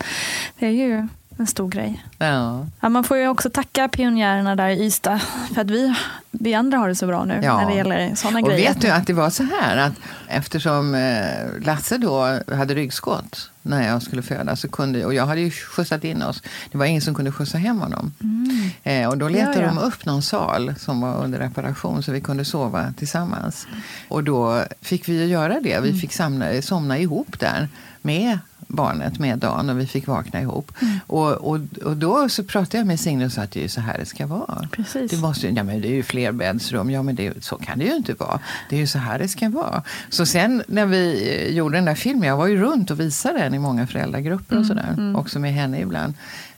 det 0.59 0.67
är 0.67 0.71
ju 0.71 1.09
en 1.37 1.47
stor 1.47 1.69
grej. 1.69 2.05
Ja. 2.19 2.67
Ja, 2.81 2.89
man 2.89 3.05
får 3.05 3.17
ju 3.17 3.29
också 3.29 3.51
tacka 3.51 3.89
pionjärerna 3.89 4.57
där 4.57 4.69
i 4.69 4.85
Ystad, 4.87 5.19
för 5.55 5.61
att 5.61 5.71
vi, 5.71 5.95
vi 6.31 6.55
andra 6.55 6.79
har 6.79 6.89
det 6.89 6.95
så 6.95 7.07
bra 7.07 7.25
nu 7.25 7.41
Ja. 7.43 7.57
när 7.61 7.67
det 7.71 7.75
gäller 7.77 8.15
sådana 8.15 8.39
Och 8.41 8.49
grejer. 8.49 8.69
vet 8.69 8.81
du 8.81 8.89
att 8.91 9.07
det 9.07 9.13
var 9.13 9.31
så 9.31 9.43
här 9.43 9.77
att 9.77 9.93
eftersom 10.29 10.95
eh, 10.95 11.65
Lasse 11.67 11.99
då 11.99 12.39
hade 12.55 12.75
ryggskott 12.75 13.51
när 13.63 13.89
jag 13.89 14.03
skulle 14.03 14.23
föda 14.23 14.57
så 14.57 14.69
kunde, 14.69 15.05
och 15.05 15.15
jag 15.15 15.27
hade 15.27 15.41
ju 15.41 15.51
skjutsat 15.51 16.05
in 16.05 16.23
oss, 16.23 16.43
det 16.73 16.79
var 16.79 16.85
ingen 16.87 17.03
som 17.03 17.15
kunde 17.15 17.33
skjutsa 17.33 17.59
hem 17.59 17.81
honom. 17.81 18.13
Mm. 18.21 18.71
Eh, 18.83 19.09
och 19.09 19.19
då 19.19 19.29
letade 19.29 19.61
Ja, 19.61 19.67
de 19.67 19.79
upp 19.79 20.05
någon 20.05 20.23
sal 20.23 20.75
som 20.79 21.01
var 21.01 21.25
under 21.25 21.39
reparation 21.39 22.03
så 22.03 22.13
vi 22.13 22.21
kunde 22.21 22.45
sova 22.45 22.93
tillsammans. 22.99 23.67
Och 24.09 24.25
då 24.25 24.65
fick 24.83 25.09
vi 25.09 25.13
ju 25.19 25.27
göra 25.27 25.61
det. 25.61 25.73
Mm. 25.73 25.93
Vi 25.93 26.01
fick 26.01 26.13
samla, 26.13 26.63
somna 26.63 26.99
ihop 26.99 27.41
där 27.41 27.69
med 28.03 28.39
barnet, 28.75 29.19
med 29.19 29.39
Dan 29.39 29.71
och 29.71 29.81
vi 29.81 29.87
fick 29.87 30.07
vakna 30.07 30.41
ihop. 30.41 30.73
Mm. 30.83 30.99
Och, 31.07 31.33
och, 31.33 31.61
och 31.85 31.97
då 31.97 32.29
så 32.29 32.45
pratade 32.45 32.79
jag 32.79 32.87
med 32.87 33.01
Signe 33.01 33.25
och 33.27 33.33
sa 33.33 33.43
att 33.43 33.51
det 33.51 33.61
är 33.61 33.63
ju 33.63 33.69
så 33.69 33.81
här 33.81 33.99
det 33.99 34.07
ska 34.07 34.27
vara. 34.27 34.69
Precis. 34.73 35.11
Det, 35.11 35.17
måste, 35.17 35.49
ja, 35.49 35.63
men 35.63 35.81
det 35.81 35.89
är 35.89 35.93
ju 35.95 36.03
flerbäddsrum. 36.03 36.91
Ja, 36.91 37.03
men 37.03 37.15
det, 37.15 37.45
så 37.45 37.57
kan 37.57 37.79
det 37.79 37.85
ju 37.85 37.97
inte 37.97 38.15
vara. 38.15 38.41
Det 38.71 38.77
är 38.77 38.81
ju 38.81 38.87
så 38.87 38.99
här 38.99 39.19
det 39.19 39.29
ska 39.29 39.49
vara. 39.49 39.83
Så 40.11 40.27
sen 40.27 40.63
när 40.69 40.87
vi 40.87 41.29
eh, 41.49 41.57
gjorde 41.57 41.77
den 41.77 41.85
där 41.85 41.95
filmen, 41.95 42.29
jag 42.29 42.37
var 42.37 42.47
ju 42.47 42.57
runt 42.61 42.91
och 42.91 43.01
visade 43.01 43.39
den 43.39 43.55
i 43.55 43.59
många 43.59 43.87
föräldragrupper 43.87 44.57
och 44.57 44.65
Mm, 44.65 44.69
sådär. 44.69 44.95
mm. 44.99 45.17
Också 45.17 45.39
med 45.39 45.53
henne 45.53 45.81
ibland. 45.81 46.15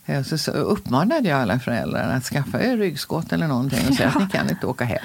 Eh, 0.06 0.22
Så, 0.22 0.38
så 0.38 0.50
uppmanade 0.50 1.28
jag 1.28 1.40
alla 1.40 1.58
föräldrar 1.58 2.16
att 2.16 2.24
skaffa 2.24 2.62
er 2.62 2.76
ryggskott 2.76 3.32
eller 3.32 3.48
någonting 3.48 3.78
och 3.88 3.94
säga 3.94 4.08
att 4.08 4.20
ni 4.20 4.26
kan 4.38 4.50
inte 4.50 4.66
åka 4.66 4.84
hem. 4.84 4.98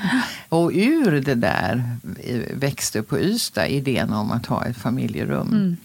Och 0.49 0.71
ur 0.73 1.21
det 1.21 1.35
där 1.35 1.83
eh, 2.23 2.39
växte 2.53 3.01
på 3.03 3.19
Ystad 3.19 3.67
idén 3.67 4.13
om 4.13 4.31
att 4.31 4.45
ha 4.45 4.65
ett 4.65 4.77
familjerum. 4.77 5.47
Mm. 5.47 5.77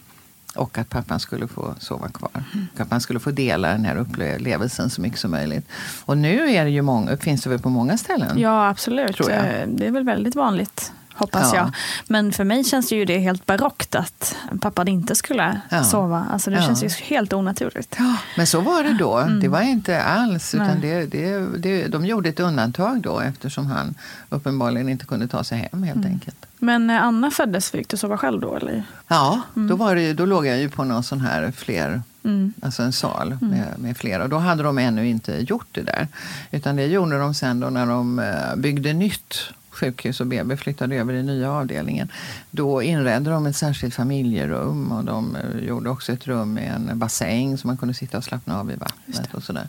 Och 0.57 0.79
att 0.79 0.89
pappan 0.89 1.21
skulle 1.21 1.49
få 1.49 1.75
sova 1.79 2.09
kvar. 2.09 2.31
Och 2.75 2.81
att 2.81 2.91
man 2.91 3.01
skulle 3.01 3.21
få 3.21 3.31
dela 3.31 3.69
den 3.69 3.85
här 3.85 3.97
upplevelsen 3.97 4.91
så 4.91 5.01
mycket 5.01 5.19
som 5.19 5.31
möjligt. 5.31 5.67
Och 6.05 6.19
nu 6.19 6.51
är 6.51 6.65
det 6.65 6.71
ju 6.71 6.83
många, 6.83 7.17
finns 7.17 7.43
det 7.43 7.51
väl 7.51 7.59
på 7.59 7.71
många 7.71 7.97
ställen? 7.99 8.39
Ja, 8.39 8.69
absolut. 8.69 9.21
Eh, 9.21 9.27
Det 9.67 9.87
är 9.87 9.91
väl 9.91 10.05
väldigt 10.05 10.35
vanligt, 10.35 10.93
hoppas 11.15 11.51
Ja. 11.53 11.57
jag. 11.59 11.71
Men 12.07 12.33
för 12.33 12.45
mig 12.45 12.65
känns 12.65 12.89
det 12.89 12.97
ju 12.97 13.05
det 13.05 13.19
helt 13.19 13.47
barockt 13.47 13.95
att 13.95 14.37
pappan 14.61 14.89
inte 14.89 15.15
skulle 15.15 15.61
Ja. 15.69 15.85
sova. 15.85 16.27
Alltså 16.33 16.51
det 16.51 16.57
Ja. 16.57 16.63
känns 16.63 16.85
ju 16.85 16.89
helt 16.89 17.33
onaturligt. 17.33 17.99
Men 18.37 18.47
så 18.47 18.61
var 18.61 18.83
det 18.83 18.93
då. 18.99 19.19
Mm. 19.19 19.41
Det 19.41 19.49
var 19.49 19.61
inte 19.61 20.03
alls. 20.03 20.55
Utan 20.55 20.81
det, 20.81 21.07
det, 21.07 21.39
det, 21.59 21.87
de 21.89 22.07
gjorde 22.07 22.29
ett 22.29 22.41
undantag 22.41 23.01
då 23.03 23.21
eftersom 23.21 23.67
han 23.67 23.95
uppenbarligen 24.29 24.89
inte 24.89 25.05
kunde 25.07 25.29
ta 25.29 25.45
sig 25.45 25.69
hem 25.73 25.83
helt 25.83 25.97
Mm. 25.97 26.11
enkelt. 26.13 26.46
Men 26.59 26.87
när 26.87 27.01
Anna 27.01 27.31
föddes, 27.31 27.71
fick 27.71 27.89
du 27.89 27.97
sova 27.97 28.19
själv 28.19 28.41
då? 28.41 28.55
Eller? 28.57 28.83
Ja, 29.09 29.41
Mm. 29.57 29.69
då, 29.69 29.77
var 29.77 29.95
det, 29.95 30.13
då 30.13 30.25
låg 30.27 30.47
jag 30.47 30.59
ju 30.59 30.69
på 30.71 30.85
någon 30.85 31.03
sån 31.05 31.21
här 31.21 31.51
fler, 31.57 32.03
Mm. 32.25 32.53
alltså 32.63 32.83
en 32.83 32.93
sal 32.93 33.33
Mm. 33.43 33.49
med, 33.49 33.79
med 33.79 33.97
flera. 33.97 34.23
Och 34.23 34.29
då 34.29 34.39
hade 34.39 34.63
de 34.63 34.79
ännu 34.79 35.09
inte 35.09 35.33
gjort 35.49 35.67
det 35.73 35.83
där. 35.83 36.09
Utan 36.51 36.77
det 36.77 36.87
gjorde 36.87 37.19
de 37.19 37.35
sen 37.35 37.61
då 37.61 37.71
när 37.71 37.87
de 37.87 38.19
eh, 38.19 38.57
byggde 38.57 38.93
nytt 38.93 39.35
sjukhus 39.71 40.21
och 40.21 40.27
BB 40.27 40.57
flyttade 40.57 40.97
över 40.97 41.15
i 41.15 41.23
nya 41.23 41.51
avdelningen. 41.53 42.09
Då 42.51 42.83
inredde 42.83 43.31
de 43.31 43.47
ett 43.47 43.57
särskilt 43.57 43.95
familjerum 43.95 44.93
och 44.93 45.05
de 45.05 45.37
eh, 45.37 45.65
gjorde 45.67 45.91
också 45.91 46.13
ett 46.13 46.27
rum 46.27 46.55
med 46.55 46.73
en 46.91 46.99
bassäng 46.99 47.59
så 47.59 47.67
man 47.67 47.77
kunde 47.77 47.95
sitta 47.95 48.19
och 48.19 48.25
slappna 48.25 48.61
av 48.61 48.71
i 48.71 48.75
vattnet 48.77 49.35
och 49.35 49.43
sådär. 49.43 49.69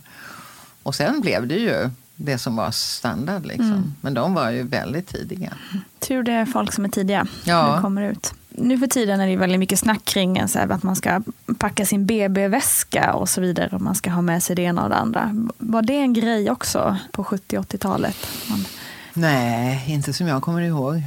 Och 0.84 0.96
sen 0.96 1.22
blev 1.22 1.48
det 1.48 1.56
ju 1.56 1.90
det 2.18 2.38
som 2.38 2.56
var 2.56 2.72
standard 2.72 3.46
liksom. 3.46 3.72
Mm. 3.72 3.94
Men 4.02 4.14
de 4.14 4.34
var 4.34 4.50
ju 4.52 4.64
väldigt 4.64 5.08
tidiga. 5.08 5.54
Tur 6.00 6.24
det 6.24 6.32
är 6.32 6.46
folk 6.46 6.74
som 6.74 6.86
är 6.86 6.90
tidiga 6.90 7.28
Ja. 7.44 7.74
när 7.76 7.82
kommer 7.82 8.02
ut. 8.02 8.34
Nu 8.50 8.78
för 8.78 8.88
tiden 8.88 9.20
är 9.20 9.28
det 9.28 9.38
väldigt 9.38 9.60
mycket 9.60 9.80
snack 9.80 10.06
kring 10.06 10.38
en 10.38 10.48
så 10.48 10.60
här, 10.60 10.70
att 10.70 10.84
man 10.84 10.96
ska 10.96 11.22
packa 11.58 11.86
sin 11.86 12.06
BB-väska 12.06 13.14
och 13.14 13.30
så 13.30 13.42
vidare. 13.42 13.70
Och 13.72 13.82
man 13.82 13.96
ska 13.96 14.10
ha 14.10 14.22
med 14.22 14.44
sig 14.44 14.56
det 14.56 14.62
ena 14.62 14.84
och 14.84 14.90
det 14.90 14.96
andra. 14.96 15.50
Var 15.58 15.82
det 15.82 15.94
en 15.98 16.14
grej 16.14 16.52
också 16.52 16.98
på 17.12 17.24
70-80-talet? 17.24 18.18
Man, 18.50 18.66
Nej, 19.14 19.84
inte 19.88 20.14
som 20.14 20.28
jag 20.28 20.42
kommer 20.42 20.62
ihåg. 20.62 21.02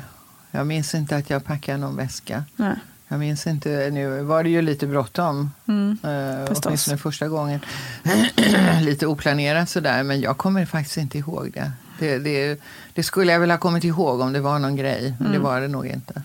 Jag 0.51 0.67
minns 0.67 0.95
inte 0.95 1.17
att 1.17 1.31
jag 1.31 1.45
packade 1.45 1.79
någon 1.79 1.97
väska. 1.97 2.45
nej. 2.57 2.75
Jag 3.13 3.19
minns 3.19 3.47
inte, 3.47 3.91
nu 3.93 4.23
var 4.23 4.43
det 4.45 4.51
ju 4.51 4.63
lite 4.63 4.87
bråttom. 4.87 5.51
Mm, 5.69 5.99
förstås. 6.47 6.67
åtminstone 6.67 6.97
första 6.99 7.29
gången. 7.29 7.61
lite 8.83 9.07
oplanerat 9.07 9.69
sådär, 9.69 10.03
men 10.03 10.21
jag 10.21 10.39
kommer 10.39 10.67
faktiskt 10.67 10.97
inte 10.97 11.19
ihåg 11.19 11.51
det. 11.55 11.73
Det, 11.99 12.19
det. 12.19 12.61
det 12.95 13.03
skulle 13.03 13.33
jag 13.33 13.41
väl 13.41 13.51
ha 13.51 13.59
kommit 13.59 13.85
ihåg 13.85 14.21
om 14.21 14.33
det 14.33 14.41
var 14.41 14.59
någon 14.59 14.77
grej, 14.77 15.15
men 15.19 15.27
Mm. 15.27 15.33
det 15.33 15.45
var 15.45 15.61
det 15.61 15.69
nog 15.69 15.87
inte. 15.87 16.23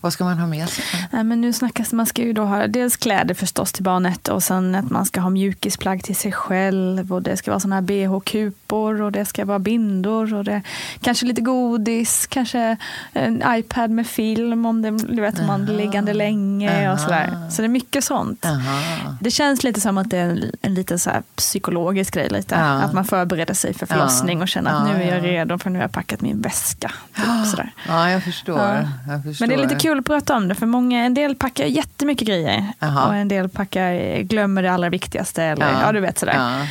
Vad 0.00 0.12
ska 0.12 0.24
man 0.24 0.38
ha 0.38 0.46
med 0.46 0.68
sig? 0.68 0.84
Nej, 1.10 1.24
men 1.24 1.40
nu 1.40 1.52
snackas 1.52 1.92
man 1.92 2.06
ska 2.06 2.22
ju 2.22 2.32
då 2.32 2.44
ha 2.44 2.66
dels 2.66 2.96
kläder 2.96 3.34
förstås 3.34 3.72
till 3.72 3.84
barnet 3.84 4.28
och 4.28 4.42
sen 4.42 4.74
att 4.74 4.90
man 4.90 5.06
ska 5.06 5.20
ha 5.20 5.30
mjukisplagg 5.30 6.04
till 6.04 6.16
sig 6.16 6.32
själv 6.32 7.12
och 7.12 7.22
det 7.22 7.36
ska 7.36 7.50
vara 7.50 7.60
såna 7.60 7.74
här 7.74 7.82
bh-kupor 7.82 9.02
och 9.02 9.12
det 9.12 9.24
ska 9.24 9.44
vara 9.44 9.58
bindor 9.58 10.34
och 10.34 10.44
det 10.44 10.62
kanske 11.00 11.26
lite 11.26 11.40
godis, 11.40 12.26
kanske 12.26 12.76
en 13.12 13.42
iPad 13.46 13.90
med 13.90 14.06
film 14.06 14.66
om 14.66 14.82
det, 14.82 14.90
du 14.90 15.20
vet, 15.20 15.40
om 15.40 15.46
man 15.46 15.64
blir 15.64 15.76
liggande 15.76 16.14
länge 16.14 16.92
och 16.92 17.00
sådär. 17.00 17.48
Så 17.50 17.62
det 17.62 17.66
är 17.66 17.68
mycket 17.68 18.04
sånt. 18.04 18.46
Aha. 18.46 18.80
Det 19.20 19.30
känns 19.30 19.64
lite 19.64 19.80
som 19.80 19.98
att 19.98 20.10
det 20.10 20.18
är 20.18 20.28
en, 20.30 20.52
en 20.62 20.74
liten 20.74 20.98
så 20.98 21.10
psykologisk 21.36 22.14
grej 22.14 22.28
lite. 22.28 22.56
Att 22.56 22.92
man 22.92 23.04
förbereder 23.04 23.54
sig 23.54 23.74
för 23.74 23.86
förlossning 23.86 24.42
och 24.42 24.48
känner 24.48 24.70
att 24.70 24.84
nu 24.84 25.02
är 25.02 25.08
jag 25.14 25.18
ja. 25.18 25.22
redo 25.22 25.58
för 25.58 25.70
nu 25.70 25.78
har 25.78 25.84
jag 25.84 25.92
packat 25.92 26.20
min 26.20 26.40
väska. 26.40 26.92
Typ, 27.16 27.24
sådär. 27.50 27.72
Ja, 27.88 28.10
jag 28.10 28.22
förstår. 28.22 28.58
Ja. 28.58 29.12
Jag 29.12 29.22
förstår. 29.22 29.46
Men 29.46 29.48
det 29.48 29.62
är 29.62 29.68
lite 29.68 29.74
kul 29.74 29.87
att 29.96 30.04
prata 30.04 30.36
om 30.36 30.48
det, 30.48 30.54
för 30.54 30.66
många, 30.66 31.04
en 31.04 31.14
del 31.14 31.34
packar 31.36 31.64
jättemycket 31.64 32.28
grejer. 32.28 32.66
Jaha. 32.78 33.06
Och 33.06 33.14
en 33.14 33.28
del 33.28 33.48
packar, 33.48 34.18
glömmer 34.22 34.62
det 34.62 34.72
allra 34.72 34.88
viktigaste. 34.88 35.42
Eller, 35.42 35.66
ja. 35.72 35.80
Ja. 35.82 35.92
du 35.92 36.00
vet 36.00 36.18
sådär. 36.18 36.34
Ja. 36.36 36.66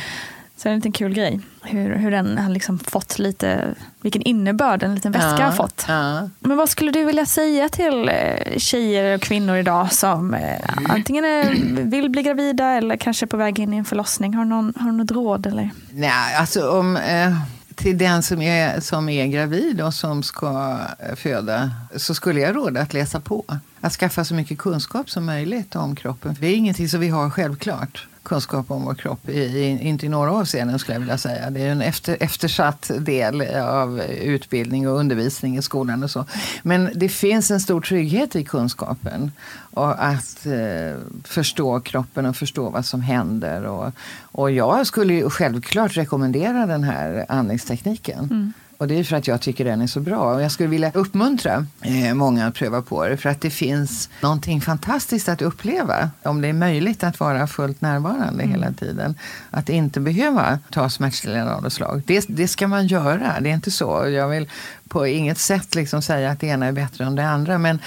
Så 0.56 0.62
det 0.62 0.68
är 0.68 0.72
en 0.72 0.78
liten 0.78 0.92
kul 0.92 1.14
grej. 1.14 1.40
Hur, 1.62 1.94
hur 1.96 2.10
den 2.10 2.38
har 2.38 2.50
liksom 2.50 2.78
fått 2.78 3.18
lite, 3.18 3.64
vilken 4.00 4.22
innebörd 4.22 4.82
en 4.82 4.94
liten 4.94 5.12
väska 5.12 5.36
Ja, 5.38 5.44
har 5.44 5.52
fått. 5.52 5.84
ja. 5.88 6.28
Men 6.40 6.56
vad 6.56 6.68
skulle 6.68 6.90
du 6.90 7.04
vilja 7.04 7.26
säga 7.26 7.68
till 7.68 8.08
eh, 8.08 8.58
tjejer 8.58 9.14
och 9.14 9.20
kvinnor 9.20 9.56
idag 9.56 9.92
som 9.92 10.34
eh, 10.34 10.58
antingen 10.88 11.24
är, 11.24 11.54
vill 11.90 12.10
bli 12.10 12.22
gravida 12.22 12.64
eller 12.70 12.96
kanske 12.96 13.24
är 13.24 13.28
på 13.28 13.36
väg 13.36 13.58
in 13.58 13.74
i 13.74 13.76
en 13.76 13.84
förlossning? 13.84 14.34
Har 14.34 14.44
du, 14.44 14.48
någon, 14.50 14.72
har 14.76 14.86
du 14.90 14.96
något 14.96 15.10
råd? 15.10 15.46
Eller? 15.46 15.70
Nej, 15.92 16.34
alltså 16.38 16.70
om, 16.70 16.96
eh, 16.96 17.32
till 17.78 17.98
den 17.98 18.22
som 18.22 18.42
är, 18.42 18.80
som 18.80 19.08
är 19.08 19.26
gravid 19.26 19.80
och 19.80 19.94
som 19.94 20.22
ska 20.22 20.80
eh, 20.98 21.14
föda 21.14 21.70
så 21.96 22.14
skulle 22.14 22.40
jag 22.40 22.56
råda 22.56 22.80
att 22.80 22.92
läsa 22.92 23.20
på. 23.20 23.44
Att 23.80 23.92
skaffa 23.92 24.24
så 24.24 24.34
mycket 24.34 24.58
kunskap 24.58 25.10
som 25.10 25.24
möjligt 25.24 25.76
om 25.76 25.96
kroppen. 25.96 26.34
För 26.34 26.42
det 26.42 26.48
är 26.48 26.56
ingenting 26.56 26.88
som 26.88 27.00
vi 27.00 27.08
har 27.08 27.30
självklart. 27.30 28.08
Kunskap 28.28 28.70
om 28.70 28.84
vår 28.84 28.94
kropp, 28.94 29.28
i, 29.28 29.40
i, 29.40 29.88
inte 29.88 30.06
i 30.06 30.08
några 30.08 30.32
avseenden 30.32 30.78
skulle 30.78 30.94
jag 30.94 31.00
vilja 31.00 31.18
säga. 31.18 31.50
Det 31.50 31.60
är 31.60 31.70
en 31.70 31.82
efter, 31.82 32.16
eftersatt 32.20 32.90
del 32.98 33.40
av 33.56 34.00
utbildning 34.00 34.88
och 34.88 34.98
undervisning 34.98 35.58
i 35.58 35.62
skolan 35.62 36.02
och 36.02 36.10
så. 36.10 36.24
Men 36.62 36.90
det 36.94 37.08
finns 37.08 37.50
en 37.50 37.60
stor 37.60 37.80
trygghet 37.80 38.36
i 38.36 38.44
kunskapen. 38.44 39.32
Och 39.74 40.04
att 40.04 40.46
eh, 40.46 41.00
förstå 41.24 41.80
kroppen 41.80 42.26
och 42.26 42.36
förstå 42.36 42.70
vad 42.70 42.84
som 42.84 43.00
händer. 43.00 43.66
Och, 43.66 43.92
och 44.22 44.50
jag 44.50 44.86
skulle 44.86 45.14
ju 45.14 45.30
självklart 45.30 45.96
rekommendera 45.96 46.66
den 46.66 46.84
här 46.84 47.26
andningstekniken. 47.28 48.18
Mm. 48.18 48.52
Och 48.78 48.88
det 48.88 48.98
är 48.98 49.04
för 49.04 49.16
att 49.16 49.26
jag 49.26 49.40
tycker 49.40 49.64
den 49.64 49.80
är 49.80 49.86
så 49.86 50.00
bra. 50.00 50.34
Och 50.34 50.42
jag 50.42 50.52
skulle 50.52 50.68
vilja 50.68 50.90
uppmuntra 50.94 51.66
eh, 51.82 52.14
många 52.14 52.46
att 52.46 52.54
pröva 52.54 52.82
på 52.82 53.08
det. 53.08 53.16
För 53.16 53.28
att 53.28 53.40
det 53.40 53.50
finns 53.50 54.08
någonting 54.22 54.60
fantastiskt 54.60 55.28
att 55.28 55.42
uppleva. 55.42 56.10
Om 56.22 56.40
det 56.40 56.48
är 56.48 56.52
möjligt 56.52 57.04
att 57.04 57.20
vara 57.20 57.46
fullt 57.46 57.80
närvarande 57.80 58.44
hela 58.44 58.72
tiden. 58.72 59.14
Att 59.50 59.68
inte 59.68 60.00
behöva 60.00 60.58
ta 60.70 60.90
smärtstillande 60.90 61.54
av 61.54 61.62
något 61.62 61.72
slag. 61.72 62.02
Det, 62.06 62.24
det 62.28 62.48
ska 62.48 62.68
man 62.68 62.86
göra. 62.86 63.40
Det 63.40 63.50
är 63.50 63.54
inte 63.54 63.70
så. 63.70 64.08
Jag 64.08 64.28
vill 64.28 64.48
på 64.88 65.06
inget 65.06 65.38
sätt 65.38 65.74
liksom 65.74 66.02
säga 66.02 66.30
att 66.30 66.40
det 66.40 66.46
ena 66.46 66.66
är 66.66 66.72
bättre 66.72 67.04
än 67.04 67.16
det 67.16 67.28
andra. 67.28 67.58
Men 67.58 67.78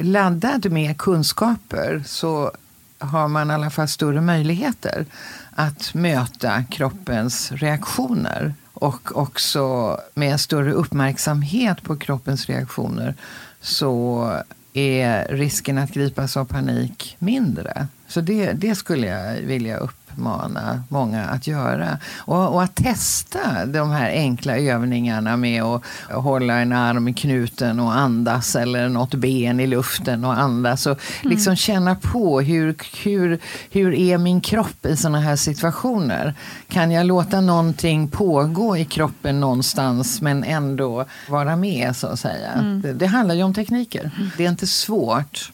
laddad 0.00 0.72
med 0.72 0.98
kunskaper 0.98 2.02
så 2.06 2.52
har 2.98 3.28
man 3.28 3.50
i 3.50 3.54
alla 3.54 3.70
fall 3.70 3.88
större 3.88 4.20
möjligheter 4.20 5.06
att 5.54 5.94
möta 5.94 6.64
kroppens 6.64 7.52
reaktioner. 7.52 8.54
Och 8.78 9.16
också 9.16 9.96
med 10.14 10.32
en 10.32 10.38
större 10.38 10.72
uppmärksamhet 10.72 11.82
på 11.82 11.96
kroppens 11.96 12.46
reaktioner 12.46 13.14
så 13.60 14.30
är 14.72 15.28
risken 15.28 15.78
att 15.78 15.90
gripas 15.90 16.36
av 16.36 16.44
panik 16.44 17.16
mindre. 17.18 17.88
Så 18.08 18.20
det, 18.20 18.52
det 18.52 18.74
skulle 18.74 19.06
jag 19.06 19.32
vilja 19.42 19.76
uppmana 20.16 20.82
många 20.88 21.24
att 21.24 21.46
göra. 21.46 21.98
Och, 22.16 22.54
och 22.54 22.62
att 22.62 22.74
testa 22.74 23.66
de 23.66 23.90
här 23.90 24.10
enkla 24.10 24.58
övningarna 24.58 25.36
med 25.36 25.62
att 25.62 25.82
hålla 26.10 26.54
en 26.54 26.72
arm 26.72 27.08
i 27.08 27.14
knuten 27.14 27.80
och 27.80 27.94
andas 27.94 28.56
eller 28.56 28.88
något 28.88 29.14
ben 29.14 29.60
i 29.60 29.66
luften 29.66 30.24
och 30.24 30.38
andas. 30.38 30.86
Och 30.86 31.00
liksom 31.22 31.56
känna 31.56 31.94
på 31.94 32.40
hur, 32.40 32.76
hur, 33.04 33.38
hur 33.70 33.94
är 33.94 34.18
min 34.18 34.40
kropp 34.40 34.86
i 34.86 34.96
såna 34.96 35.20
här 35.20 35.36
situationer. 35.36 36.34
Kan 36.68 36.90
jag 36.90 37.06
låta 37.06 37.40
någonting 37.40 38.08
pågå 38.08 38.76
i 38.76 38.84
kroppen 38.84 39.40
någonstans 39.40 40.20
men 40.20 40.44
ändå 40.44 41.04
vara 41.28 41.56
med 41.56 41.96
så 41.96 42.06
att 42.06 42.20
säga. 42.20 42.52
Mm. 42.52 42.82
Det, 42.82 42.92
det 42.92 43.06
handlar 43.06 43.34
ju 43.34 43.42
om 43.42 43.54
tekniker. 43.54 44.10
Det 44.36 44.44
är 44.44 44.48
inte 44.48 44.66
svårt. 44.66 45.52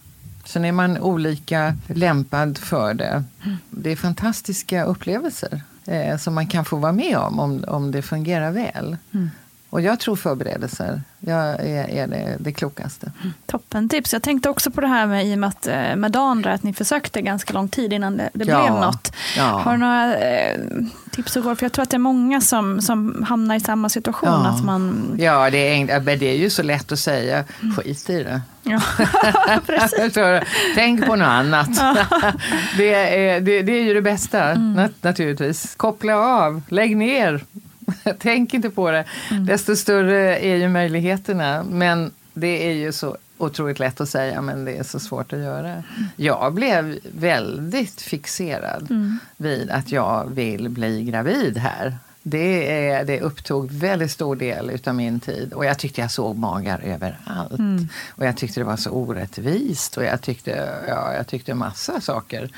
Sen 0.53 0.65
är 0.65 0.73
man 0.73 0.99
olika 0.99 1.77
lämpad 1.87 2.59
för 2.59 2.95
det. 2.95 3.25
Det 3.71 3.91
är 3.91 3.97
fantastiska 3.97 4.85
upplevelser 4.85 5.63
eh, 5.85 6.17
som 6.17 6.35
man 6.35 6.47
kan 6.47 6.65
få 6.65 6.77
vara 6.77 6.93
med 6.93 7.17
om, 7.17 7.41
om, 7.41 7.65
om 7.69 7.91
det 7.91 8.03
fungerar 8.03 8.51
väl. 8.51 8.97
Mm. 9.13 9.31
Och 9.73 9.81
jag 9.81 10.01
tror 10.01 10.17
förberedelser 10.17 11.03
jag 11.21 11.45
är, 11.61 11.91
är 11.91 12.07
det, 12.07 12.37
det 12.41 12.53
klokaste. 12.53 13.13
Toppen 13.47 13.89
tips. 13.89 14.13
Jag 14.13 14.23
tänkte 14.23 14.49
också 14.51 14.71
på 14.71 14.81
det 14.81 14.87
här 14.87 15.07
med, 15.07 15.27
i 15.27 15.35
och 15.35 15.39
med, 15.39 15.49
att, 15.49 15.67
eh, 15.67 15.97
med 15.97 16.13
Dan, 16.13 16.43
där, 16.43 16.51
att 16.51 16.63
ni 16.63 16.73
försökte 16.73 17.23
ganska 17.23 17.53
lång 17.53 17.69
tid 17.69 17.93
innan 17.93 18.17
det, 18.17 18.31
det 18.33 18.45
Ja. 18.45 18.61
blev 18.63 18.73
något. 18.81 19.13
Ja. 19.37 19.43
Har 19.45 19.73
du 19.73 19.79
några 19.79 20.17
eh, 20.17 20.59
tips 21.11 21.37
och 21.37 21.45
råd? 21.45 21.59
För 21.59 21.65
jag 21.65 21.73
tror 21.73 21.83
att 21.83 21.91
det 21.91 21.97
är 21.97 21.99
många 21.99 22.41
som, 22.41 22.81
som 22.81 23.25
hamnar 23.29 23.55
i 23.55 23.61
samma 23.61 23.89
situation. 23.89 24.29
Ja. 24.29 24.47
Att 24.49 24.65
man, 24.65 25.15
Ja, 25.19 25.51
det 25.51 25.59
är, 25.59 26.01
men 26.01 26.19
det 26.19 26.27
är 26.27 26.37
ju 26.37 26.51
så 26.51 26.63
lätt 26.63 26.93
att 26.93 26.99
säga 26.99 27.45
skit 27.77 28.11
i 28.11 28.23
det. 28.23 28.41
ja. 28.63 28.81
Så, 30.15 30.41
tänk 30.75 31.07
på 31.07 31.17
något 31.17 31.27
annat. 31.29 31.69
det, 32.77 32.95
är, 32.95 33.41
det, 33.41 33.63
det 33.63 33.73
är 33.73 33.83
ju 33.83 33.95
det 33.95 34.03
bästa 34.03 34.55
nat- 34.55 34.93
naturligtvis. 35.03 35.75
Koppla 35.77 36.17
av, 36.17 36.63
lägg 36.69 36.97
ner. 36.97 37.45
Tänk 38.19 38.55
inte 38.55 38.71
på 38.71 38.91
det. 38.91 39.05
Desto 39.47 39.77
större 39.77 40.39
är 40.39 40.57
ju 40.57 40.69
möjligheterna. 40.69 41.65
Men 41.71 42.11
det 42.35 42.69
är 42.69 42.73
ju 42.73 42.93
så 42.93 43.17
otroligt 43.39 43.79
lätt 43.79 44.01
att 44.01 44.09
säga 44.09 44.43
men 44.43 44.65
det 44.65 44.77
är 44.77 44.83
så 44.83 45.01
svårt 45.01 45.33
att 45.33 45.39
göra. 45.39 45.83
Jag 46.17 46.55
blev 46.55 46.99
väldigt 47.13 48.01
fixerad 48.01 48.89
vid 49.37 49.71
att 49.71 49.93
jag 49.93 50.31
vill 50.35 50.69
bli 50.69 51.05
gravid 51.05 51.59
här. 51.59 51.99
Det, 52.23 52.89
är, 52.89 53.05
det 53.05 53.21
upptog 53.21 53.73
väldigt 53.73 54.11
stor 54.11 54.37
del 54.37 54.71
utav 54.71 54.95
min 54.95 55.21
tid 55.21 55.53
och 55.53 55.65
jag 55.65 55.79
tyckte 55.79 56.01
jag 56.01 56.11
såg 56.11 56.37
magar 56.37 56.81
överallt. 56.81 57.59
Mm. 57.59 57.89
Och 58.11 58.27
jag 58.27 58.37
tyckte 58.37 58.61
det 58.61 58.65
var 58.65 58.77
så 58.77 58.91
orättvist 58.91 59.97
och 59.97 60.05
jag 60.05 60.21
tyckte, 60.21 60.81
ja, 60.89 61.15
jag 61.15 61.27
tyckte 61.27 61.55
massa 61.55 62.01
saker 62.01 62.51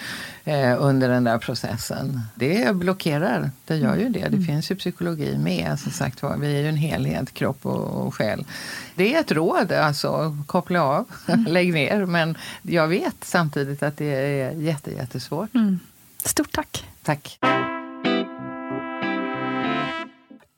eh, 0.45 0.77
under 0.79 1.09
den 1.09 1.25
där 1.25 1.39
processen. 1.39 2.21
Det 2.35 2.77
blockerar, 2.77 3.51
det 3.65 3.77
gör 3.77 3.97
ju 3.97 4.09
det. 4.09 4.29
Det 4.29 4.43
finns 4.43 4.71
ju 4.71 4.77
psykologi 4.77 5.39
med. 5.39 5.79
Som 5.79 5.93
sagt 5.93 6.23
vi 6.39 6.57
är 6.57 6.61
ju 6.61 6.69
en 6.69 6.77
helhet, 6.77 7.35
kropp 7.35 7.67
och, 7.67 8.07
och 8.07 8.15
själ. 8.15 8.45
Det 8.95 9.15
är 9.15 9.21
ett 9.21 9.33
råd, 9.33 9.73
alltså 9.73 10.37
koppla 10.47 10.83
av, 10.83 11.05
lägg 11.47 11.73
ner. 11.73 12.07
Men 12.07 12.37
jag 12.63 12.89
vet 12.89 13.17
samtidigt 13.25 13.83
att 13.83 13.97
det 13.97 14.15
är 14.15 14.51
jätte, 14.53 14.91
jättesvårt. 14.91 15.55
Mm. 15.55 15.79
Stort 16.25 16.53
tack. 16.53 16.85
Tack. 17.03 17.39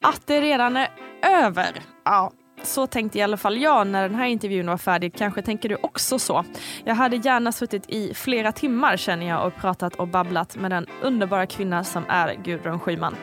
Att 0.07 0.26
det 0.26 0.40
redan 0.40 0.76
är 0.76 0.88
över. 1.22 1.82
Ja, 2.04 2.32
så 2.62 2.86
tänkte 2.86 3.18
i 3.18 3.22
alla 3.22 3.36
fall 3.36 3.59
jag 3.59 3.86
när 3.86 4.02
den 4.02 4.14
här 4.14 4.26
intervjun 4.26 4.66
var 4.66 4.76
färdig. 4.76 5.14
Kanske 5.16 5.42
tänker 5.42 5.68
du 5.68 5.76
också 5.80 6.18
så. 6.18 6.44
Jag 6.84 6.94
hade 6.94 7.16
gärna 7.16 7.52
suttit 7.52 7.90
i 7.90 8.14
flera 8.14 8.52
timmar 8.52 8.96
känner 8.96 9.28
jag 9.28 9.46
och 9.46 9.57
pratat 9.57 9.94
och 9.94 10.09
babblat 10.09 10.57
med 10.57 10.70
den 10.70 10.86
underbara 11.02 11.46
kvinna 11.46 11.84
som 11.84 12.04
är 12.09 12.34
Gudrun 12.34 12.80
Schyman. 12.80 13.16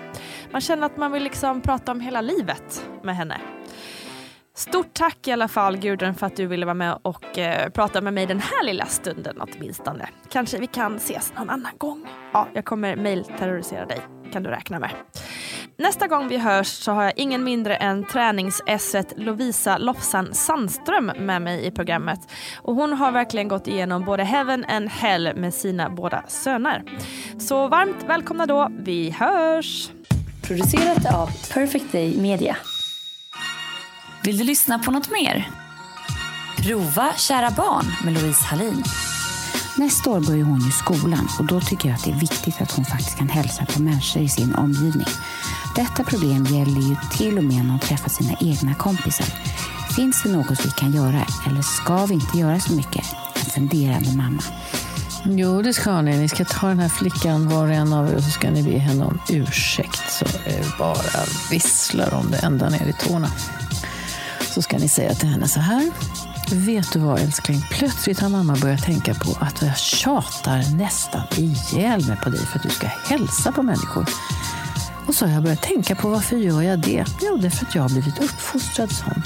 Man 0.51 0.61
känner 0.61 0.85
att 0.85 0.97
man 0.97 1.11
vill 1.11 1.23
liksom 1.23 1.61
prata 1.61 1.91
om 1.91 1.99
hela 1.99 2.21
livet 2.21 2.89
med 3.03 3.15
henne. 3.15 3.41
Stort 4.55 4.93
tack 4.93 5.27
i 5.27 5.31
alla 5.31 5.47
fall 5.47 5.77
Gudrun 5.77 6.15
för 6.15 6.27
att 6.27 6.35
du 6.35 6.45
ville 6.45 6.65
vara 6.65 6.73
med 6.73 6.99
och 7.01 7.39
eh, 7.39 7.69
prata 7.69 8.01
med 8.01 8.13
mig 8.13 8.25
den 8.25 8.39
här 8.39 8.63
lilla 8.63 8.85
stunden 8.85 9.41
åtminstone. 9.41 10.09
Kanske 10.29 10.57
vi 10.57 10.67
kan 10.67 10.95
ses 10.95 11.33
någon 11.37 11.49
annan 11.49 11.77
gång. 11.77 12.07
Ja, 12.33 12.47
jag 12.53 12.65
kommer 12.65 12.95
mailterrorisera 12.95 13.85
dig 13.85 14.01
kan 14.33 14.43
du 14.43 14.49
räkna 14.49 14.79
med. 14.79 14.91
Nästa 15.77 16.07
gång 16.07 16.27
vi 16.27 16.37
hörs 16.37 16.67
så 16.67 16.91
har 16.91 17.03
jag 17.03 17.13
ingen 17.15 17.43
mindre 17.43 17.75
än 17.75 18.05
tränings-esset 18.05 19.13
Lovisa 19.17 19.77
Lofsan 19.77 20.33
Sandström 20.33 21.05
med 21.05 21.41
mig 21.41 21.65
i 21.65 21.71
programmet. 21.71 22.19
Och 22.61 22.75
hon 22.75 22.93
har 22.93 23.11
verkligen 23.11 23.47
gått 23.47 23.67
igenom 23.67 24.05
både 24.05 24.23
heaven 24.23 24.65
and 24.65 24.89
hell 24.89 25.35
med 25.35 25.53
sina 25.53 25.89
båda 25.89 26.23
söner. 26.27 26.83
Så 27.39 27.67
varmt 27.67 28.03
välkomna 28.07 28.45
då, 28.45 28.71
vi 28.79 29.09
hörs! 29.09 29.89
Producerat 30.41 31.15
av 31.15 31.29
Perfect 31.53 31.91
Day 31.91 32.17
Media. 32.21 32.57
Vill 34.23 34.37
du 34.37 34.43
lyssna 34.43 34.79
på 34.79 34.91
något 34.91 35.11
mer? 35.11 35.49
Prova 36.57 37.13
Kära 37.13 37.51
barn 37.51 37.85
med 38.03 38.13
Louise 38.13 38.43
Hallin. 38.45 38.83
Nästa 39.77 40.09
år 40.09 40.19
börjar 40.19 40.45
hon 40.45 40.61
ju 40.61 40.71
skolan 40.71 41.29
och 41.39 41.45
då 41.45 41.61
tycker 41.61 41.89
jag 41.89 41.95
att 41.95 42.03
det 42.03 42.11
är 42.11 42.19
viktigt 42.19 42.61
att 42.61 42.71
hon 42.71 42.85
faktiskt 42.85 43.17
kan 43.17 43.29
hälsa 43.29 43.65
på 43.65 43.81
människor 43.81 44.21
i 44.21 44.29
sin 44.29 44.55
omgivning. 44.55 45.07
Detta 45.75 46.03
problem 46.03 46.45
gäller 46.45 46.81
ju 46.81 46.95
till 47.11 47.37
och 47.37 47.43
med 47.43 47.63
när 47.63 47.71
hon 47.71 47.79
träffar 47.79 48.09
sina 48.09 48.33
egna 48.39 48.75
kompisar. 48.75 49.25
Finns 49.95 50.23
det 50.23 50.29
något 50.29 50.65
vi 50.65 50.71
kan 50.71 50.93
göra 50.93 51.25
eller 51.47 51.61
ska 51.61 52.05
vi 52.05 52.13
inte 52.13 52.37
göra 52.37 52.59
så 52.59 52.73
mycket? 52.73 53.05
En 53.35 53.45
funderande 53.45 54.11
mamma. 54.17 54.43
Jo, 55.25 55.61
det 55.61 55.73
ska 55.73 56.01
ni. 56.01 56.17
Ni 56.17 56.29
ska 56.29 56.45
ta 56.45 56.67
den 56.67 56.79
här 56.79 56.89
flickan, 56.89 57.49
var 57.49 57.67
och 57.67 57.73
en 57.73 57.93
av 57.93 58.09
er, 58.09 58.15
och 58.15 58.23
så 58.23 58.29
ska 58.29 58.51
ni 58.51 58.63
be 58.63 58.77
henne 58.77 59.05
om 59.05 59.19
ursäkt. 59.29 60.11
Så 60.11 60.25
det 60.25 60.77
bara 60.77 61.25
visslar 61.51 62.13
om 62.13 62.31
det 62.31 62.37
ända 62.37 62.69
ner 62.69 62.85
i 62.87 62.93
tårna. 63.07 63.31
Så 64.53 64.61
ska 64.61 64.77
ni 64.77 64.89
säga 64.89 65.13
till 65.13 65.29
henne 65.29 65.47
så 65.47 65.59
här. 65.59 65.91
Vet 66.53 66.93
du 66.93 66.99
vad 66.99 67.19
älskling? 67.19 67.65
Plötsligt 67.71 68.19
har 68.19 68.29
mamma 68.29 68.55
börjat 68.61 68.83
tänka 68.83 69.13
på 69.13 69.37
att 69.39 69.61
jag 69.61 69.77
tjatar 69.77 70.75
nästan 70.77 71.21
ihjäl 71.37 72.07
mig 72.07 72.17
på 72.23 72.29
dig 72.29 72.39
för 72.39 72.59
att 72.59 72.63
du 72.63 72.69
ska 72.69 72.87
hälsa 72.87 73.51
på 73.51 73.63
människor. 73.63 74.05
Och 75.07 75.15
så 75.15 75.25
har 75.25 75.33
jag 75.33 75.43
börjat 75.43 75.61
tänka 75.61 75.95
på 75.95 76.09
varför 76.09 76.37
gör 76.37 76.61
jag 76.61 76.79
det? 76.79 77.05
Jo, 77.21 77.37
det 77.37 77.47
är 77.47 77.51
för 77.51 77.65
att 77.65 77.75
jag 77.75 77.81
har 77.81 77.89
blivit 77.89 78.19
uppfostrad 78.19 78.91
sån. 78.91 79.23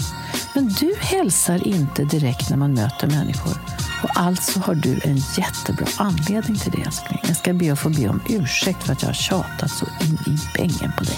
Men 0.54 0.68
du 0.68 0.94
hälsar 1.00 1.68
inte 1.68 2.04
direkt 2.04 2.50
när 2.50 2.58
man 2.58 2.74
möter 2.74 3.08
människor. 3.08 3.58
Och 4.04 4.10
alltså 4.16 4.60
har 4.60 4.76
du 4.76 5.00
en 5.04 5.18
jättebra 5.18 5.88
anledning 5.98 6.58
till 6.58 6.72
det 6.72 6.82
älskling. 6.82 7.20
Jag 7.28 7.38
ska 7.38 7.54
be 7.54 7.74
att 7.74 7.80
få 7.80 7.90
be 7.90 8.10
om 8.10 8.22
ursäkt 8.30 8.84
för 8.84 8.94
att 8.94 9.02
jag 9.02 9.10
har 9.10 9.14
tjatat 9.14 9.72
så 9.72 9.86
in 9.86 10.18
i 10.34 10.58
bängen 10.58 10.92
på 10.98 11.04
dig. 11.04 11.18